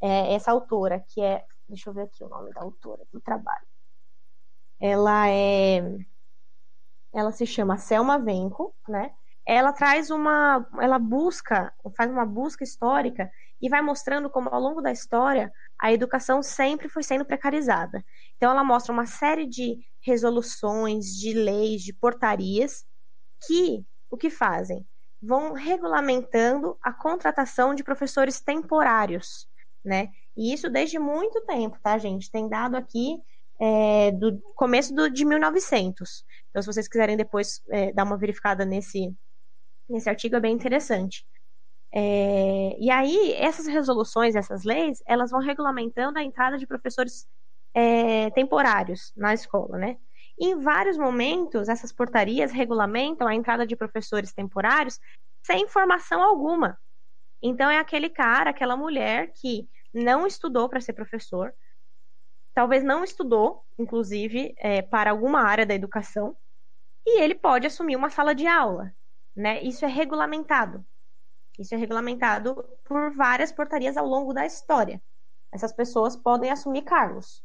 é, 0.00 0.34
essa 0.34 0.52
autora, 0.52 1.02
que 1.08 1.20
é 1.22 1.44
deixa 1.68 1.90
eu 1.90 1.94
ver 1.94 2.02
aqui 2.02 2.24
o 2.24 2.28
nome 2.28 2.50
da 2.52 2.62
autora 2.62 3.04
do 3.12 3.20
trabalho. 3.20 3.66
Ela 4.80 5.28
é, 5.28 5.82
ela 7.12 7.32
se 7.32 7.46
chama 7.46 7.76
Selma 7.78 8.18
Venco, 8.18 8.74
né? 8.88 9.12
Ela 9.44 9.72
traz 9.72 10.10
uma, 10.10 10.66
ela 10.80 10.98
busca, 10.98 11.72
faz 11.96 12.10
uma 12.10 12.24
busca 12.24 12.62
histórica 12.62 13.30
e 13.60 13.68
vai 13.68 13.82
mostrando 13.82 14.30
como 14.30 14.48
ao 14.50 14.60
longo 14.60 14.80
da 14.80 14.92
história 14.92 15.52
a 15.78 15.92
educação 15.92 16.42
sempre 16.42 16.88
foi 16.88 17.02
sendo 17.02 17.24
precarizada. 17.24 18.04
Então 18.36 18.50
ela 18.50 18.62
mostra 18.62 18.92
uma 18.92 19.06
série 19.06 19.46
de 19.46 19.78
resoluções, 20.08 21.06
de 21.16 21.32
leis, 21.32 21.82
de 21.82 21.92
portarias 21.92 22.84
que 23.46 23.84
o 24.10 24.16
que 24.16 24.30
fazem? 24.30 24.86
Vão 25.20 25.52
regulamentando 25.52 26.76
a 26.82 26.92
contratação 26.92 27.74
de 27.74 27.84
professores 27.84 28.40
temporários, 28.40 29.48
né? 29.84 30.08
E 30.36 30.52
isso 30.52 30.70
desde 30.70 30.98
muito 30.98 31.40
tempo, 31.42 31.78
tá, 31.82 31.98
gente? 31.98 32.30
Tem 32.30 32.48
dado 32.48 32.76
aqui 32.76 33.20
é, 33.60 34.12
do 34.12 34.40
começo 34.54 34.94
do, 34.94 35.10
de 35.10 35.24
1900. 35.24 36.24
Então, 36.50 36.62
se 36.62 36.66
vocês 36.66 36.88
quiserem 36.88 37.16
depois 37.16 37.60
é, 37.70 37.92
dar 37.92 38.04
uma 38.04 38.16
verificada 38.16 38.64
nesse, 38.64 39.12
nesse 39.88 40.08
artigo, 40.08 40.36
é 40.36 40.40
bem 40.40 40.54
interessante. 40.54 41.26
É, 41.92 42.76
e 42.78 42.90
aí, 42.90 43.32
essas 43.34 43.66
resoluções, 43.66 44.34
essas 44.36 44.64
leis, 44.64 45.02
elas 45.06 45.30
vão 45.30 45.40
regulamentando 45.40 46.18
a 46.18 46.22
entrada 46.22 46.58
de 46.58 46.66
professores 46.66 47.26
é, 47.78 48.30
temporários 48.30 49.12
na 49.16 49.32
escola, 49.32 49.78
né? 49.78 49.96
Em 50.40 50.58
vários 50.60 50.98
momentos, 50.98 51.68
essas 51.68 51.92
portarias 51.92 52.50
regulamentam 52.50 53.26
a 53.26 53.34
entrada 53.34 53.64
de 53.66 53.76
professores 53.76 54.32
temporários 54.32 54.98
sem 55.44 55.68
formação 55.68 56.20
alguma. 56.22 56.76
Então, 57.40 57.70
é 57.70 57.78
aquele 57.78 58.10
cara, 58.10 58.50
aquela 58.50 58.76
mulher 58.76 59.32
que 59.32 59.68
não 59.94 60.26
estudou 60.26 60.68
para 60.68 60.80
ser 60.80 60.92
professor, 60.92 61.54
talvez 62.52 62.82
não 62.82 63.04
estudou, 63.04 63.64
inclusive, 63.78 64.54
é, 64.58 64.82
para 64.82 65.10
alguma 65.10 65.40
área 65.42 65.64
da 65.64 65.74
educação, 65.74 66.36
e 67.06 67.20
ele 67.20 67.34
pode 67.34 67.66
assumir 67.66 67.96
uma 67.96 68.10
sala 68.10 68.34
de 68.34 68.46
aula. 68.46 68.92
Né? 69.36 69.62
Isso 69.62 69.84
é 69.84 69.88
regulamentado. 69.88 70.84
Isso 71.58 71.74
é 71.74 71.78
regulamentado 71.78 72.54
por 72.84 73.14
várias 73.14 73.52
portarias 73.52 73.96
ao 73.96 74.06
longo 74.06 74.32
da 74.32 74.44
história. 74.44 75.00
Essas 75.52 75.72
pessoas 75.72 76.16
podem 76.16 76.50
assumir 76.50 76.82
cargos. 76.82 77.42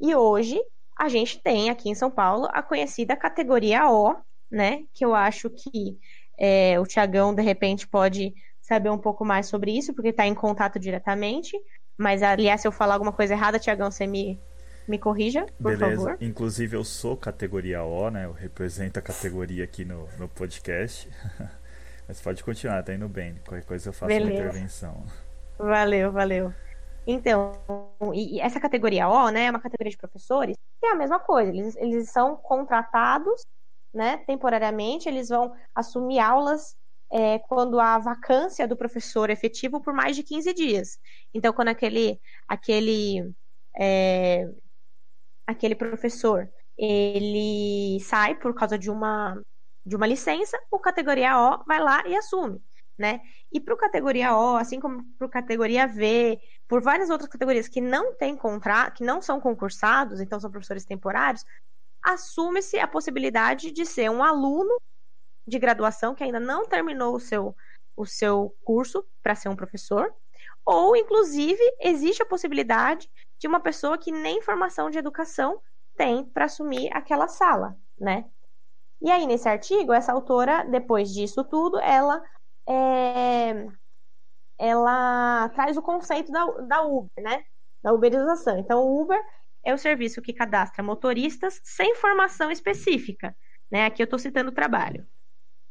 E 0.00 0.14
hoje 0.14 0.60
a 0.98 1.08
gente 1.08 1.38
tem 1.38 1.70
aqui 1.70 1.88
em 1.90 1.94
São 1.94 2.10
Paulo 2.10 2.48
a 2.52 2.62
conhecida 2.62 3.16
categoria 3.16 3.90
O, 3.90 4.16
né? 4.50 4.84
Que 4.94 5.04
eu 5.04 5.14
acho 5.14 5.50
que 5.50 5.98
é, 6.38 6.78
o 6.78 6.84
Tiagão, 6.84 7.34
de 7.34 7.42
repente, 7.42 7.86
pode 7.86 8.34
saber 8.60 8.90
um 8.90 8.98
pouco 8.98 9.24
mais 9.24 9.46
sobre 9.46 9.76
isso, 9.76 9.94
porque 9.94 10.10
está 10.10 10.26
em 10.26 10.34
contato 10.34 10.78
diretamente. 10.78 11.56
Mas, 11.96 12.22
aliás, 12.22 12.60
se 12.60 12.68
eu 12.68 12.72
falar 12.72 12.94
alguma 12.94 13.12
coisa 13.12 13.34
errada, 13.34 13.58
Tiagão, 13.58 13.90
você 13.90 14.06
me, 14.06 14.38
me 14.86 14.98
corrija, 14.98 15.46
por 15.60 15.76
Beleza. 15.76 15.96
favor. 15.96 16.18
Inclusive, 16.20 16.76
eu 16.76 16.84
sou 16.84 17.16
categoria 17.16 17.82
O, 17.82 18.10
né? 18.10 18.26
Eu 18.26 18.32
represento 18.32 18.98
a 18.98 19.02
categoria 19.02 19.64
aqui 19.64 19.84
no, 19.84 20.08
no 20.18 20.28
podcast. 20.28 21.08
Mas 22.06 22.20
pode 22.20 22.44
continuar, 22.44 22.82
tá 22.82 22.94
indo 22.94 23.08
bem. 23.08 23.34
Qualquer 23.44 23.64
coisa 23.64 23.88
eu 23.88 23.92
faço 23.92 24.08
Beleza. 24.08 24.30
uma 24.30 24.48
intervenção. 24.48 25.04
Valeu, 25.58 26.12
valeu. 26.12 26.52
Então, 27.06 27.52
e 28.14 28.40
essa 28.40 28.58
categoria 28.60 29.08
O, 29.08 29.30
né, 29.30 29.44
é 29.44 29.50
uma 29.50 29.60
categoria 29.60 29.90
de 29.90 29.96
professores, 29.96 30.56
que 30.80 30.86
é 30.86 30.92
a 30.92 30.96
mesma 30.96 31.20
coisa. 31.20 31.50
Eles, 31.50 31.76
eles 31.76 32.10
são 32.10 32.36
contratados, 32.36 33.42
né, 33.94 34.18
temporariamente, 34.18 35.08
eles 35.08 35.28
vão 35.28 35.52
assumir 35.74 36.18
aulas 36.18 36.76
é, 37.10 37.38
quando 37.38 37.78
há 37.78 37.98
vacância 37.98 38.66
do 38.66 38.76
professor 38.76 39.30
efetivo 39.30 39.80
por 39.80 39.94
mais 39.94 40.16
de 40.16 40.22
15 40.22 40.52
dias. 40.52 40.98
Então, 41.32 41.52
quando 41.52 41.68
aquele, 41.68 42.20
aquele, 42.48 43.32
é, 43.78 44.50
aquele 45.46 45.74
professor 45.74 46.50
ele 46.76 47.98
sai 48.00 48.34
por 48.34 48.54
causa 48.54 48.78
de 48.78 48.90
uma 48.90 49.40
de 49.86 49.94
uma 49.94 50.06
licença, 50.06 50.58
o 50.68 50.80
categoria 50.80 51.38
O 51.38 51.64
vai 51.64 51.78
lá 51.78 52.04
e 52.08 52.16
assume, 52.16 52.60
né? 52.98 53.20
E 53.52 53.60
para 53.60 53.74
o 53.74 53.76
categoria 53.76 54.36
O, 54.36 54.56
assim 54.56 54.80
como 54.80 55.04
para 55.18 55.26
o 55.26 55.30
categoria 55.30 55.86
V, 55.86 56.40
por 56.66 56.82
várias 56.82 57.10
outras 57.10 57.28
categorias 57.28 57.68
que 57.68 57.80
não 57.80 58.14
têm 58.14 58.36
contrato, 58.36 58.96
que 58.96 59.04
não 59.04 59.20
são 59.20 59.40
concursados, 59.40 60.20
então 60.20 60.40
são 60.40 60.50
professores 60.50 60.84
temporários, 60.84 61.44
assume-se 62.02 62.78
a 62.78 62.86
possibilidade 62.86 63.70
de 63.70 63.84
ser 63.84 64.10
um 64.10 64.22
aluno 64.22 64.76
de 65.46 65.58
graduação 65.58 66.14
que 66.14 66.24
ainda 66.24 66.40
não 66.40 66.66
terminou 66.66 67.14
o 67.14 67.20
seu, 67.20 67.54
o 67.96 68.06
seu 68.06 68.56
curso 68.64 69.04
para 69.22 69.34
ser 69.34 69.48
um 69.48 69.56
professor, 69.56 70.12
ou 70.64 70.96
inclusive 70.96 71.62
existe 71.80 72.22
a 72.22 72.26
possibilidade 72.26 73.08
de 73.38 73.46
uma 73.46 73.60
pessoa 73.60 73.98
que 73.98 74.10
nem 74.10 74.42
formação 74.42 74.90
de 74.90 74.98
educação 74.98 75.60
tem 75.96 76.24
para 76.24 76.46
assumir 76.46 76.90
aquela 76.92 77.28
sala, 77.28 77.78
né? 77.98 78.28
E 79.00 79.10
aí, 79.10 79.26
nesse 79.26 79.48
artigo, 79.48 79.92
essa 79.92 80.12
autora, 80.12 80.64
depois 80.64 81.12
disso 81.12 81.44
tudo, 81.44 81.78
ela 81.80 82.22
é, 82.68 83.68
ela 84.58 85.48
traz 85.50 85.76
o 85.76 85.82
conceito 85.82 86.32
da, 86.32 86.44
da 86.62 86.82
Uber, 86.82 87.22
né? 87.22 87.44
Da 87.82 87.92
uberização. 87.92 88.58
Então, 88.58 88.80
o 88.80 89.02
Uber 89.02 89.20
é 89.64 89.74
o 89.74 89.78
serviço 89.78 90.22
que 90.22 90.32
cadastra 90.32 90.82
motoristas 90.82 91.60
sem 91.64 91.94
formação 91.96 92.50
específica. 92.50 93.36
Né? 93.70 93.84
Aqui 93.84 94.02
eu 94.02 94.04
estou 94.04 94.18
citando 94.18 94.50
o 94.50 94.54
trabalho. 94.54 95.06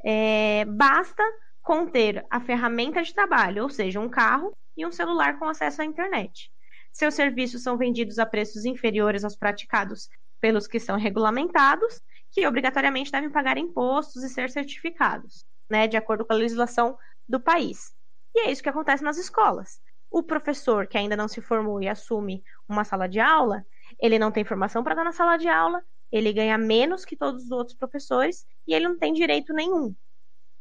É, 0.03 0.65
basta 0.65 1.23
conter 1.61 2.23
a 2.29 2.39
ferramenta 2.39 3.01
de 3.01 3.13
trabalho, 3.13 3.63
ou 3.63 3.69
seja, 3.69 3.99
um 3.99 4.09
carro 4.09 4.55
e 4.77 4.85
um 4.85 4.91
celular 4.91 5.39
com 5.39 5.45
acesso 5.45 5.81
à 5.81 5.85
internet. 5.85 6.51
Seus 6.91 7.15
serviços 7.15 7.63
são 7.63 7.77
vendidos 7.77 8.19
a 8.19 8.25
preços 8.25 8.65
inferiores 8.65 9.23
aos 9.23 9.35
praticados 9.35 10.09
pelos 10.39 10.67
que 10.67 10.79
são 10.79 10.97
regulamentados 10.97 12.01
que 12.31 12.45
obrigatoriamente 12.45 13.11
devem 13.11 13.31
pagar 13.31 13.57
impostos 13.57 14.23
e 14.23 14.29
ser 14.29 14.49
certificados, 14.49 15.45
né, 15.69 15.87
de 15.87 15.97
acordo 15.97 16.25
com 16.25 16.33
a 16.33 16.35
legislação 16.35 16.97
do 17.27 17.39
país. 17.39 17.93
E 18.33 18.41
é 18.41 18.51
isso 18.51 18.61
que 18.61 18.69
acontece 18.69 19.03
nas 19.03 19.17
escolas. 19.17 19.79
O 20.09 20.23
professor 20.23 20.87
que 20.87 20.97
ainda 20.97 21.15
não 21.15 21.27
se 21.27 21.41
formou 21.41 21.81
e 21.81 21.87
assume 21.87 22.43
uma 22.67 22.83
sala 22.83 23.07
de 23.07 23.19
aula, 23.19 23.65
ele 23.99 24.19
não 24.19 24.31
tem 24.31 24.45
formação 24.45 24.83
para 24.83 24.95
dar 24.95 25.03
na 25.03 25.11
sala 25.11 25.37
de 25.37 25.47
aula, 25.47 25.83
ele 26.11 26.31
ganha 26.31 26.57
menos 26.57 27.03
que 27.03 27.15
todos 27.15 27.45
os 27.45 27.51
outros 27.51 27.75
professores 27.75 28.45
e 28.67 28.73
ele 28.73 28.87
não 28.87 28.97
tem 28.97 29.13
direito 29.13 29.53
nenhum, 29.53 29.95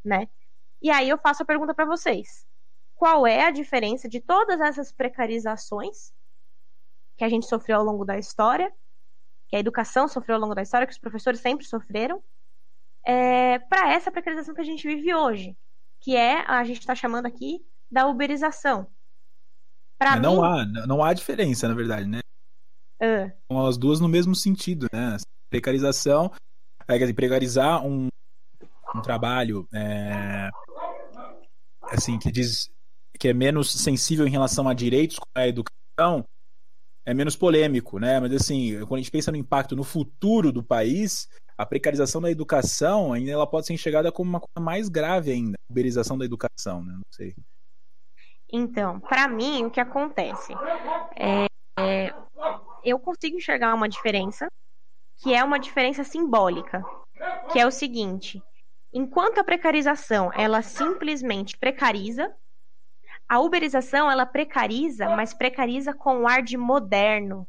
né? 0.04 0.28
E 0.82 0.90
aí 0.90 1.08
eu 1.08 1.18
faço 1.18 1.42
a 1.42 1.46
pergunta 1.46 1.74
para 1.74 1.84
vocês: 1.84 2.46
qual 2.94 3.26
é 3.26 3.44
a 3.44 3.50
diferença 3.50 4.08
de 4.08 4.20
todas 4.20 4.60
essas 4.60 4.92
precarizações 4.92 6.12
que 7.16 7.24
a 7.24 7.28
gente 7.28 7.46
sofreu 7.46 7.78
ao 7.78 7.84
longo 7.84 8.04
da 8.04 8.18
história 8.18 8.72
que 9.48 9.56
a 9.56 9.60
educação 9.60 10.08
sofreu 10.08 10.34
ao 10.34 10.40
longo 10.40 10.54
da 10.54 10.62
história, 10.62 10.86
que 10.86 10.92
os 10.92 10.98
professores 10.98 11.40
sempre 11.40 11.64
sofreram, 11.64 12.22
é, 13.04 13.58
para 13.58 13.92
essa 13.92 14.10
precarização 14.10 14.54
que 14.54 14.60
a 14.60 14.64
gente 14.64 14.86
vive 14.86 15.14
hoje, 15.14 15.56
que 16.00 16.16
é, 16.16 16.44
a 16.46 16.64
gente 16.64 16.80
está 16.80 16.94
chamando 16.94 17.26
aqui, 17.26 17.64
da 17.90 18.06
uberização. 18.06 18.86
Pra 19.98 20.16
não, 20.16 20.36
mim, 20.36 20.78
há, 20.80 20.86
não 20.86 21.04
há 21.04 21.12
diferença, 21.12 21.68
na 21.68 21.74
verdade, 21.74 22.06
né? 22.06 22.20
Uh, 23.00 23.30
São 23.50 23.66
as 23.66 23.76
duas 23.76 24.00
no 24.00 24.08
mesmo 24.08 24.34
sentido, 24.34 24.86
né? 24.92 25.16
Precarização, 25.50 26.32
é, 26.88 27.12
precarizar 27.12 27.84
um, 27.84 28.08
um 28.94 29.02
trabalho 29.02 29.68
é, 29.72 30.50
assim, 31.82 32.18
que 32.18 32.30
diz 32.30 32.70
que 33.18 33.28
é 33.28 33.32
menos 33.32 33.70
sensível 33.70 34.26
em 34.26 34.30
relação 34.30 34.68
a 34.68 34.74
direitos 34.74 35.18
como 35.18 35.30
a 35.36 35.48
educação, 35.48 36.24
é 37.06 37.12
menos 37.12 37.36
polêmico, 37.36 37.98
né? 37.98 38.18
Mas 38.20 38.32
assim, 38.32 38.78
quando 38.86 38.94
a 38.94 39.02
gente 39.02 39.10
pensa 39.10 39.30
no 39.30 39.36
impacto 39.36 39.76
no 39.76 39.84
futuro 39.84 40.50
do 40.50 40.62
país, 40.62 41.28
a 41.56 41.64
precarização 41.66 42.20
da 42.20 42.30
educação 42.30 43.12
ainda 43.12 43.30
ela 43.30 43.46
pode 43.46 43.66
ser 43.66 43.74
enxergada 43.74 44.10
como 44.10 44.30
uma 44.30 44.40
coisa 44.40 44.64
mais 44.64 44.88
grave 44.88 45.30
ainda, 45.30 45.56
a 45.56 45.72
uberização 45.72 46.16
da 46.18 46.24
educação, 46.24 46.82
né? 46.82 46.92
Não 46.94 47.12
sei. 47.12 47.34
Então, 48.52 49.00
para 49.00 49.26
mim, 49.28 49.64
o 49.64 49.70
que 49.70 49.80
acontece 49.80 50.52
é, 51.16 51.46
é, 51.78 52.14
eu 52.84 52.98
consigo 52.98 53.36
enxergar 53.36 53.74
uma 53.74 53.88
diferença, 53.88 54.46
que 55.18 55.34
é 55.34 55.42
uma 55.42 55.58
diferença 55.58 56.04
simbólica, 56.04 56.84
que 57.52 57.58
é 57.58 57.66
o 57.66 57.70
seguinte: 57.70 58.42
enquanto 58.92 59.38
a 59.38 59.44
precarização 59.44 60.30
ela 60.32 60.62
simplesmente 60.62 61.56
precariza, 61.58 62.34
a 63.28 63.40
uberização, 63.40 64.10
ela 64.10 64.26
precariza, 64.26 65.08
mas 65.10 65.32
precariza 65.32 65.94
com 65.94 66.20
um 66.20 66.28
ar 66.28 66.42
de 66.42 66.56
moderno, 66.56 67.48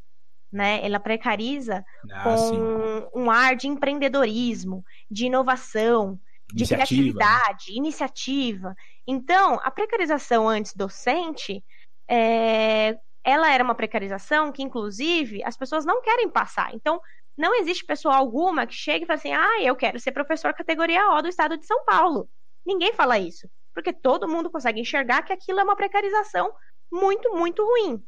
né? 0.51 0.80
Ela 0.84 0.99
precariza 0.99 1.86
ah, 2.11 2.23
com 2.23 2.38
sim. 2.38 3.09
um 3.13 3.30
ar 3.30 3.55
de 3.55 3.67
empreendedorismo, 3.67 4.84
de 5.11 5.26
inovação, 5.26 6.19
de 6.53 6.65
criatividade, 6.65 7.73
iniciativa. 7.73 8.76
Então, 9.05 9.59
a 9.63 9.69
precarização 9.69 10.47
antes 10.47 10.73
docente, 10.73 11.63
é... 12.09 12.97
ela 13.23 13.51
era 13.51 13.63
uma 13.63 13.76
precarização 13.76 14.51
que, 14.51 14.63
inclusive, 14.63 15.43
as 15.43 15.57
pessoas 15.57 15.86
não 15.86 16.01
querem 16.01 16.30
passar. 16.30 16.73
Então, 16.73 17.01
não 17.38 17.53
existe 17.53 17.86
pessoa 17.86 18.15
alguma 18.15 18.65
que 18.65 18.73
chegue 18.73 19.03
e 19.03 19.07
fale 19.07 19.19
assim: 19.19 19.34
ah, 19.34 19.61
eu 19.61 19.76
quero 19.76 19.99
ser 19.99 20.13
professor 20.13 20.53
categoria 20.53 21.09
O 21.09 21.21
do 21.21 21.28
estado 21.28 21.57
de 21.57 21.65
São 21.65 21.84
Paulo. 21.84 22.30
Ninguém 22.65 22.93
fala 22.93 23.19
isso 23.19 23.49
porque 23.76 23.93
todo 23.93 24.28
mundo 24.28 24.49
consegue 24.49 24.80
enxergar 24.80 25.21
que 25.21 25.34
aquilo 25.34 25.59
é 25.59 25.63
uma 25.63 25.76
precarização 25.76 26.51
muito, 26.91 27.36
muito 27.36 27.63
ruim. 27.63 28.03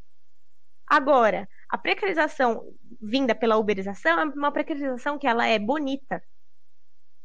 Agora, 0.88 1.48
A 1.70 1.78
precarização 1.78 2.64
vinda 3.02 3.36
pela 3.36 3.58
uberização 3.58 4.20
é 4.20 4.24
uma 4.24 4.52
precarização 4.52 5.20
que 5.20 5.28
ela 5.28 5.46
é 5.46 5.60
bonita. 5.60 6.24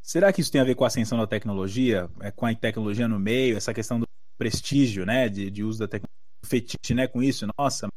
Será 0.01 0.33
que 0.33 0.41
isso 0.41 0.51
tem 0.51 0.59
a 0.59 0.65
ver 0.65 0.75
com 0.75 0.83
a 0.83 0.87
ascensão 0.87 1.17
da 1.17 1.25
tecnologia, 1.25 2.09
é, 2.19 2.29
com 2.29 2.45
a 2.45 2.53
tecnologia 2.53 3.07
no 3.07 3.17
meio, 3.17 3.55
essa 3.55 3.73
questão 3.73 4.01
do 4.01 4.05
prestígio, 4.37 5.05
né, 5.05 5.29
de, 5.29 5.49
de 5.49 5.63
uso 5.63 5.79
da 5.79 5.87
tecnologia, 5.87 6.09
fetiche, 6.45 6.93
né, 6.93 7.07
com 7.07 7.23
isso? 7.23 7.47
Nossa, 7.57 7.87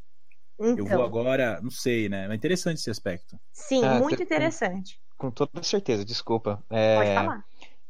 então, 0.58 0.86
eu 0.86 0.86
vou 0.86 1.04
agora, 1.04 1.60
não 1.60 1.70
sei, 1.70 2.08
né? 2.08 2.28
É 2.30 2.34
interessante 2.34 2.78
esse 2.78 2.90
aspecto. 2.90 3.36
Sim, 3.52 3.84
ah, 3.84 3.98
muito 3.98 4.22
interessante. 4.22 5.00
Com, 5.18 5.26
com, 5.26 5.32
toda 5.32 5.62
certeza, 5.64 6.04
desculpa. 6.04 6.62
É... 6.70 6.96
Pode 6.96 7.14
falar. 7.14 7.44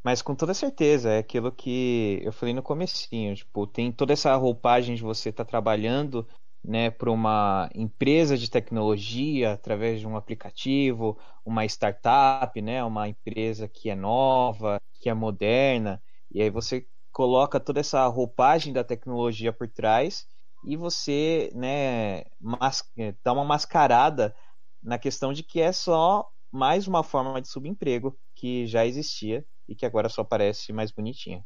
Mas 0.07 0.21
com 0.21 0.33
toda 0.33 0.53
certeza, 0.53 1.09
é 1.09 1.17
aquilo 1.17 1.51
que 1.51 2.21
eu 2.23 2.31
falei 2.31 2.53
no 2.53 2.63
comecinho, 2.63 3.35
tipo, 3.35 3.67
tem 3.67 3.91
toda 3.91 4.13
essa 4.13 4.33
roupagem 4.37 4.95
de 4.95 5.01
você 5.03 5.27
estar 5.27 5.43
tá 5.43 5.49
trabalhando 5.49 6.25
né, 6.63 6.89
para 6.89 7.11
uma 7.11 7.69
empresa 7.75 8.37
de 8.37 8.49
tecnologia 8.49 9.51
através 9.51 9.99
de 9.99 10.07
um 10.07 10.15
aplicativo, 10.15 11.19
uma 11.43 11.65
startup, 11.65 12.61
né, 12.61 12.81
uma 12.85 13.09
empresa 13.09 13.67
que 13.67 13.89
é 13.89 13.95
nova, 13.97 14.79
que 15.01 15.09
é 15.09 15.13
moderna, 15.13 16.01
e 16.31 16.41
aí 16.41 16.49
você 16.49 16.87
coloca 17.11 17.59
toda 17.59 17.81
essa 17.81 18.07
roupagem 18.07 18.71
da 18.71 18.85
tecnologia 18.85 19.51
por 19.51 19.67
trás 19.67 20.25
e 20.65 20.77
você, 20.77 21.51
né, 21.53 22.23
mas, 22.39 22.81
dá 23.25 23.33
uma 23.33 23.43
mascarada 23.43 24.33
na 24.81 24.97
questão 24.97 25.33
de 25.33 25.43
que 25.43 25.59
é 25.59 25.73
só 25.73 26.25
mais 26.49 26.87
uma 26.87 27.03
forma 27.03 27.41
de 27.41 27.49
subemprego 27.49 28.17
que 28.33 28.65
já 28.67 28.85
existia 28.85 29.45
e 29.67 29.75
que 29.75 29.85
agora 29.85 30.09
só 30.09 30.23
parece 30.23 30.71
mais 30.71 30.91
bonitinha. 30.91 31.43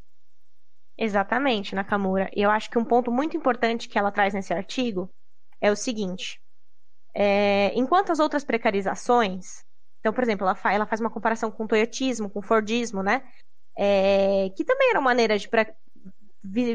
Exatamente, 0.98 1.74
Nakamura. 1.74 2.30
E 2.36 2.42
eu 2.42 2.52
acho 2.52 2.70
que 2.70 2.78
um 2.78 2.86
ponto 2.86 3.12
muito 3.12 3.36
importante 3.36 3.88
que 3.90 3.98
ela 3.98 4.12
traz 4.12 4.34
nesse 4.34 4.54
artigo 4.54 5.10
é 5.60 5.72
o 5.72 5.76
seguinte: 5.76 6.40
é, 7.16 7.72
enquanto 7.74 8.12
as 8.12 8.20
outras 8.20 8.44
precarizações, 8.44 9.64
então, 10.00 10.14
por 10.14 10.24
exemplo, 10.24 10.46
ela, 10.46 10.56
fa 10.56 10.74
ela 10.74 10.86
faz 10.86 11.00
uma 11.00 11.10
comparação 11.10 11.52
com 11.52 11.64
o 11.64 11.68
toyotismo, 11.68 12.30
com 12.30 12.40
o 12.40 12.44
fordismo, 12.44 13.02
né? 13.04 13.24
É, 13.78 14.50
que 14.56 14.66
também 14.66 14.90
eram 14.90 15.02
maneiras 15.02 15.42
de 15.42 15.50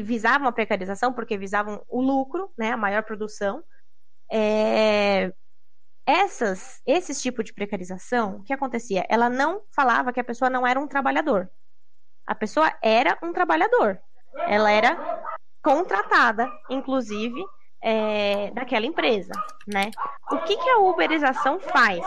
visavam 0.01 0.47
a 0.47 0.51
precarização 0.51 1.13
porque 1.13 1.37
visavam 1.37 1.83
o 1.89 2.01
lucro, 2.01 2.51
né, 2.57 2.71
a 2.71 2.77
maior 2.77 3.03
produção. 3.03 3.63
É, 4.31 5.31
essas, 6.07 6.81
esses 6.85 7.21
tipos 7.21 7.43
de 7.43 7.53
precarização, 7.53 8.37
o 8.37 8.43
que 8.43 8.53
acontecia? 8.53 9.05
Ela 9.09 9.29
não 9.29 9.61
falava 9.75 10.13
que 10.13 10.21
a 10.21 10.23
pessoa 10.23 10.49
não 10.49 10.65
era 10.65 10.79
um 10.79 10.87
trabalhador. 10.87 11.51
A 12.25 12.33
pessoa 12.33 12.73
era 12.81 13.17
um 13.21 13.33
trabalhador. 13.33 13.99
Ela 14.47 14.71
era 14.71 14.95
contratada, 15.61 16.49
inclusive, 16.69 17.43
é, 17.81 18.51
daquela 18.51 18.85
empresa, 18.85 19.33
né? 19.67 19.91
O 20.31 20.37
que, 20.39 20.55
que 20.55 20.69
a 20.69 20.79
uberização 20.79 21.59
faz? 21.59 21.99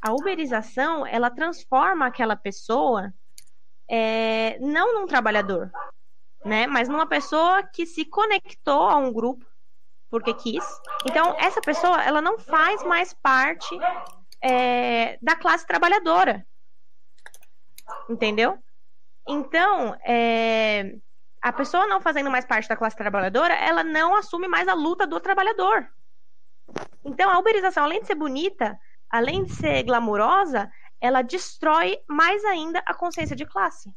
A 0.00 0.12
uberização, 0.12 1.06
ela 1.06 1.30
transforma 1.30 2.06
aquela 2.06 2.34
pessoa 2.34 3.12
é, 3.86 4.58
não 4.58 4.94
num 4.94 5.06
trabalhador, 5.06 5.70
né? 6.46 6.66
Mas 6.66 6.88
numa 6.88 7.06
pessoa 7.06 7.62
que 7.62 7.84
se 7.84 8.06
conectou 8.06 8.88
a 8.88 8.96
um 8.96 9.12
grupo 9.12 9.44
porque 10.10 10.34
quis. 10.34 10.64
Então, 11.06 11.34
essa 11.38 11.60
pessoa, 11.60 12.02
ela 12.02 12.20
não 12.20 12.38
faz 12.38 12.82
mais 12.82 13.14
parte 13.14 13.78
é, 14.42 15.18
da 15.22 15.36
classe 15.36 15.66
trabalhadora. 15.66 16.44
Entendeu? 18.08 18.58
Então, 19.28 19.94
é, 20.04 20.96
a 21.40 21.52
pessoa 21.52 21.86
não 21.86 22.00
fazendo 22.00 22.30
mais 22.30 22.44
parte 22.44 22.68
da 22.68 22.76
classe 22.76 22.96
trabalhadora, 22.96 23.54
ela 23.54 23.84
não 23.84 24.14
assume 24.16 24.48
mais 24.48 24.66
a 24.66 24.74
luta 24.74 25.06
do 25.06 25.20
trabalhador. 25.20 25.86
Então, 27.04 27.30
a 27.30 27.38
uberização, 27.38 27.84
além 27.84 28.00
de 28.00 28.06
ser 28.06 28.14
bonita, 28.14 28.78
além 29.08 29.44
de 29.44 29.52
ser 29.54 29.82
glamurosa, 29.84 30.70
ela 31.00 31.22
destrói 31.22 31.98
mais 32.08 32.44
ainda 32.44 32.82
a 32.84 32.92
consciência 32.92 33.34
de 33.34 33.46
classe. 33.46 33.92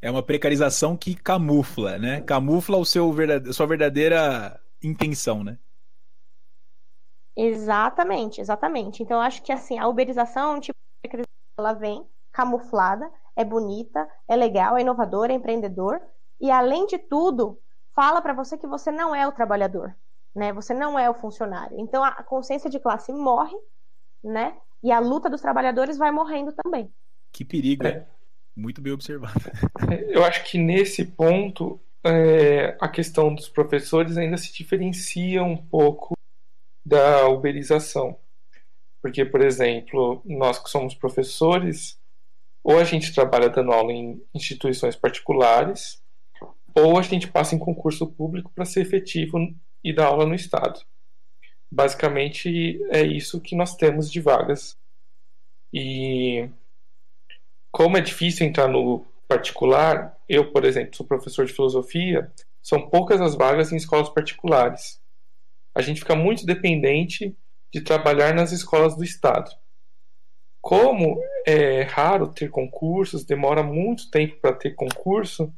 É 0.00 0.10
uma 0.10 0.22
precarização 0.22 0.96
que 0.96 1.14
camufla, 1.14 1.98
né? 1.98 2.20
Camufla 2.20 2.78
o 2.78 2.84
seu 2.84 3.12
verdade... 3.12 3.52
sua 3.52 3.66
verdadeira 3.66 4.60
intenção, 4.82 5.42
né? 5.42 5.58
Exatamente, 7.36 8.40
exatamente. 8.40 9.02
Então, 9.02 9.18
eu 9.18 9.22
acho 9.22 9.42
que 9.42 9.52
assim, 9.52 9.78
a 9.78 9.86
uberização, 9.86 10.60
tipo, 10.60 10.76
ela 11.58 11.72
vem 11.72 12.06
camuflada, 12.32 13.10
é 13.36 13.44
bonita, 13.44 14.08
é 14.26 14.34
legal, 14.34 14.76
é 14.76 14.80
inovador, 14.80 15.30
é 15.30 15.34
empreendedor, 15.34 16.00
e 16.40 16.50
além 16.50 16.86
de 16.86 16.98
tudo, 16.98 17.60
fala 17.94 18.20
para 18.20 18.32
você 18.32 18.56
que 18.56 18.66
você 18.66 18.90
não 18.90 19.14
é 19.14 19.26
o 19.26 19.32
trabalhador, 19.32 19.96
né? 20.34 20.52
Você 20.52 20.72
não 20.74 20.98
é 20.98 21.08
o 21.10 21.14
funcionário. 21.14 21.78
Então 21.78 22.02
a 22.02 22.22
consciência 22.22 22.70
de 22.70 22.78
classe 22.78 23.12
morre, 23.12 23.56
né? 24.22 24.56
E 24.82 24.92
a 24.92 25.00
luta 25.00 25.28
dos 25.28 25.40
trabalhadores 25.40 25.96
vai 25.98 26.12
morrendo 26.12 26.52
também. 26.52 26.92
Que 27.32 27.44
perigo, 27.44 27.86
é. 27.86 28.06
Muito 28.54 28.80
bem 28.80 28.92
observado. 28.92 29.40
Eu 30.08 30.24
acho 30.24 30.44
que 30.44 30.58
nesse 30.58 31.04
ponto 31.04 31.80
é, 32.04 32.76
a 32.80 32.88
questão 32.88 33.34
dos 33.34 33.48
professores 33.48 34.16
ainda 34.16 34.36
se 34.36 34.52
diferencia 34.52 35.42
um 35.42 35.56
pouco 35.56 36.14
da 36.86 37.28
uberização. 37.28 38.18
Porque, 39.02 39.24
por 39.24 39.40
exemplo, 39.40 40.22
nós 40.24 40.58
que 40.58 40.70
somos 40.70 40.94
professores, 40.94 41.98
ou 42.64 42.78
a 42.78 42.84
gente 42.84 43.14
trabalha 43.14 43.48
dando 43.48 43.72
aula 43.72 43.92
em 43.92 44.22
instituições 44.34 44.96
particulares, 44.96 46.02
ou 46.74 46.98
a 46.98 47.02
gente 47.02 47.28
passa 47.28 47.54
em 47.54 47.58
concurso 47.58 48.06
público 48.06 48.50
para 48.54 48.64
ser 48.64 48.80
efetivo 48.80 49.38
e 49.82 49.92
dar 49.92 50.06
aula 50.06 50.26
no 50.26 50.34
Estado. 50.34 50.80
Basicamente 51.70 52.82
é 52.90 53.02
isso 53.02 53.40
que 53.40 53.54
nós 53.54 53.76
temos 53.76 54.10
de 54.10 54.20
vagas. 54.20 54.76
E 55.72 56.48
como 57.70 57.96
é 57.96 58.00
difícil 58.00 58.46
entrar 58.46 58.68
no 58.68 59.04
particular, 59.28 60.16
eu, 60.28 60.50
por 60.50 60.64
exemplo, 60.64 60.96
sou 60.96 61.06
professor 61.06 61.44
de 61.44 61.52
filosofia, 61.52 62.32
são 62.62 62.88
poucas 62.88 63.20
as 63.20 63.34
vagas 63.34 63.70
em 63.70 63.76
escolas 63.76 64.08
particulares. 64.08 65.00
A 65.76 65.82
gente 65.82 66.00
fica 66.00 66.16
muito 66.16 66.44
dependente 66.44 67.36
de 67.72 67.80
trabalhar 67.82 68.34
nas 68.34 68.50
escolas 68.50 68.96
do 68.96 69.04
Estado. 69.04 69.50
Como 70.60 71.22
é 71.46 71.82
raro 71.82 72.32
ter 72.32 72.50
concursos, 72.50 73.24
demora 73.24 73.62
muito 73.62 74.10
tempo 74.10 74.40
para 74.40 74.52
ter 74.52 74.74
concurso, 74.74 75.52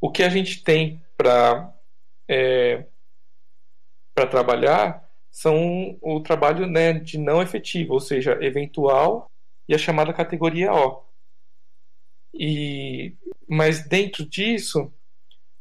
o 0.00 0.10
que 0.10 0.22
a 0.22 0.28
gente 0.28 0.62
tem 0.62 1.02
para 1.16 1.72
é, 2.28 2.86
para 4.14 4.26
trabalhar 4.26 5.08
são 5.30 5.98
o 6.00 6.20
trabalho 6.20 6.66
né, 6.66 6.92
de 6.92 7.18
não 7.18 7.42
efetivo, 7.42 7.94
ou 7.94 8.00
seja, 8.00 8.38
eventual 8.40 9.26
e 9.68 9.74
a 9.74 9.78
chamada 9.78 10.12
categoria 10.12 10.72
O. 10.72 11.02
E, 12.34 13.14
mas 13.48 13.86
dentro 13.86 14.28
disso, 14.28 14.92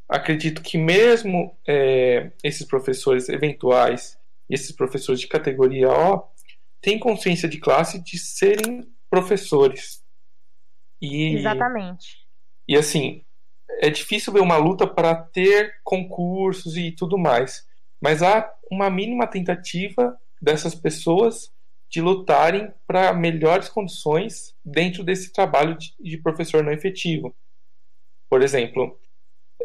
acredito 0.10 0.62
que 0.62 0.78
mesmo 0.78 1.58
é, 1.68 2.32
esses 2.44 2.66
professores 2.66 3.30
eventuais 3.30 4.18
esses 4.50 4.72
professores 4.72 5.20
de 5.20 5.28
categoria 5.28 5.90
O 5.90 6.28
têm 6.82 7.00
consciência 7.00 7.48
de 7.48 7.60
classe 7.60 8.02
de 8.04 8.18
serem 8.18 8.88
professores. 9.10 10.04
E, 11.02 11.36
Exatamente. 11.36 12.18
E 12.68 12.76
assim, 12.78 13.24
é 13.80 13.90
difícil 13.90 14.34
ver 14.34 14.42
uma 14.42 14.58
luta 14.58 14.88
para 14.88 15.16
ter 15.16 15.76
concursos 15.84 16.78
e 16.78 16.92
tudo 16.92 17.18
mais, 17.18 17.66
mas 18.02 18.22
há 18.22 18.50
uma 18.70 18.90
mínima 18.90 19.28
tentativa 19.28 20.18
dessas 20.42 20.76
pessoas 20.76 21.52
de 21.94 22.02
lutarem 22.02 22.74
para 22.88 23.14
melhores 23.14 23.70
condições 23.70 24.56
dentro 24.66 25.04
desse 25.04 25.32
trabalho 25.32 25.78
de, 25.78 25.94
de 26.00 26.18
professor 26.18 26.64
não 26.64 26.72
efetivo. 26.72 27.36
Por 28.28 28.42
exemplo, 28.42 29.00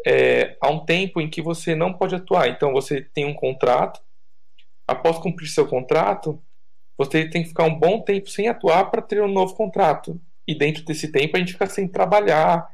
é, 0.05 0.55
há 0.61 0.69
um 0.69 0.85
tempo 0.85 1.19
em 1.19 1.27
que 1.27 1.41
você 1.41 1.73
não 1.73 1.91
pode 1.91 2.13
atuar, 2.13 2.47
então 2.47 2.71
você 2.71 3.01
tem 3.01 3.25
um 3.25 3.33
contrato, 3.33 3.99
após 4.87 5.17
cumprir 5.17 5.47
seu 5.47 5.67
contrato, 5.67 6.39
você 6.99 7.27
tem 7.27 7.41
que 7.41 7.49
ficar 7.49 7.63
um 7.63 7.79
bom 7.79 7.99
tempo 8.03 8.29
sem 8.29 8.47
atuar 8.47 8.91
para 8.91 9.01
ter 9.01 9.23
um 9.23 9.27
novo 9.27 9.55
contrato. 9.55 10.21
E 10.47 10.53
dentro 10.53 10.85
desse 10.85 11.11
tempo 11.11 11.35
a 11.35 11.39
gente 11.39 11.53
fica 11.53 11.65
sem 11.65 11.87
trabalhar, 11.87 12.69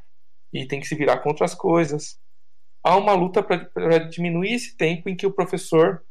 e 0.51 0.67
tem 0.67 0.81
que 0.81 0.87
se 0.87 0.95
virar 0.95 1.19
com 1.19 1.29
outras 1.29 1.55
coisas. 1.55 2.19
Há 2.83 2.97
uma 2.97 3.13
luta 3.13 3.41
para 3.41 3.99
diminuir 3.99 4.53
esse 4.53 4.75
tempo 4.75 5.07
em 5.07 5.15
que 5.15 5.25
o 5.25 5.31
professor 5.31 6.03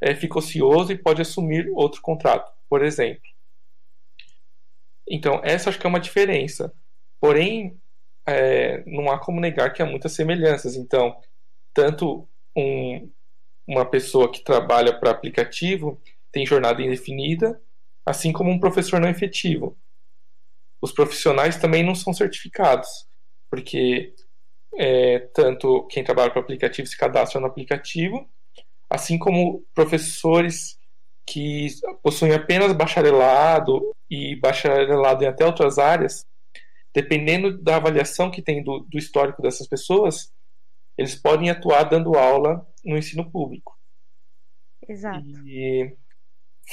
é, 0.00 0.14
fica 0.14 0.38
ocioso 0.38 0.92
e 0.92 0.98
pode 0.98 1.22
assumir 1.22 1.70
outro 1.72 2.00
contrato, 2.00 2.52
por 2.68 2.84
exemplo. 2.84 3.22
Então, 5.08 5.40
essa 5.44 5.68
acho 5.68 5.78
que 5.78 5.86
é 5.86 5.88
uma 5.88 6.00
diferença. 6.00 6.72
Porém, 7.20 7.80
é, 8.26 8.82
não 8.86 9.10
há 9.10 9.18
como 9.18 9.40
negar 9.40 9.72
que 9.72 9.82
há 9.82 9.86
muitas 9.86 10.12
semelhanças. 10.12 10.76
Então, 10.76 11.20
tanto 11.72 12.28
um, 12.56 13.10
uma 13.66 13.84
pessoa 13.84 14.30
que 14.30 14.42
trabalha 14.42 14.98
para 14.98 15.10
aplicativo 15.10 16.00
tem 16.32 16.46
jornada 16.46 16.82
indefinida, 16.82 17.60
assim 18.04 18.32
como 18.32 18.50
um 18.50 18.58
professor 18.58 19.00
não 19.00 19.08
efetivo. 19.08 19.78
Os 20.82 20.92
profissionais 20.92 21.56
também 21.56 21.82
não 21.82 21.94
são 21.94 22.12
certificados 22.12 23.06
porque 23.54 24.12
é, 24.76 25.20
tanto 25.32 25.86
quem 25.86 26.02
trabalha 26.02 26.32
o 26.34 26.38
aplicativo 26.38 26.88
se 26.88 26.96
cadastra 26.96 27.40
no 27.40 27.46
aplicativo, 27.46 28.28
assim 28.94 29.18
como 29.18 29.64
professores 29.74 30.78
que 31.26 31.68
possuem 32.02 32.32
apenas 32.32 32.72
bacharelado 32.72 33.94
e 34.10 34.36
bacharelado 34.36 35.24
em 35.24 35.26
até 35.26 35.44
outras 35.44 35.78
áreas, 35.78 36.26
dependendo 36.94 37.60
da 37.60 37.76
avaliação 37.76 38.30
que 38.30 38.42
tem 38.42 38.62
do, 38.62 38.80
do 38.80 38.98
histórico 38.98 39.42
dessas 39.42 39.66
pessoas, 39.66 40.32
eles 40.96 41.14
podem 41.14 41.50
atuar 41.50 41.84
dando 41.84 42.14
aula 42.14 42.66
no 42.84 42.96
ensino 42.96 43.28
público. 43.30 43.76
Exato. 44.86 45.26
E 45.46 45.96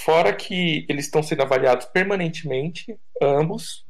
fora 0.03 0.36
que 0.36 0.86
eles 0.89 1.05
estão 1.05 1.24
sendo 1.24 1.41
avaliados 1.41 1.86
permanentemente, 1.88 2.99
ambos, 3.22 3.86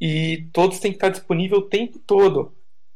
e 0.00 0.48
todos 0.52 0.80
têm 0.80 0.90
que 0.90 0.96
estar 0.96 1.08
disponível 1.08 1.58
o 1.58 1.68
tempo 1.68 1.98
todo. 1.98 2.54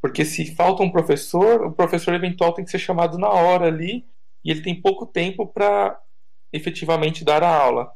Porque 0.09 0.25
se 0.25 0.55
falta 0.55 0.83
um 0.83 0.91
professor, 0.91 1.67
o 1.67 1.73
professor 1.73 2.15
eventual 2.15 2.55
tem 2.55 2.65
que 2.65 2.71
ser 2.71 2.79
chamado 2.79 3.19
na 3.19 3.29
hora 3.29 3.67
ali 3.67 4.07
e 4.43 4.51
ele 4.51 4.63
tem 4.63 4.81
pouco 4.81 5.05
tempo 5.05 5.47
para 5.47 6.01
efetivamente 6.51 7.25
dar 7.25 7.43
a 7.43 7.55
aula. 7.55 7.93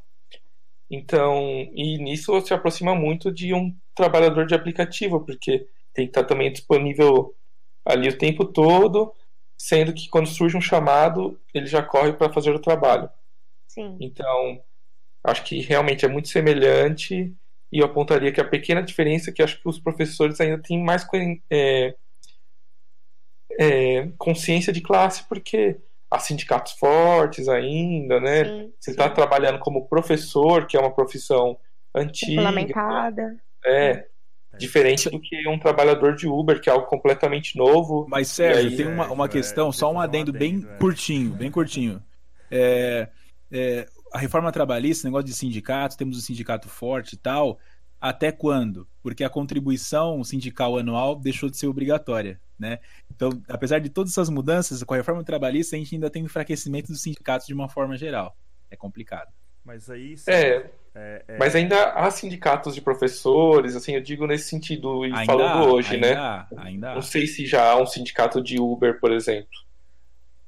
Então, 0.91 1.41
e 1.73 1.97
nisso 1.97 2.39
se 2.43 2.53
aproxima 2.53 2.95
muito 2.95 3.33
de 3.33 3.55
um 3.55 3.75
trabalhador 3.95 4.45
de 4.45 4.55
aplicativo, 4.55 5.25
porque 5.25 5.67
tem 5.95 6.05
que 6.05 6.11
estar 6.11 6.25
também 6.25 6.53
disponível 6.53 7.35
ali 7.83 8.11
o 8.11 8.19
tempo 8.19 8.45
todo, 8.45 9.15
sendo 9.57 9.95
que 9.95 10.07
quando 10.11 10.29
surge 10.29 10.55
um 10.55 10.61
chamado, 10.61 11.41
ele 11.55 11.67
já 11.67 11.83
corre 11.83 12.13
para 12.13 12.31
fazer 12.31 12.55
o 12.55 12.61
trabalho. 12.61 13.09
Sim. 13.69 13.97
Então, 13.99 14.63
acho 15.25 15.43
que 15.45 15.63
realmente 15.63 16.05
é 16.05 16.09
muito 16.09 16.29
semelhante 16.29 17.35
e 17.73 17.79
eu 17.79 17.87
apontaria 17.87 18.31
que 18.31 18.41
a 18.41 18.49
pequena 18.49 18.83
diferença 18.83 19.31
é 19.31 19.33
que 19.33 19.43
acho 19.43 19.59
que 19.63 19.67
os 19.67 19.81
professores 19.81 20.39
ainda 20.43 20.61
têm 20.61 20.85
mais 20.85 21.07
é, 21.51 21.97
é, 23.59 24.09
consciência 24.19 24.73
de 24.73 24.81
classe, 24.81 25.25
porque 25.29 25.77
há 26.11 26.19
sindicatos 26.19 26.73
fortes 26.73 27.49
ainda, 27.49 28.21
né? 28.21 28.45
Sim, 28.45 28.73
Você 28.79 28.91
está 28.91 29.09
trabalhando 29.09 29.59
como 29.59 29.89
professor, 29.89 30.67
que 30.67 30.77
é 30.77 30.81
uma 30.81 30.95
profissão 30.95 31.59
antiga. 31.95 32.43
Regulamentada. 32.43 33.37
É, 33.65 34.07
diferente 34.59 35.09
do 35.09 35.21
que 35.21 35.49
um 35.49 35.59
trabalhador 35.59 36.15
de 36.15 36.27
Uber, 36.27 36.61
que 36.61 36.69
é 36.69 36.73
algo 36.73 36.87
completamente 36.87 37.57
novo. 37.57 38.07
Mas, 38.09 38.29
Sérgio, 38.29 38.71
aí, 38.71 38.77
tem 38.77 38.87
uma, 38.87 39.11
uma 39.11 39.25
é, 39.25 39.29
questão, 39.29 39.71
é, 39.71 39.73
só 39.73 39.91
um 39.91 39.95
fazer 39.95 39.99
um 39.99 40.01
adendo 40.01 40.33
bem 40.33 40.57
adendo, 40.57 40.73
é. 40.73 40.77
curtinho, 40.77 41.31
bem 41.31 41.51
curtinho. 41.51 42.03
É, 42.51 43.09
é, 43.51 43.89
a 44.13 44.19
reforma 44.19 44.53
trabalhista, 44.53 45.09
negócio 45.09 45.27
de 45.27 45.35
sindicatos, 45.35 45.97
temos 45.97 46.19
um 46.19 46.21
sindicato 46.21 46.69
forte 46.69 47.15
e 47.15 47.19
tal, 47.19 47.59
até 48.01 48.31
quando? 48.31 48.87
Porque 49.03 49.25
a 49.25 49.31
contribuição 49.31 50.23
sindical 50.23 50.77
anual 50.77 51.17
deixou 51.17 51.49
de 51.49 51.57
ser 51.57 51.67
obrigatória, 51.67 52.41
né? 52.63 52.79
Então, 53.11 53.31
apesar 53.49 53.81
de 53.81 53.91
todas 53.91 54.13
essas 54.13 54.31
mudanças, 54.31 54.83
com 54.85 54.95
a 54.95 54.97
reforma 54.97 55.25
trabalhista, 55.25 55.75
a 55.75 55.79
gente 55.79 55.97
ainda 55.97 56.09
tem 56.09 56.23
um 56.23 56.27
enfraquecimento 56.27 56.93
dos 56.93 57.03
sindicatos 57.03 57.47
de 57.47 57.53
uma 57.53 57.69
forma 57.69 57.97
geral. 57.97 58.37
É 58.71 58.77
complicado. 58.77 59.31
Mas 59.65 59.91
aí. 59.91 60.15
É, 60.27 60.71
é, 60.95 61.25
é- 61.27 61.39
mas 61.39 61.55
ainda 61.57 61.93
há 61.93 62.11
sindicatos 62.11 62.75
de 62.75 62.81
professores, 62.81 63.75
assim, 63.75 63.95
eu 63.95 64.01
digo 64.01 64.27
nesse 64.27 64.49
sentido, 64.49 65.05
e 65.05 65.13
Ainda 65.13 65.27
falando 65.27 65.65
há, 65.65 65.73
hoje, 65.73 65.95
ainda 65.95 66.09
né? 66.09 66.15
há, 66.17 66.47
ainda 66.57 66.93
há. 66.93 66.95
Não 66.95 67.03
sei 67.03 67.27
se 67.27 67.45
já 67.47 67.71
há 67.71 67.83
um 67.83 67.87
sindicato 67.87 68.41
de 68.41 68.61
Uber, 68.61 68.99
por 69.01 69.13
exemplo. 69.13 69.51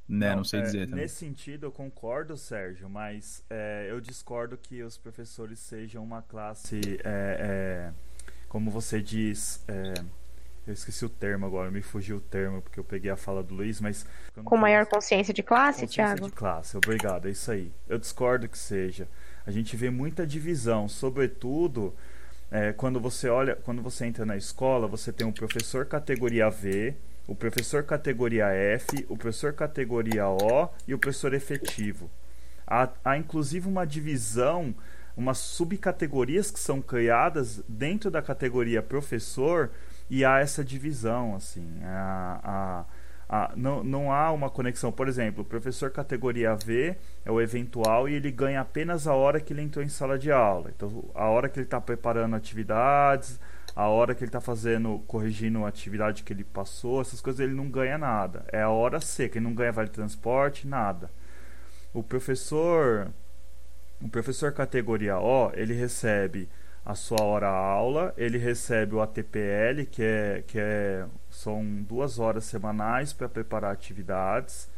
Né, 0.07 0.37
não 0.37 0.45
sei 0.45 0.61
é, 0.61 0.63
dizer 0.63 0.87
também. 0.87 1.01
Nesse 1.01 1.17
sentido, 1.17 1.67
eu 1.67 1.73
concordo, 1.73 2.37
Sérgio, 2.37 2.91
mas 2.91 3.43
é, 3.49 3.87
eu 3.89 4.01
discordo 4.01 4.57
que 4.57 4.83
os 4.83 4.99
professores 4.99 5.59
sejam 5.59 6.05
uma 6.05 6.21
classe, 6.21 6.79
é, 7.03 7.91
é, 7.91 7.93
como 8.47 8.71
você 8.71 9.01
diz, 9.01 9.65
é, 9.67 9.95
eu 10.67 10.73
esqueci 10.73 11.05
o 11.05 11.09
termo 11.09 11.45
agora, 11.45 11.71
me 11.71 11.83
fugiu 11.83 12.17
o 12.17 12.21
termo 12.21 12.63
porque 12.63 12.81
eu 12.81 12.85
peguei 12.85 13.11
a 13.11 13.17
fala 13.17 13.43
do 13.43 13.55
Luiz, 13.55 13.81
mas 13.81 14.07
Com 14.45 14.57
maior 14.57 14.87
consciência 14.87 15.35
de 15.35 15.43
classe, 15.43 15.83
consciência 15.83 16.15
Thiago? 16.15 16.27
de 16.27 16.33
classe. 16.33 16.77
Obrigado, 16.77 17.29
é 17.29 17.31
isso 17.31 17.51
aí. 17.51 17.71
Eu 17.89 17.99
discordo 17.99 18.49
que 18.49 18.59
seja. 18.59 19.07
A 19.47 19.51
gente 19.51 19.77
vê 19.77 19.91
muita 19.91 20.27
divisão, 20.27 20.89
sobretudo 20.89 21.95
é, 22.51 22.73
quando 22.73 23.01
você 23.01 23.29
olha, 23.29 23.57
quando 23.57 23.83
você 23.83 24.07
entra 24.07 24.25
na 24.25 24.37
escola, 24.37 24.87
você 24.87 25.13
tem 25.13 25.27
um 25.27 25.33
professor 25.33 25.85
categoria 25.87 26.49
V, 26.49 26.95
o 27.27 27.35
professor 27.35 27.83
categoria 27.83 28.47
F, 28.47 29.05
o 29.09 29.17
professor 29.17 29.53
categoria 29.53 30.29
O 30.29 30.69
e 30.87 30.95
o 30.95 30.99
professor 30.99 31.35
efetivo. 31.35 32.11
Há, 32.67 32.89
há 33.05 33.19
inclusive 33.19 33.69
uma 33.69 33.85
divisão, 33.85 34.75
umas 35.17 35.39
subcategorias 35.39 36.51
que 36.51 36.59
são 36.59 36.81
criadas 36.81 37.63
dentro 37.69 38.11
da 38.11 38.23
categoria 38.23 38.83
professor 38.83 39.71
e 40.09 40.25
há 40.25 40.39
essa 40.39 40.65
divisão, 40.65 41.35
assim. 41.35 41.81
A, 41.83 42.85
a, 43.29 43.45
a, 43.47 43.53
não, 43.57 43.83
não 43.83 44.13
há 44.13 44.31
uma 44.33 44.51
conexão. 44.51 44.93
Por 44.93 45.09
exemplo, 45.09 45.43
o 45.43 45.47
professor 45.47 45.91
categoria 45.91 46.55
V 46.55 46.97
é 47.25 47.31
o 47.31 47.41
eventual 47.41 48.09
e 48.09 48.15
ele 48.15 48.31
ganha 48.31 48.61
apenas 48.61 49.07
a 49.07 49.15
hora 49.15 49.41
que 49.41 49.53
ele 49.53 49.63
entrou 49.63 49.85
em 49.85 49.89
sala 49.89 50.19
de 50.19 50.31
aula. 50.31 50.71
Então, 50.75 51.11
a 51.15 51.27
hora 51.27 51.49
que 51.49 51.59
ele 51.59 51.67
está 51.67 51.81
preparando 51.81 52.37
atividades, 52.37 53.41
a 53.75 53.89
hora 53.89 54.15
que 54.15 54.23
ele 54.23 54.29
está 54.29 54.41
fazendo, 54.41 55.03
corrigindo 55.07 55.65
a 55.65 55.69
atividade 55.69 56.23
que 56.23 56.33
ele 56.33 56.45
passou, 56.45 57.01
essas 57.01 57.21
coisas 57.21 57.41
ele 57.41 57.55
não 57.55 57.69
ganha 57.69 57.99
nada. 57.99 58.45
É 58.53 58.63
a 58.63 58.71
hora 58.71 59.01
seca, 59.01 59.39
ele 59.39 59.45
não 59.45 59.55
ganha 59.55 59.73
vale 59.73 59.89
transporte, 59.89 60.67
nada. 60.67 61.11
O 61.93 62.03
professor, 62.03 63.11
o 64.01 64.09
professor 64.09 64.53
categoria 64.53 65.19
O, 65.19 65.51
ele 65.55 65.75
recebe 65.75 66.49
a 66.85 66.95
sua 66.95 67.23
hora 67.23 67.49
aula, 67.49 68.13
ele 68.17 68.37
recebe 68.39 68.95
o 68.95 69.01
ATPL, 69.01 69.87
que 69.91 70.03
é, 70.03 70.45
que 70.47 70.59
é 70.59 71.07
são 71.31 71.65
duas 71.83 72.19
horas 72.19 72.45
semanais 72.45 73.13
para 73.13 73.29
preparar 73.29 73.73
atividades, 73.73 74.69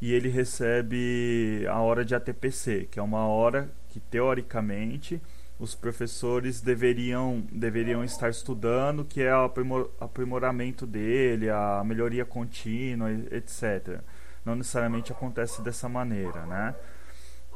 e 0.00 0.12
ele 0.12 0.28
recebe 0.28 1.66
a 1.68 1.80
hora 1.80 2.04
de 2.04 2.14
ATPC, 2.14 2.88
que 2.90 2.98
é 2.98 3.02
uma 3.02 3.26
hora 3.26 3.70
que 3.88 3.98
teoricamente 3.98 5.20
os 5.58 5.74
professores 5.74 6.60
deveriam, 6.60 7.42
deveriam 7.50 8.04
estar 8.04 8.28
estudando, 8.28 9.04
que 9.04 9.22
é 9.22 9.34
o 9.34 9.44
aprimor- 9.44 9.90
aprimoramento 9.98 10.86
dele, 10.86 11.48
a 11.48 11.82
melhoria 11.82 12.26
contínua, 12.26 13.10
etc. 13.30 14.00
Não 14.44 14.54
necessariamente 14.54 15.10
acontece 15.12 15.62
dessa 15.62 15.88
maneira, 15.88 16.44
né? 16.44 16.74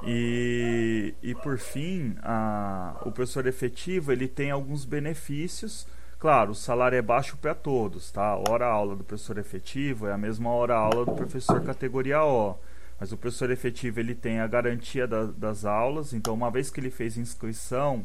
E, 0.02 1.14
e 1.22 1.34
por 1.34 1.58
fim, 1.58 2.16
a, 2.22 2.96
o 3.04 3.12
professor 3.12 3.46
efetivo 3.46 4.12
ele 4.12 4.26
tem 4.28 4.50
alguns 4.50 4.84
benefícios. 4.84 5.86
Claro, 6.18 6.52
o 6.52 6.54
salário 6.54 6.96
é 6.96 7.02
baixo 7.02 7.36
para 7.36 7.54
todos, 7.54 8.10
tá? 8.10 8.22
A 8.24 8.50
hora 8.50 8.66
aula 8.66 8.94
do 8.96 9.04
professor 9.04 9.38
efetivo 9.38 10.06
é 10.06 10.12
a 10.12 10.18
mesma 10.18 10.50
hora 10.50 10.74
aula 10.76 11.04
do 11.04 11.12
professor 11.12 11.62
categoria 11.62 12.22
O. 12.22 12.56
Mas 12.98 13.12
o 13.12 13.16
professor 13.16 13.50
efetivo 13.50 13.98
ele 14.00 14.14
tem 14.14 14.40
a 14.40 14.46
garantia 14.46 15.06
da- 15.06 15.24
das 15.24 15.64
aulas, 15.64 16.12
então 16.12 16.34
uma 16.34 16.50
vez 16.50 16.68
que 16.68 16.78
ele 16.78 16.90
fez 16.90 17.16
inscrição, 17.16 18.04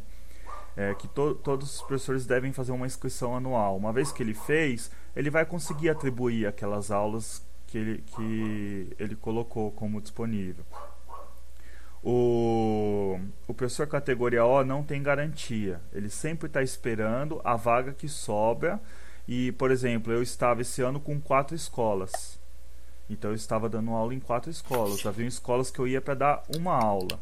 é, 0.77 0.93
que 0.93 1.07
to- 1.09 1.35
todos 1.35 1.75
os 1.75 1.81
professores 1.81 2.25
devem 2.25 2.53
fazer 2.53 2.71
uma 2.71 2.85
inscrição 2.85 3.35
anual. 3.35 3.75
Uma 3.75 3.91
vez 3.91 4.11
que 4.13 4.23
ele 4.23 4.33
fez, 4.33 4.89
ele 5.13 5.29
vai 5.29 5.45
conseguir 5.45 5.89
atribuir 5.89 6.47
aquelas 6.47 6.91
aulas 6.91 7.45
que 7.67 7.77
ele, 7.77 8.03
que 8.15 8.95
ele 8.97 9.15
colocou 9.17 9.71
como 9.71 9.99
disponível. 10.01 10.63
O, 12.07 13.19
o 13.47 13.53
professor 13.55 13.87
categoria 13.87 14.45
O 14.45 14.63
não 14.63 14.83
tem 14.83 15.01
garantia. 15.01 15.81
Ele 15.91 16.07
sempre 16.07 16.45
está 16.45 16.61
esperando 16.61 17.41
a 17.43 17.55
vaga 17.55 17.93
que 17.93 18.07
sobra. 18.07 18.79
E, 19.27 19.51
por 19.53 19.71
exemplo, 19.71 20.13
eu 20.13 20.21
estava 20.21 20.61
esse 20.61 20.83
ano 20.83 20.99
com 20.99 21.19
quatro 21.19 21.55
escolas. 21.55 22.39
Então 23.09 23.31
eu 23.31 23.35
estava 23.35 23.67
dando 23.67 23.89
aula 23.89 24.13
em 24.13 24.19
quatro 24.19 24.51
escolas. 24.51 25.03
Havia 25.03 25.25
escolas 25.25 25.71
que 25.71 25.79
eu 25.79 25.87
ia 25.87 25.99
para 25.99 26.13
dar 26.13 26.43
uma 26.55 26.75
aula. 26.75 27.19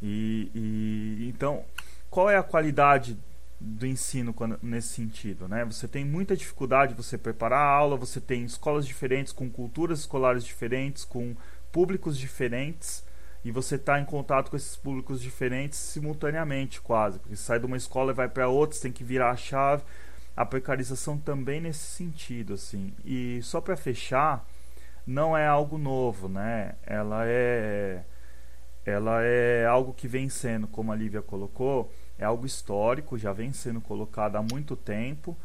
E, 0.00 0.48
e 0.54 1.28
então, 1.28 1.64
qual 2.08 2.30
é 2.30 2.36
a 2.36 2.42
qualidade 2.42 3.18
do 3.60 3.84
ensino 3.84 4.32
quando- 4.32 4.58
nesse 4.62 4.88
sentido, 4.88 5.48
né? 5.48 5.64
Você 5.64 5.88
tem 5.88 6.04
muita 6.04 6.36
dificuldade 6.36 6.94
de 6.94 7.02
você 7.02 7.18
preparar 7.18 7.60
a 7.60 7.70
aula, 7.70 7.96
você 7.96 8.20
tem 8.20 8.44
escolas 8.44 8.86
diferentes 8.86 9.32
com 9.32 9.50
culturas 9.50 10.00
escolares 10.00 10.44
diferentes, 10.44 11.04
com 11.04 11.34
públicos 11.72 12.18
diferentes 12.18 13.04
e 13.44 13.50
você 13.50 13.76
está 13.76 13.98
em 13.98 14.04
contato 14.04 14.50
com 14.50 14.56
esses 14.56 14.76
públicos 14.76 15.20
diferentes 15.20 15.78
simultaneamente, 15.78 16.80
quase, 16.80 17.18
porque 17.18 17.36
você 17.36 17.42
sai 17.42 17.58
de 17.58 17.66
uma 17.66 17.76
escola 17.76 18.12
e 18.12 18.14
vai 18.14 18.28
para 18.28 18.48
outra, 18.48 18.76
você 18.76 18.82
tem 18.82 18.92
que 18.92 19.04
virar 19.04 19.30
a 19.30 19.36
chave. 19.36 19.82
A 20.34 20.46
precarização 20.46 21.18
também 21.18 21.60
nesse 21.60 21.80
sentido, 21.80 22.54
assim. 22.54 22.94
E 23.04 23.40
só 23.42 23.60
para 23.60 23.76
fechar, 23.76 24.46
não 25.06 25.36
é 25.36 25.46
algo 25.46 25.76
novo, 25.76 26.28
né? 26.28 26.74
Ela 26.86 27.24
é 27.26 28.02
ela 28.84 29.22
é 29.22 29.64
algo 29.66 29.92
que 29.94 30.08
vem 30.08 30.28
sendo, 30.28 30.66
como 30.66 30.90
a 30.90 30.96
Lívia 30.96 31.22
colocou, 31.22 31.92
é 32.18 32.24
algo 32.24 32.44
histórico, 32.46 33.16
já 33.16 33.32
vem 33.32 33.52
sendo 33.52 33.80
colocado 33.80 34.36
há 34.36 34.42
muito 34.42 34.74
tempo 34.74 35.36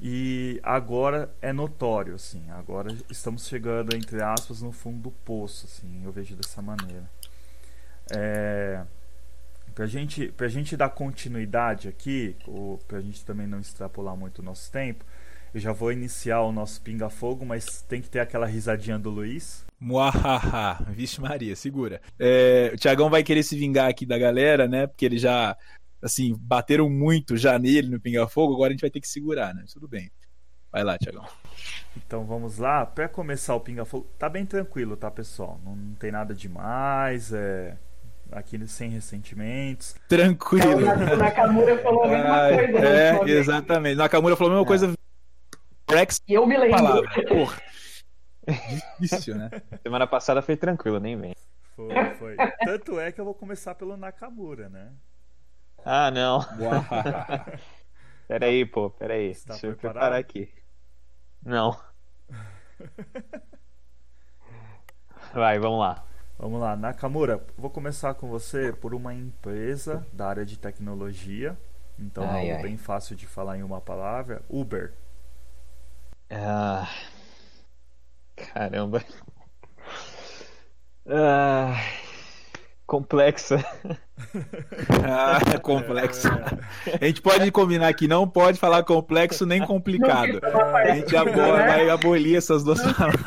e 0.00 0.60
agora 0.64 1.32
é 1.40 1.52
notório, 1.52 2.16
assim. 2.16 2.42
Agora 2.50 2.92
estamos 3.08 3.46
chegando, 3.46 3.94
entre 3.94 4.20
aspas, 4.20 4.60
no 4.60 4.72
fundo 4.72 4.98
do 4.98 5.10
poço, 5.10 5.66
assim. 5.66 6.02
Eu 6.04 6.10
vejo 6.10 6.34
dessa 6.34 6.60
maneira. 6.60 7.08
É, 8.10 8.82
Pra 9.74 9.86
gente, 9.86 10.28
pra 10.28 10.48
gente 10.48 10.76
dar 10.76 10.90
continuidade 10.90 11.88
aqui, 11.88 12.36
ou 12.46 12.78
pra 12.86 13.00
gente 13.00 13.24
também 13.24 13.46
não 13.46 13.58
extrapolar 13.58 14.16
muito 14.16 14.40
o 14.40 14.42
nosso 14.42 14.70
tempo, 14.70 15.04
Eu 15.54 15.60
já 15.60 15.70
vou 15.70 15.92
iniciar 15.92 16.40
o 16.40 16.50
nosso 16.50 16.80
pinga-fogo, 16.80 17.44
mas 17.44 17.82
tem 17.82 18.00
que 18.00 18.08
ter 18.08 18.20
aquela 18.20 18.46
risadinha 18.46 18.98
do 18.98 19.10
Luiz. 19.10 19.66
Muahaha, 19.78 20.82
vixe 20.88 21.20
Maria, 21.20 21.54
segura. 21.54 22.00
É, 22.18 22.70
o 22.72 22.76
Tiagão 22.78 23.10
vai 23.10 23.22
querer 23.22 23.42
se 23.42 23.54
vingar 23.54 23.90
aqui 23.90 24.06
da 24.06 24.16
galera, 24.18 24.66
né? 24.66 24.86
Porque 24.86 25.04
ele 25.04 25.18
já, 25.18 25.54
assim, 26.00 26.34
bateram 26.40 26.88
muito 26.88 27.36
já 27.36 27.58
nele 27.58 27.90
no 27.90 28.00
Pinga 28.00 28.26
Fogo, 28.26 28.54
agora 28.54 28.70
a 28.70 28.72
gente 28.72 28.80
vai 28.80 28.90
ter 28.90 29.00
que 29.00 29.08
segurar, 29.08 29.54
né? 29.54 29.64
Tudo 29.70 29.86
bem. 29.86 30.10
Vai 30.70 30.82
lá, 30.84 30.96
Tiagão. 30.96 31.26
Então 31.94 32.24
vamos 32.24 32.56
lá. 32.56 32.86
Para 32.86 33.06
começar 33.06 33.54
o 33.54 33.60
Pinga 33.60 33.84
Fogo, 33.84 34.08
tá 34.18 34.30
bem 34.30 34.46
tranquilo, 34.46 34.96
tá, 34.96 35.10
pessoal? 35.10 35.60
Não, 35.62 35.76
não 35.76 35.94
tem 35.96 36.10
nada 36.10 36.34
demais, 36.34 37.30
é 37.30 37.76
aqui 38.32 38.66
sem 38.66 38.90
ressentimentos. 38.90 39.94
Tranquilo. 40.08 40.86
É, 40.86 41.14
o 41.14 41.16
Nakamura 41.16 41.78
falou 41.82 42.04
a 42.04 42.08
mesma 42.08 42.30
Ai, 42.42 42.54
coisa. 42.56 42.72
né, 42.80 42.86
É, 43.08 43.12
ultimamente. 43.12 43.30
exatamente. 43.38 43.96
Nakamura 43.96 44.36
falou 44.36 44.52
a 44.52 44.54
mesma 44.56 44.66
É. 44.66 44.68
coisa. 44.68 44.94
Rex 45.90 46.20
E 46.26 46.34
eu 46.34 46.46
me 46.46 46.56
lembro. 46.56 46.76
palavra. 46.76 47.10
Porra. 47.28 47.62
Difícil, 48.98 49.36
né? 49.36 49.50
Semana 49.82 50.06
passada 50.06 50.40
foi 50.42 50.56
tranquilo, 50.56 50.98
nem 50.98 51.16
vem. 51.16 51.34
Foi, 51.76 51.94
foi. 52.18 52.36
Tanto 52.64 52.98
é 52.98 53.12
que 53.12 53.20
eu 53.20 53.24
vou 53.24 53.34
começar 53.34 53.74
pelo 53.74 53.96
Nakamura, 53.96 54.68
né? 54.68 54.92
Ah, 55.84 56.10
não. 56.10 56.40
Peraí, 58.28 58.64
pô, 58.64 58.88
peraí. 58.88 59.30
Está 59.30 59.52
Deixa 59.54 59.66
eu 59.66 59.72
preparado? 59.72 59.94
preparar 59.94 60.18
aqui. 60.20 60.48
Não. 61.44 61.76
Vai, 65.34 65.58
vamos 65.58 65.80
lá. 65.80 66.04
Vamos 66.42 66.60
lá, 66.60 66.74
Nakamura, 66.76 67.40
vou 67.56 67.70
começar 67.70 68.14
com 68.14 68.28
você 68.28 68.72
por 68.72 68.94
uma 68.96 69.14
empresa 69.14 70.04
da 70.12 70.26
área 70.28 70.44
de 70.44 70.58
tecnologia. 70.58 71.56
Então 71.96 72.24
Ai, 72.24 72.48
é 72.50 72.56
ai. 72.56 72.62
bem 72.62 72.76
fácil 72.76 73.14
de 73.14 73.28
falar 73.28 73.58
em 73.58 73.62
uma 73.62 73.80
palavra. 73.80 74.42
Uber. 74.50 74.92
Ah, 76.30 76.88
caramba. 78.36 79.02
Ah, 81.06 81.76
complexa. 82.92 83.56
Ah, 85.08 85.38
é 85.54 85.58
complexo. 85.58 86.28
A 87.00 87.06
gente 87.06 87.22
pode 87.22 87.50
combinar 87.50 87.94
que 87.94 88.06
não 88.06 88.28
pode 88.28 88.58
falar 88.58 88.84
complexo 88.84 89.46
nem 89.46 89.64
complicado. 89.64 90.38
A 90.44 90.94
gente 90.94 91.16
abo- 91.16 91.32
vai 91.32 91.88
abolir 91.88 92.36
essas 92.36 92.62
duas 92.62 92.82
palavras. 92.82 93.22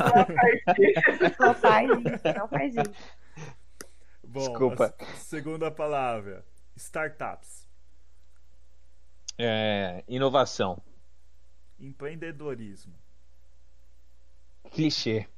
Não 1.40 1.54
faz 1.54 1.90
isso, 1.90 2.38
não 2.38 2.48
faz 2.48 2.76
isso. 2.76 2.92
Bom, 4.22 4.38
Desculpa. 4.38 4.94
segunda 5.16 5.68
palavra. 5.68 6.44
Startups. 6.76 7.66
É, 9.36 10.04
inovação. 10.06 10.80
Empreendedorismo. 11.80 12.94
Clichê. 14.70 15.26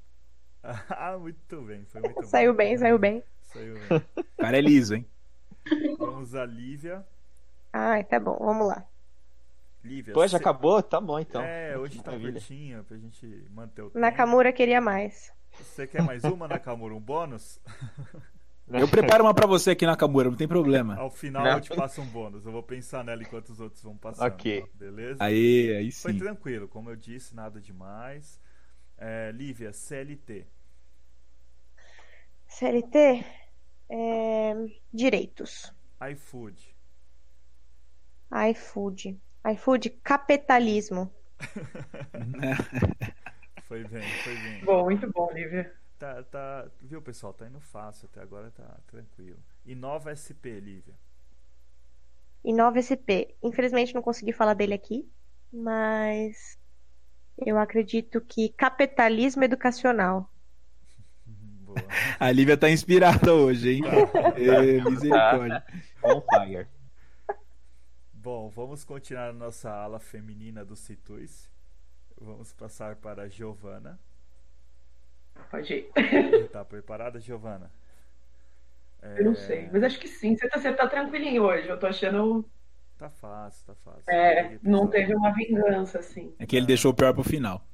Ah, 0.90 1.16
muito 1.16 1.62
bem. 1.62 1.86
Foi 1.86 2.00
muito 2.02 2.26
Saiu 2.26 2.52
bem, 2.52 2.76
saiu 2.76 2.98
bem. 2.98 3.22
Saiu 3.52 3.74
bem. 3.88 3.98
O 4.16 4.24
cara 4.42 4.58
é 4.58 4.60
liso, 4.60 4.94
hein? 4.94 5.06
Vamos 5.98 6.34
a 6.34 6.44
Lívia. 6.46 7.04
Ai, 7.72 8.02
tá 8.04 8.18
bom, 8.18 8.36
vamos 8.40 8.66
lá. 8.68 8.84
Lívia. 9.84 10.12
Pô, 10.14 10.22
já 10.26 10.30
se- 10.30 10.42
acabou? 10.42 10.82
Tá 10.82 11.00
bom 11.00 11.18
então. 11.18 11.42
É, 11.42 11.76
hoje 11.78 11.98
tá 12.02 12.10
Maravilha. 12.10 12.32
curtinho 12.32 12.84
pra 12.84 12.96
gente 12.96 13.26
manter 13.50 13.82
o 13.82 13.86
tempo. 13.90 13.98
Nakamura 13.98 14.52
queria 14.52 14.80
mais. 14.80 15.32
Você 15.60 15.86
quer 15.86 16.02
mais 16.02 16.24
uma, 16.24 16.46
Nakamura? 16.48 16.94
Um 16.94 17.00
bônus? 17.00 17.60
Eu 18.70 18.86
preparo 18.88 19.24
uma 19.24 19.32
pra 19.32 19.46
você 19.46 19.70
aqui, 19.70 19.86
Nakamura, 19.86 20.28
não 20.28 20.36
tem 20.36 20.46
problema. 20.48 20.94
Ao 20.96 21.10
final 21.10 21.42
Não. 21.42 21.52
eu 21.52 21.60
te 21.60 21.74
passo 21.74 22.02
um 22.02 22.06
bônus. 22.06 22.44
Eu 22.44 22.52
vou 22.52 22.62
pensar 22.62 23.02
nela 23.02 23.22
enquanto 23.22 23.48
os 23.48 23.60
outros 23.60 23.82
vão 23.82 23.96
passando. 23.96 24.26
Ok. 24.26 24.66
Beleza? 24.74 25.16
Aí, 25.24 25.74
aí 25.74 25.90
Foi 25.92 26.12
sim. 26.12 26.18
tranquilo, 26.18 26.68
como 26.68 26.90
eu 26.90 26.96
disse, 26.96 27.34
nada 27.34 27.60
demais. 27.60 28.38
É, 28.98 29.30
Lívia, 29.32 29.72
CLT. 29.72 30.46
CLT, 32.48 33.24
é, 33.90 34.54
direitos. 34.92 35.72
iFood. 36.12 36.76
iFood. 38.50 39.20
iFood, 39.52 39.90
capitalismo. 40.02 41.12
Foi 43.68 43.84
bem, 43.84 44.02
foi 44.24 44.34
bem. 44.34 44.64
Bom, 44.64 44.84
muito 44.84 45.12
bom, 45.12 45.30
Lívia. 45.30 45.70
Tá, 45.98 46.22
tá, 46.22 46.66
viu, 46.80 47.02
pessoal? 47.02 47.34
Tá 47.34 47.46
indo 47.46 47.60
fácil 47.60 48.08
até 48.10 48.22
agora, 48.22 48.50
tá 48.50 48.78
tranquilo. 48.86 49.38
Inova 49.66 50.10
SP, 50.16 50.58
Lívia. 50.58 50.94
Inova 52.42 52.80
SP. 52.80 53.36
Infelizmente 53.42 53.94
não 53.94 54.00
consegui 54.00 54.32
falar 54.32 54.54
dele 54.54 54.72
aqui, 54.72 55.06
mas 55.52 56.58
eu 57.36 57.58
acredito 57.58 58.22
que 58.22 58.48
capitalismo 58.48 59.44
educacional. 59.44 60.30
A 62.18 62.30
Lívia 62.32 62.56
tá 62.56 62.70
inspirada 62.70 63.32
hoje, 63.34 63.74
hein? 63.74 63.82
Ê, 64.36 64.80
misericórdia. 64.88 65.62
On 66.02 66.20
fire. 66.20 66.66
Bom, 68.12 68.48
vamos 68.50 68.84
continuar 68.84 69.30
a 69.30 69.32
nossa 69.32 69.70
ala 69.70 69.98
feminina 69.98 70.64
do 70.64 70.76
Citus. 70.76 71.48
Vamos 72.20 72.52
passar 72.52 72.96
para 72.96 73.22
a 73.22 73.28
Giovana. 73.28 73.98
Pode 75.50 75.72
ir. 75.74 76.48
Tá 76.50 76.64
preparada, 76.66 77.20
Giovana? 77.20 77.70
Eu 79.00 79.24
não 79.26 79.34
sei, 79.34 79.68
mas 79.72 79.82
acho 79.84 79.98
que 80.00 80.08
sim. 80.08 80.36
Você 80.36 80.48
tá, 80.48 80.58
você 80.58 80.72
tá 80.72 80.88
tranquilinho 80.88 81.44
hoje. 81.44 81.68
Eu 81.68 81.78
tô 81.78 81.86
achando. 81.86 82.44
Tá 82.98 83.08
fácil, 83.08 83.66
tá 83.66 83.74
fácil. 83.76 84.10
É, 84.12 84.58
não 84.62 84.88
teve 84.88 85.14
uma 85.14 85.32
vingança, 85.32 86.00
assim. 86.00 86.34
É 86.38 86.44
que 86.46 86.56
ele 86.56 86.66
deixou 86.66 86.90
o 86.90 86.94
pior 86.94 87.14
pro 87.14 87.22
final. 87.22 87.64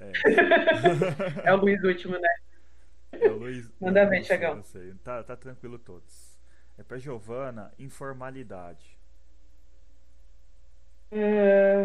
É, 0.00 0.10
É 1.44 1.54
o 1.54 1.56
Luiz 1.58 1.82
último, 1.84 2.18
né? 2.18 2.28
É 3.12 3.28
Luiz. 3.28 3.70
Manda 3.80 4.04
ver, 4.06 4.22
Thiagão. 4.22 4.56
eu 4.56 4.62
sei. 4.64 4.94
Tá, 5.04 5.22
tá 5.22 5.36
tranquilo 5.36 5.78
todos. 5.78 6.38
É 6.78 6.82
pra 6.82 6.98
Giovana, 6.98 7.72
informalidade. 7.78 8.96
É, 11.10 11.84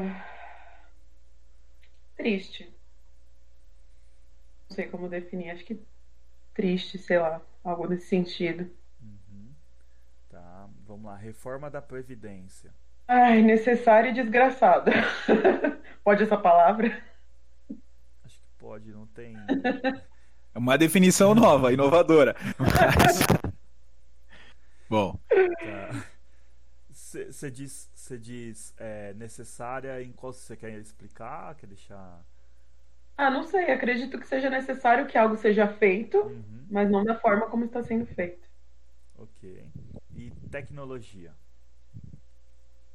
Triste. 2.16 2.74
Não 4.70 4.76
sei 4.76 4.88
como 4.88 5.08
definir. 5.08 5.52
Acho 5.52 5.64
que 5.64 5.80
triste, 6.54 6.98
sei 6.98 7.20
lá. 7.20 7.42
Algo 7.64 7.88
nesse 7.88 8.08
sentido. 8.08 8.70
Uhum. 9.02 9.50
Tá, 10.30 10.68
vamos 10.86 11.06
lá. 11.06 11.16
Reforma 11.16 11.70
da 11.70 11.82
Previdência. 11.82 12.74
Ai, 13.08 13.42
necessário 13.42 14.10
e 14.10 14.14
desgraçado. 14.14 14.92
Pode 16.04 16.24
essa 16.24 16.38
palavra? 16.38 17.02
Acho 18.24 18.40
que 18.42 18.48
pode, 18.58 18.92
não 18.92 19.06
tem. 19.08 19.36
É 20.58 20.60
uma 20.60 20.76
definição 20.76 21.36
nova, 21.36 21.72
inovadora. 21.72 22.36
Mas- 22.58 23.20
Bom, 24.90 25.16
Você 26.90 27.52
diz, 27.52 27.88
cê 27.94 28.18
diz 28.18 28.74
é, 28.80 29.14
necessária 29.14 30.02
em 30.02 30.12
qual 30.12 30.34
você 30.34 30.58
quer 30.58 30.72
explicar? 30.80 31.54
Quer 31.58 31.68
deixar. 31.68 32.26
Ah, 33.16 33.30
não 33.30 33.44
sei. 33.44 33.72
Acredito 33.72 34.18
que 34.20 34.26
seja 34.26 34.50
necessário 34.50 35.06
que 35.06 35.16
algo 35.16 35.38
seja 35.38 35.68
feito, 35.68 36.18
Uhum. 36.24 36.66
mas 36.72 36.90
não 36.90 37.04
da 37.04 37.14
forma 37.20 37.46
como 37.52 37.66
está 37.66 37.84
sendo 37.84 38.08
feito. 38.08 38.50
Ok. 39.20 39.64
E 40.16 40.32
tecnologia. 40.50 41.32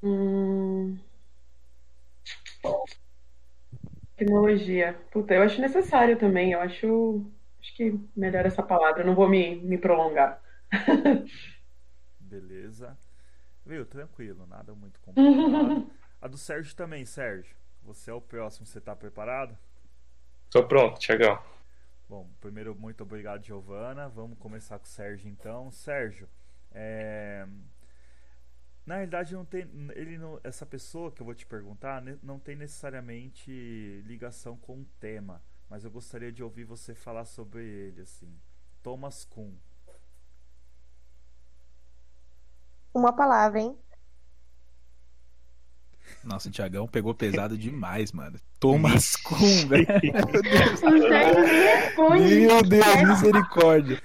Hum... 0.03 0.99
Tecnologia. 4.17 4.95
Puta, 5.11 5.35
eu 5.35 5.43
acho 5.43 5.61
necessário 5.61 6.19
também. 6.19 6.53
Eu 6.53 6.61
acho. 6.61 7.25
Acho 7.63 7.75
que 7.77 7.99
melhor 8.17 8.45
essa 8.45 8.63
palavra. 8.63 9.03
Eu 9.03 9.07
não 9.07 9.15
vou 9.15 9.29
me, 9.29 9.57
me 9.57 9.79
prolongar. 9.79 10.43
Beleza. 12.21 12.99
Viu? 13.65 13.87
Tranquilo, 13.87 14.47
nada 14.47 14.75
muito 14.75 15.01
complicado. 15.01 15.91
A 16.21 16.29
do 16.29 16.37
Sérgio 16.37 16.75
também, 16.75 17.05
Sérgio. 17.05 17.55
Você 17.85 18.11
é 18.11 18.15
o 18.15 18.21
próximo, 18.21 18.67
você 18.67 18.81
tá 18.81 18.95
preparado? 18.95 19.57
Tô 20.51 20.67
pronto, 20.67 21.01
Tiagão. 21.01 21.41
Bom, 22.09 22.29
primeiro, 22.41 22.75
muito 22.75 23.03
obrigado, 23.03 23.45
Giovana. 23.45 24.09
Vamos 24.09 24.39
começar 24.39 24.79
com 24.79 24.85
o 24.85 24.89
Sérgio, 24.89 25.29
então. 25.31 25.71
Sérgio, 25.71 26.29
é... 26.73 27.47
na 28.85 28.97
realidade, 28.97 29.35
não 29.35 29.45
tem, 29.45 29.63
ele 29.95 30.19
não, 30.19 30.39
essa 30.45 30.67
pessoa 30.67 31.11
que 31.11 31.23
eu 31.23 31.27
vou 31.27 31.35
te 31.35 31.47
perguntar 31.47 32.03
ne- 32.03 32.19
não 32.23 32.39
tem 32.39 32.55
necessariamente 32.55 34.03
ligação 34.07 34.57
com 34.57 34.81
o 34.81 34.85
tema, 35.01 35.43
mas 35.73 35.85
eu 35.87 35.91
gostaria 35.91 36.31
de 36.31 36.43
ouvir 36.43 36.65
você 36.65 36.95
falar 36.95 37.25
sobre 37.25 37.65
ele, 37.65 38.03
assim. 38.03 38.29
Thomas 38.83 39.25
Kuhn. 39.25 39.55
Uma 42.93 43.11
palavra, 43.11 43.59
hein? 43.59 43.75
nossa, 46.23 46.51
o 46.51 46.53
Thiagão 46.53 46.87
pegou 46.87 47.15
pesado 47.15 47.57
demais, 47.57 48.13
mano. 48.13 48.39
Thomas 48.61 49.17
Kuhn, 49.17 49.67
velho. 49.67 49.87
Meu 51.97 52.63
Deus. 52.63 52.85
Meu 52.85 53.07
misericórdia. 53.07 54.03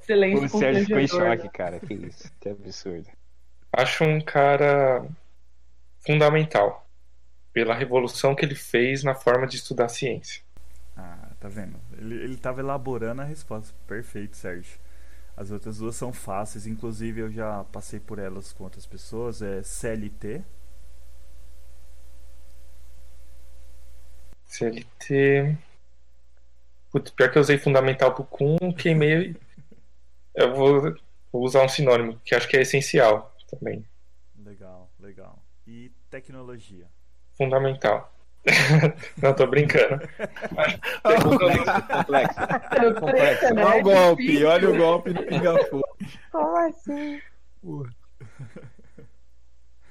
Silêncio 0.00 0.46
O 0.46 0.48
Sérgio 0.48 0.86
ficou 0.86 1.00
em 1.00 1.08
choque, 1.08 1.48
cara. 1.50 1.78
Que 1.78 1.92
isso? 1.92 2.32
Que 2.40 2.48
absurdo. 2.48 3.10
Acho 3.70 4.02
um 4.02 4.18
cara 4.18 5.06
fundamental. 5.98 6.88
pela 7.52 7.74
revolução 7.74 8.34
que 8.34 8.46
ele 8.46 8.54
fez 8.54 9.04
na 9.04 9.14
forma 9.14 9.46
de 9.46 9.56
estudar 9.56 9.88
ciência. 9.90 10.45
Ah, 10.96 11.30
tá 11.38 11.48
vendo? 11.48 11.78
Ele, 11.98 12.14
ele 12.14 12.36
tava 12.36 12.60
elaborando 12.60 13.20
a 13.20 13.24
resposta. 13.24 13.74
Perfeito, 13.86 14.36
Sérgio. 14.36 14.78
As 15.36 15.50
outras 15.50 15.78
duas 15.78 15.94
são 15.94 16.12
fáceis, 16.12 16.66
inclusive 16.66 17.20
eu 17.20 17.30
já 17.30 17.62
passei 17.64 18.00
por 18.00 18.18
elas 18.18 18.52
com 18.52 18.64
outras 18.64 18.86
pessoas. 18.86 19.42
É 19.42 19.62
CLT. 19.62 20.42
CLT. 24.46 25.58
Putz, 26.90 27.10
pior 27.10 27.30
que 27.30 27.36
eu 27.36 27.42
usei 27.42 27.58
fundamental 27.58 28.14
pro 28.14 28.24
cum, 28.24 28.56
queimei. 28.72 29.36
Eu 30.34 30.54
vou, 30.54 30.96
vou 31.30 31.44
usar 31.44 31.62
um 31.62 31.68
sinônimo, 31.68 32.18
que 32.24 32.34
acho 32.34 32.48
que 32.48 32.56
é 32.56 32.62
essencial 32.62 33.34
também. 33.50 33.86
Legal, 34.38 34.90
legal. 34.98 35.42
E 35.66 35.92
tecnologia. 36.08 36.86
Fundamental. 37.36 38.15
Não, 39.20 39.34
tô 39.34 39.46
brincando. 39.46 40.00
Complexo. 41.92 43.00
Complexo, 43.00 43.54
né? 43.54 43.64
Olha 43.64 43.80
o 43.80 43.82
golpe, 43.82 44.22
Difícil. 44.22 44.48
olha 44.48 44.70
o 44.70 44.76
golpe 44.76 45.12
do 45.12 45.22
pinga-fogo. 45.24 45.96
Como 46.30 46.56
assim? 46.58 47.20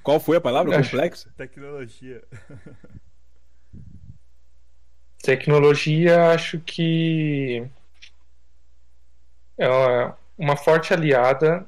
Qual 0.02 0.18
foi 0.20 0.36
a 0.38 0.40
palavra? 0.40 0.82
Complexo? 0.82 1.30
Tecnologia. 1.36 2.22
Tecnologia, 5.22 6.30
acho 6.30 6.60
que 6.60 7.68
é 9.58 9.68
uma- 9.68 10.18
uma 10.38 10.56
forte 10.56 10.92
aliada 10.94 11.66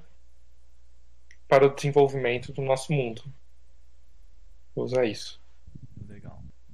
para 1.49 1.67
o 1.67 1.75
desenvolvimento 1.75 2.53
do 2.53 2.63
nosso 2.63 2.93
mundo. 2.93 3.23
Vou 4.75 4.85
usar 4.85 5.05
isso. 5.07 5.38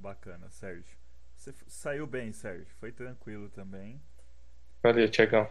Bacana, 0.05 0.47
Sérgio. 0.51 0.95
Você 1.35 1.51
saiu 1.65 2.05
bem, 2.05 2.31
Sérgio. 2.31 2.67
Foi 2.79 2.91
tranquilo 2.91 3.49
também. 3.49 3.99
Valeu, 4.83 5.09
Tiagão. 5.09 5.49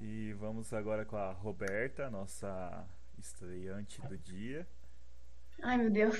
E 0.00 0.32
vamos 0.32 0.72
agora 0.72 1.04
com 1.04 1.16
a 1.16 1.30
Roberta, 1.30 2.10
nossa 2.10 2.84
estreante 3.16 4.02
do 4.02 4.18
dia. 4.18 4.66
Ai, 5.62 5.78
meu 5.78 5.90
Deus. 5.90 6.16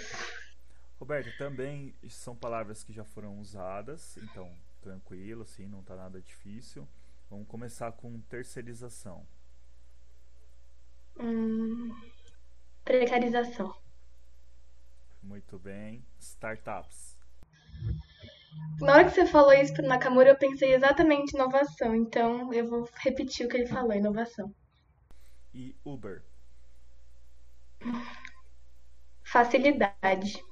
Roberta, 1.01 1.33
também 1.37 1.93
são 2.09 2.37
palavras 2.37 2.85
que 2.85 2.93
já 2.93 3.05
foram 3.05 3.41
usadas, 3.41 4.17
então 4.19 4.57
tranquilo, 4.81 5.43
assim, 5.43 5.67
não 5.67 5.83
tá 5.83 5.97
nada 5.97 6.21
difícil. 6.21 6.87
Vamos 7.29 7.49
começar 7.49 7.91
com 7.91 8.21
terceirização. 8.21 9.27
Hum, 11.19 11.93
precarização. 12.85 13.77
Muito 15.21 15.59
bem. 15.59 16.05
Startups. 16.21 17.14
Na 18.81 18.95
hora 18.95 19.05
que 19.05 19.11
você 19.11 19.27
falou 19.27 19.53
isso 19.53 19.73
pro 19.73 19.87
Nakamura, 19.87 20.31
eu 20.31 20.37
pensei 20.37 20.75
exatamente 20.75 21.33
em 21.33 21.37
inovação. 21.37 21.95
Então, 21.95 22.53
eu 22.53 22.69
vou 22.69 22.89
repetir 22.97 23.47
o 23.47 23.49
que 23.49 23.57
ele 23.57 23.67
falou, 23.67 23.93
inovação. 23.93 24.53
E 25.55 25.75
Uber. 25.85 26.23
Facilidade. 29.23 30.43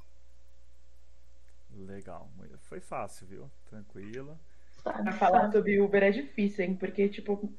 Legal. 1.70 2.30
Foi 2.62 2.80
fácil, 2.80 3.26
viu? 3.26 3.50
Tranquilo. 3.68 4.38
Pra 4.82 5.12
falar 5.12 5.50
sobre 5.52 5.80
Uber 5.80 6.02
é 6.02 6.10
difícil, 6.10 6.64
hein? 6.64 6.74
Porque, 6.74 7.08
tipo, 7.08 7.52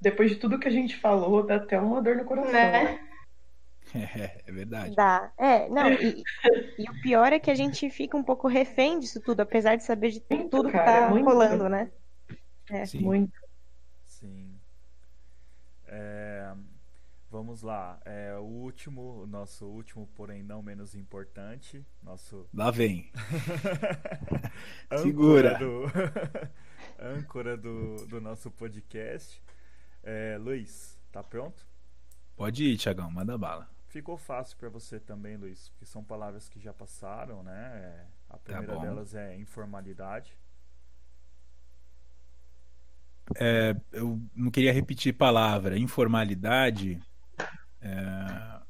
depois 0.00 0.30
de 0.30 0.36
tudo 0.36 0.58
que 0.58 0.68
a 0.68 0.72
gente 0.72 0.96
falou, 0.96 1.44
dá 1.44 1.56
até 1.56 1.78
uma 1.78 2.02
dor 2.02 2.16
no 2.16 2.24
coração. 2.24 2.52
Né? 2.52 2.84
né? 2.84 3.15
É, 3.94 4.42
é 4.46 4.52
verdade. 4.52 4.94
Dá. 4.94 5.32
É, 5.38 5.68
não, 5.68 5.90
e, 5.92 6.22
e 6.78 6.90
o 6.90 7.00
pior 7.02 7.32
é 7.32 7.38
que 7.38 7.50
a 7.50 7.54
gente 7.54 7.88
fica 7.90 8.16
um 8.16 8.22
pouco 8.22 8.48
refém 8.48 8.98
disso 8.98 9.20
tudo, 9.20 9.40
apesar 9.40 9.76
de 9.76 9.84
saber 9.84 10.10
de 10.10 10.22
Muito, 10.30 10.50
tudo 10.50 10.66
que 10.70 10.76
cara, 10.76 11.06
tá 11.06 11.10
muito. 11.10 11.24
rolando, 11.24 11.68
né? 11.68 11.90
Sim. 12.86 13.00
Muito. 13.00 13.40
Sim. 14.04 14.58
É, 15.86 16.52
vamos 17.30 17.62
lá. 17.62 18.00
É, 18.04 18.34
o 18.36 18.42
último, 18.42 19.22
o 19.22 19.26
nosso 19.26 19.66
último, 19.66 20.06
porém 20.14 20.42
não 20.42 20.62
menos 20.62 20.94
importante, 20.94 21.84
nosso 22.02 22.48
Lá 22.52 22.70
vem. 22.70 23.10
âncora 24.90 25.02
Segura. 25.02 25.58
do, 25.58 25.84
âncora 27.00 27.56
do, 27.56 28.06
do 28.06 28.20
nosso 28.20 28.50
podcast. 28.50 29.40
É, 30.02 30.36
Luiz, 30.40 30.98
tá 31.12 31.22
pronto? 31.22 31.66
Pode 32.36 32.64
ir, 32.64 32.76
Tiagão, 32.76 33.10
manda 33.10 33.38
bala. 33.38 33.75
Ficou 33.96 34.18
fácil 34.18 34.58
para 34.58 34.68
você 34.68 35.00
também, 35.00 35.38
Luiz, 35.38 35.70
porque 35.70 35.86
são 35.86 36.04
palavras 36.04 36.50
que 36.50 36.60
já 36.60 36.70
passaram, 36.70 37.42
né? 37.42 37.70
É, 37.82 38.06
A 38.28 38.36
primeira 38.36 38.74
bom. 38.74 38.82
delas 38.82 39.14
é 39.14 39.34
informalidade. 39.38 40.36
É, 43.36 43.74
eu 43.92 44.20
não 44.34 44.50
queria 44.50 44.70
repetir 44.70 45.14
palavra. 45.14 45.78
Informalidade. 45.78 47.02
É... 47.80 48.60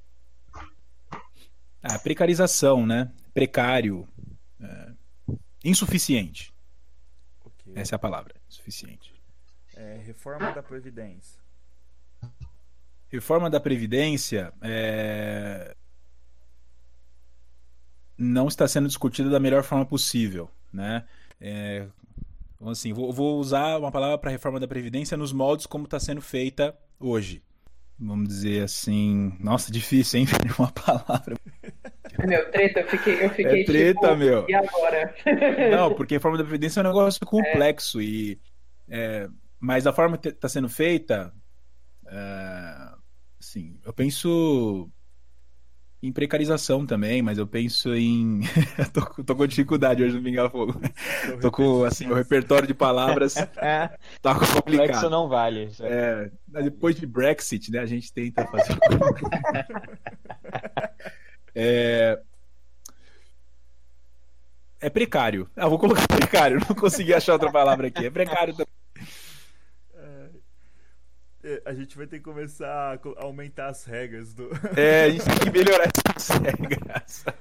Ah, 1.82 1.98
precarização, 2.00 2.86
né? 2.86 3.12
Precário. 3.34 4.08
é, 4.60 4.92
Insuficiente. 5.64 6.54
Ok. 7.44 7.72
Essa 7.74 7.96
é 7.96 7.96
a 7.96 7.98
palavra. 7.98 8.32
Insuficiente. 8.48 9.12
É, 9.74 9.96
reforma 9.96 10.52
da 10.52 10.62
Previdência. 10.62 11.45
Reforma 13.08 13.48
da 13.48 13.60
Previdência 13.60 14.52
é, 14.60 15.74
não 18.18 18.48
está 18.48 18.66
sendo 18.66 18.88
discutida 18.88 19.30
da 19.30 19.38
melhor 19.38 19.62
forma 19.62 19.86
possível, 19.86 20.50
né? 20.72 21.04
É, 21.40 21.86
então, 22.56 22.68
assim, 22.70 22.92
vou, 22.92 23.12
vou 23.12 23.38
usar 23.38 23.78
uma 23.78 23.92
palavra 23.92 24.18
para 24.18 24.30
reforma 24.30 24.58
da 24.58 24.66
Previdência 24.66 25.16
nos 25.16 25.32
moldes 25.32 25.66
como 25.66 25.84
está 25.84 26.00
sendo 26.00 26.20
feita 26.20 26.76
hoje. 26.98 27.42
Vamos 27.98 28.28
dizer 28.28 28.64
assim. 28.64 29.34
Nossa, 29.40 29.72
difícil, 29.72 30.20
hein? 30.20 30.26
Uma 30.58 30.70
palavra. 30.70 31.36
Meu, 32.26 32.50
treta, 32.50 32.80
eu 32.80 32.88
fiquei, 32.88 33.24
eu 33.24 33.30
fiquei 33.30 33.62
É 33.62 33.64
treta, 33.64 34.00
tipo, 34.00 34.16
meu. 34.16 34.46
e 34.48 34.54
agora? 34.54 35.14
Não, 35.70 35.94
porque 35.94 36.14
a 36.14 36.16
reforma 36.18 36.36
da 36.36 36.44
Previdência 36.44 36.80
é 36.80 36.82
um 36.82 36.86
negócio 36.86 37.24
complexo 37.26 38.00
e 38.00 38.38
é, 38.88 39.28
mas 39.58 39.84
da 39.84 39.92
forma 39.92 40.18
que 40.18 40.28
está 40.28 40.48
sendo 40.48 40.68
feita, 40.68 41.32
é, 42.06 42.95
assim, 43.40 43.78
eu 43.84 43.92
penso 43.92 44.88
em 46.02 46.12
precarização 46.12 46.86
também, 46.86 47.22
mas 47.22 47.38
eu 47.38 47.46
penso 47.46 47.94
em 47.94 48.42
tô, 48.92 49.04
com- 49.06 49.24
tô 49.24 49.34
com 49.34 49.46
dificuldade 49.46 50.02
hoje 50.04 50.16
no 50.16 50.22
Pinga 50.22 50.48
Fogo. 50.48 50.78
Tô 51.40 51.50
com 51.50 51.84
assim, 51.84 52.06
o 52.08 52.14
repertório 52.14 52.68
de 52.68 52.74
palavras 52.74 53.34
É, 53.56 53.90
tá 54.20 54.38
complicado. 54.38 55.10
não 55.10 55.28
vale. 55.28 55.70
É, 55.80 56.30
mas 56.46 56.64
depois 56.64 56.94
de 56.96 57.06
Brexit, 57.06 57.72
né, 57.72 57.80
a 57.80 57.86
gente 57.86 58.12
tenta 58.12 58.46
fazer. 58.46 58.76
é, 61.54 62.20
é 64.80 64.90
precário. 64.90 65.48
Ah, 65.56 65.68
vou 65.68 65.78
colocar 65.78 66.06
precário. 66.06 66.60
Não 66.68 66.76
consegui 66.76 67.14
achar 67.14 67.32
outra 67.32 67.50
palavra 67.50 67.88
aqui. 67.88 68.06
É 68.06 68.10
precário 68.10 68.52
também. 68.54 68.66
É, 71.46 71.62
A 71.64 71.72
gente 71.74 71.96
vai 71.96 72.06
ter 72.06 72.18
que 72.18 72.24
começar 72.24 72.66
a 72.94 73.24
aumentar 73.24 73.68
as 73.68 73.84
regras 73.84 74.34
do. 74.34 74.48
É, 74.76 75.04
a 75.04 75.10
gente 75.10 75.24
tem 75.24 75.38
que 75.38 75.50
melhorar 75.58 75.88
essas 76.14 76.28
regras. 76.38 77.24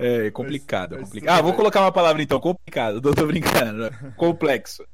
É 0.00 0.30
complicado, 0.30 0.90
Mas- 0.92 1.00
mas 1.00 1.08
complicado. 1.10 1.38
Ah, 1.38 1.42
vou 1.42 1.54
colocar 1.54 1.80
uma 1.80 1.90
palavra 1.92 2.22
então, 2.22 2.38
complicado. 2.40 3.00
Não 3.00 3.12
tô 3.12 3.26
brincando. 3.26 3.90
Complexo. 4.16 4.84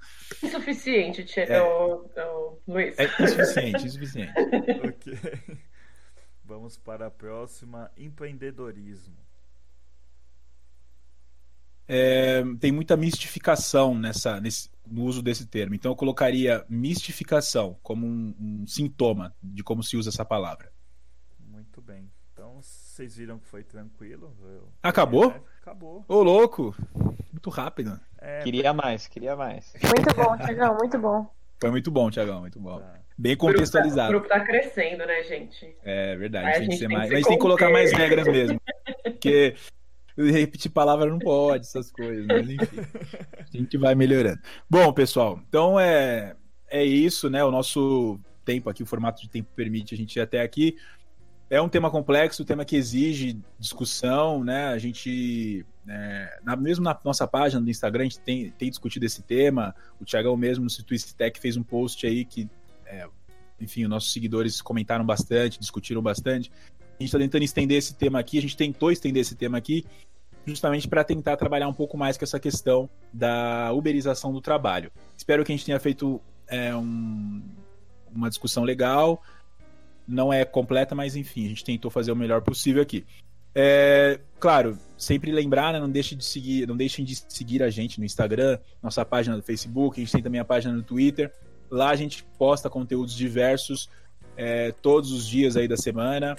Insuficiente, 0.43 1.25
tia, 1.25 1.45
É. 1.45 1.63
ô, 1.63 2.09
Luiz. 2.67 2.99
É 2.99 3.05
insuficiente, 3.23 3.87
insuficiente. 3.87 4.33
ok. 4.83 5.59
Vamos 6.43 6.77
para 6.79 7.07
a 7.07 7.11
próxima: 7.11 7.91
empreendedorismo. 7.99 9.17
É, 11.87 12.43
tem 12.61 12.72
muita 12.72 12.97
mistificação 12.97 13.95
nessa, 13.95 14.41
nesse, 14.41 14.70
no 14.87 15.03
uso 15.05 15.22
desse 15.22 15.47
termo. 15.47 15.74
Então 15.74 15.93
eu 15.93 15.97
colocaria 15.97 16.64
mistificação 16.68 17.76
como 17.82 18.07
um, 18.07 18.35
um 18.41 18.66
sintoma 18.66 19.35
de 19.43 19.62
como 19.62 19.82
se 19.82 19.97
usa 19.97 20.09
essa 20.11 20.24
palavra. 20.24 20.72
Muito 21.39 21.80
bem. 21.82 22.11
Então 22.32 22.61
vocês 22.62 23.16
viram 23.16 23.39
que 23.39 23.47
foi 23.47 23.62
tranquilo. 23.62 24.35
Eu- 24.43 24.68
Acabou? 24.82 25.30
É, 25.30 25.41
acabou. 25.61 26.05
Ô, 26.09 26.22
louco! 26.22 26.74
Muito 27.32 27.51
rápido. 27.51 28.01
É, 28.18 28.43
Queria 28.43 28.72
mais, 28.72 29.07
queria 29.07 29.37
mais. 29.37 29.72
Muito 29.82 30.14
bom, 30.16 30.37
Tiagão, 30.39 30.76
muito 30.78 30.99
bom. 30.99 31.30
Foi 31.61 31.70
muito 31.70 31.91
bom, 31.91 32.11
Tiagão, 32.11 32.41
muito 32.41 32.59
bom. 32.59 32.78
tá. 32.78 32.95
Bem 33.16 33.35
O 33.35 33.37
grupo 33.37 33.39
tá- 33.39 33.49
O 33.49 33.53
contextualizado. 33.55 34.09
grupo 34.12 34.28
tá 34.28 34.41
crescendo, 34.41 35.07
né, 35.07 35.22
gente? 35.22 35.76
É 35.85 36.16
verdade, 36.16 36.47
Aí 36.47 36.53
a 36.53 36.59
tem 36.59 36.64
que 36.64 36.70
gente 36.72 36.80
ser 36.80 36.89
tem 36.89 36.97
mais. 36.97 37.11
Mas 37.12 37.24
tem 37.26 37.37
que 37.37 37.43
colocar 37.43 37.70
mais 37.70 37.93
regras 37.93 38.26
mesmo. 38.26 38.61
Porque 39.05 39.55
repetir 40.17 40.71
palavra 40.71 41.11
não 41.11 41.19
pode, 41.19 41.67
essas 41.67 41.91
coisas. 41.91 42.27
Mas 42.27 42.49
enfim, 42.49 42.81
a 43.39 43.57
gente 43.57 43.77
vai 43.77 43.95
melhorando. 43.95 44.41
Bom, 44.69 44.93
pessoal, 44.93 45.41
então 45.49 45.79
é, 45.79 46.37
é 46.69 46.85
isso, 46.85 47.29
né? 47.29 47.45
O 47.45 47.51
nosso 47.51 48.19
tempo 48.45 48.69
aqui, 48.71 48.83
o 48.83 48.87
formato 48.87 49.23
de 49.23 49.29
tempo 49.29 49.51
permite 49.55 49.95
a 49.95 49.97
gente 49.97 50.17
ir 50.17 50.21
até 50.21 50.43
aqui. 50.43 50.77
É 51.51 51.61
um 51.61 51.69
tema 51.69 51.91
complexo, 51.91 52.43
um 52.43 52.47
tema 52.47 52.65
que 52.65 52.77
exige 52.77 53.39
discussão, 53.59 54.43
né? 54.43 54.67
A 54.69 54.79
gente 54.79 55.65
é, 55.87 56.41
na, 56.43 56.57
mesmo 56.57 56.83
na 56.83 56.99
nossa 57.05 57.27
página 57.27 57.61
do 57.61 57.71
Instagram, 57.71 58.03
a 58.03 58.05
gente 58.05 58.21
tem, 58.21 58.51
tem 58.51 58.71
discutido 58.71 59.05
esse 59.05 59.23
tema. 59.23 59.75
O 60.01 60.05
Thiagão 60.05 60.37
mesmo, 60.37 60.65
no 60.65 60.85
Twist 60.85 61.15
Tech, 61.15 61.39
fez 61.39 61.57
um 61.57 61.62
post 61.62 62.07
aí 62.07 62.25
que, 62.25 62.49
é, 62.87 63.07
enfim, 63.61 63.85
os 63.85 63.91
nossos 63.91 64.12
seguidores 64.12 64.62
comentaram 64.62 65.05
bastante, 65.05 65.59
discutiram 65.59 66.03
bastante. 66.03 66.51
A 66.99 67.03
gente 67.03 67.09
está 67.09 67.18
tentando 67.18 67.42
estender 67.42 67.78
esse 67.78 67.95
tema 67.95 68.18
aqui, 68.18 68.38
a 68.38 68.42
gente 68.42 68.57
tentou 68.57 68.90
estender 68.90 69.20
esse 69.20 69.34
tema 69.34 69.59
aqui, 69.59 69.84
justamente 70.47 70.86
para 70.86 71.03
tentar 71.03 71.36
trabalhar 71.36 71.68
um 71.68 71.74
pouco 71.74 71.97
mais 71.97 72.16
com 72.16 72.24
essa 72.24 72.38
questão 72.38 72.88
da 73.12 73.72
uberização 73.72 74.32
do 74.32 74.40
trabalho. 74.40 74.90
Espero 75.16 75.45
que 75.45 75.53
a 75.53 75.57
gente 75.57 75.66
tenha 75.66 75.80
feito 75.80 76.20
é, 76.47 76.74
um, 76.74 77.42
uma 78.14 78.28
discussão 78.28 78.62
legal. 78.62 79.22
Não 80.07 80.32
é 80.32 80.45
completa, 80.45 80.95
mas 80.95 81.16
enfim, 81.16 81.47
a 81.47 81.49
gente 81.49 81.64
tentou 81.64 81.90
fazer 81.90 82.12
o 82.12 82.16
melhor 82.16 82.42
possível 82.42 82.82
aqui. 82.82 83.05
É, 83.55 84.18
claro, 84.40 84.76
sempre 84.99 85.30
lembrar, 85.30 85.72
né, 85.72 85.78
não 85.78 85.88
deixem 85.88 86.18
de 86.18 86.24
seguir, 86.24 86.66
não 86.66 86.76
deixem 86.76 87.05
de 87.05 87.14
seguir 87.28 87.62
a 87.62 87.70
gente 87.70 88.01
no 88.01 88.05
Instagram, 88.05 88.59
nossa 88.82 89.05
página 89.05 89.36
do 89.36 89.42
Facebook, 89.42 90.01
a 90.01 90.05
gente 90.05 90.12
tem 90.12 90.22
também 90.22 90.40
a 90.40 90.45
página 90.45 90.74
no 90.74 90.82
Twitter. 90.82 91.32
Lá 91.70 91.90
a 91.90 91.97
gente 91.97 92.24
posta 92.36 92.68
conteúdos 92.68 93.14
diversos 93.14 93.88
é, 94.36 94.72
todos 94.72 95.12
os 95.12 95.26
dias 95.26 95.57
aí 95.57 95.68
da 95.68 95.76
semana, 95.76 96.36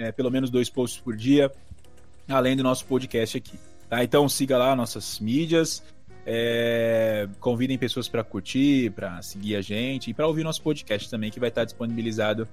é, 0.00 0.10
pelo 0.10 0.30
menos 0.30 0.50
dois 0.50 0.70
posts 0.70 1.00
por 1.00 1.14
dia, 1.14 1.52
além 2.28 2.56
do 2.56 2.62
nosso 2.62 2.86
podcast 2.86 3.36
aqui. 3.36 3.58
Tá? 3.88 4.02
Então 4.02 4.28
siga 4.28 4.56
lá 4.56 4.74
nossas 4.74 5.20
mídias, 5.20 5.82
é, 6.26 7.28
convidem 7.38 7.76
pessoas 7.76 8.08
para 8.08 8.24
curtir, 8.24 8.90
para 8.92 9.20
seguir 9.20 9.56
a 9.56 9.60
gente 9.60 10.10
e 10.10 10.14
para 10.14 10.26
ouvir 10.26 10.42
nosso 10.42 10.62
podcast 10.62 11.08
também, 11.10 11.30
que 11.30 11.38
vai 11.38 11.50
estar 11.50 11.64
disponibilizado 11.64 12.48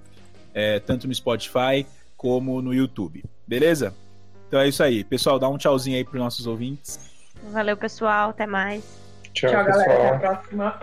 é, 0.52 0.78
tanto 0.78 1.06
no 1.08 1.14
Spotify 1.14 1.86
como 2.16 2.60
no 2.60 2.74
YouTube. 2.74 3.24
Beleza? 3.46 3.94
Então 4.46 4.60
é 4.60 4.68
isso 4.68 4.82
aí. 4.82 5.04
Pessoal, 5.04 5.38
dá 5.38 5.48
um 5.48 5.56
tchauzinho 5.56 5.96
aí 5.96 6.04
para 6.04 6.18
nossos 6.18 6.46
ouvintes. 6.46 6.98
Valeu, 7.50 7.76
pessoal. 7.76 8.30
Até 8.30 8.46
mais. 8.46 8.82
Tchau, 9.32 9.50
Tchau 9.50 9.64
galera. 9.64 9.92
Até 9.92 10.08
a 10.08 10.18
próxima. 10.18 10.80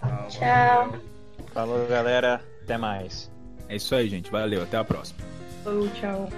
Tchau. 0.00 0.28
Tchau. 0.28 0.98
Falou, 1.52 1.86
galera. 1.88 2.40
Até 2.62 2.78
mais. 2.78 3.30
É 3.68 3.76
isso 3.76 3.94
aí, 3.94 4.08
gente. 4.08 4.30
Valeu. 4.30 4.62
Até 4.62 4.76
a 4.76 4.84
próxima. 4.84 5.39
Ciao, 5.62 5.88
ciao. 6.00 6.28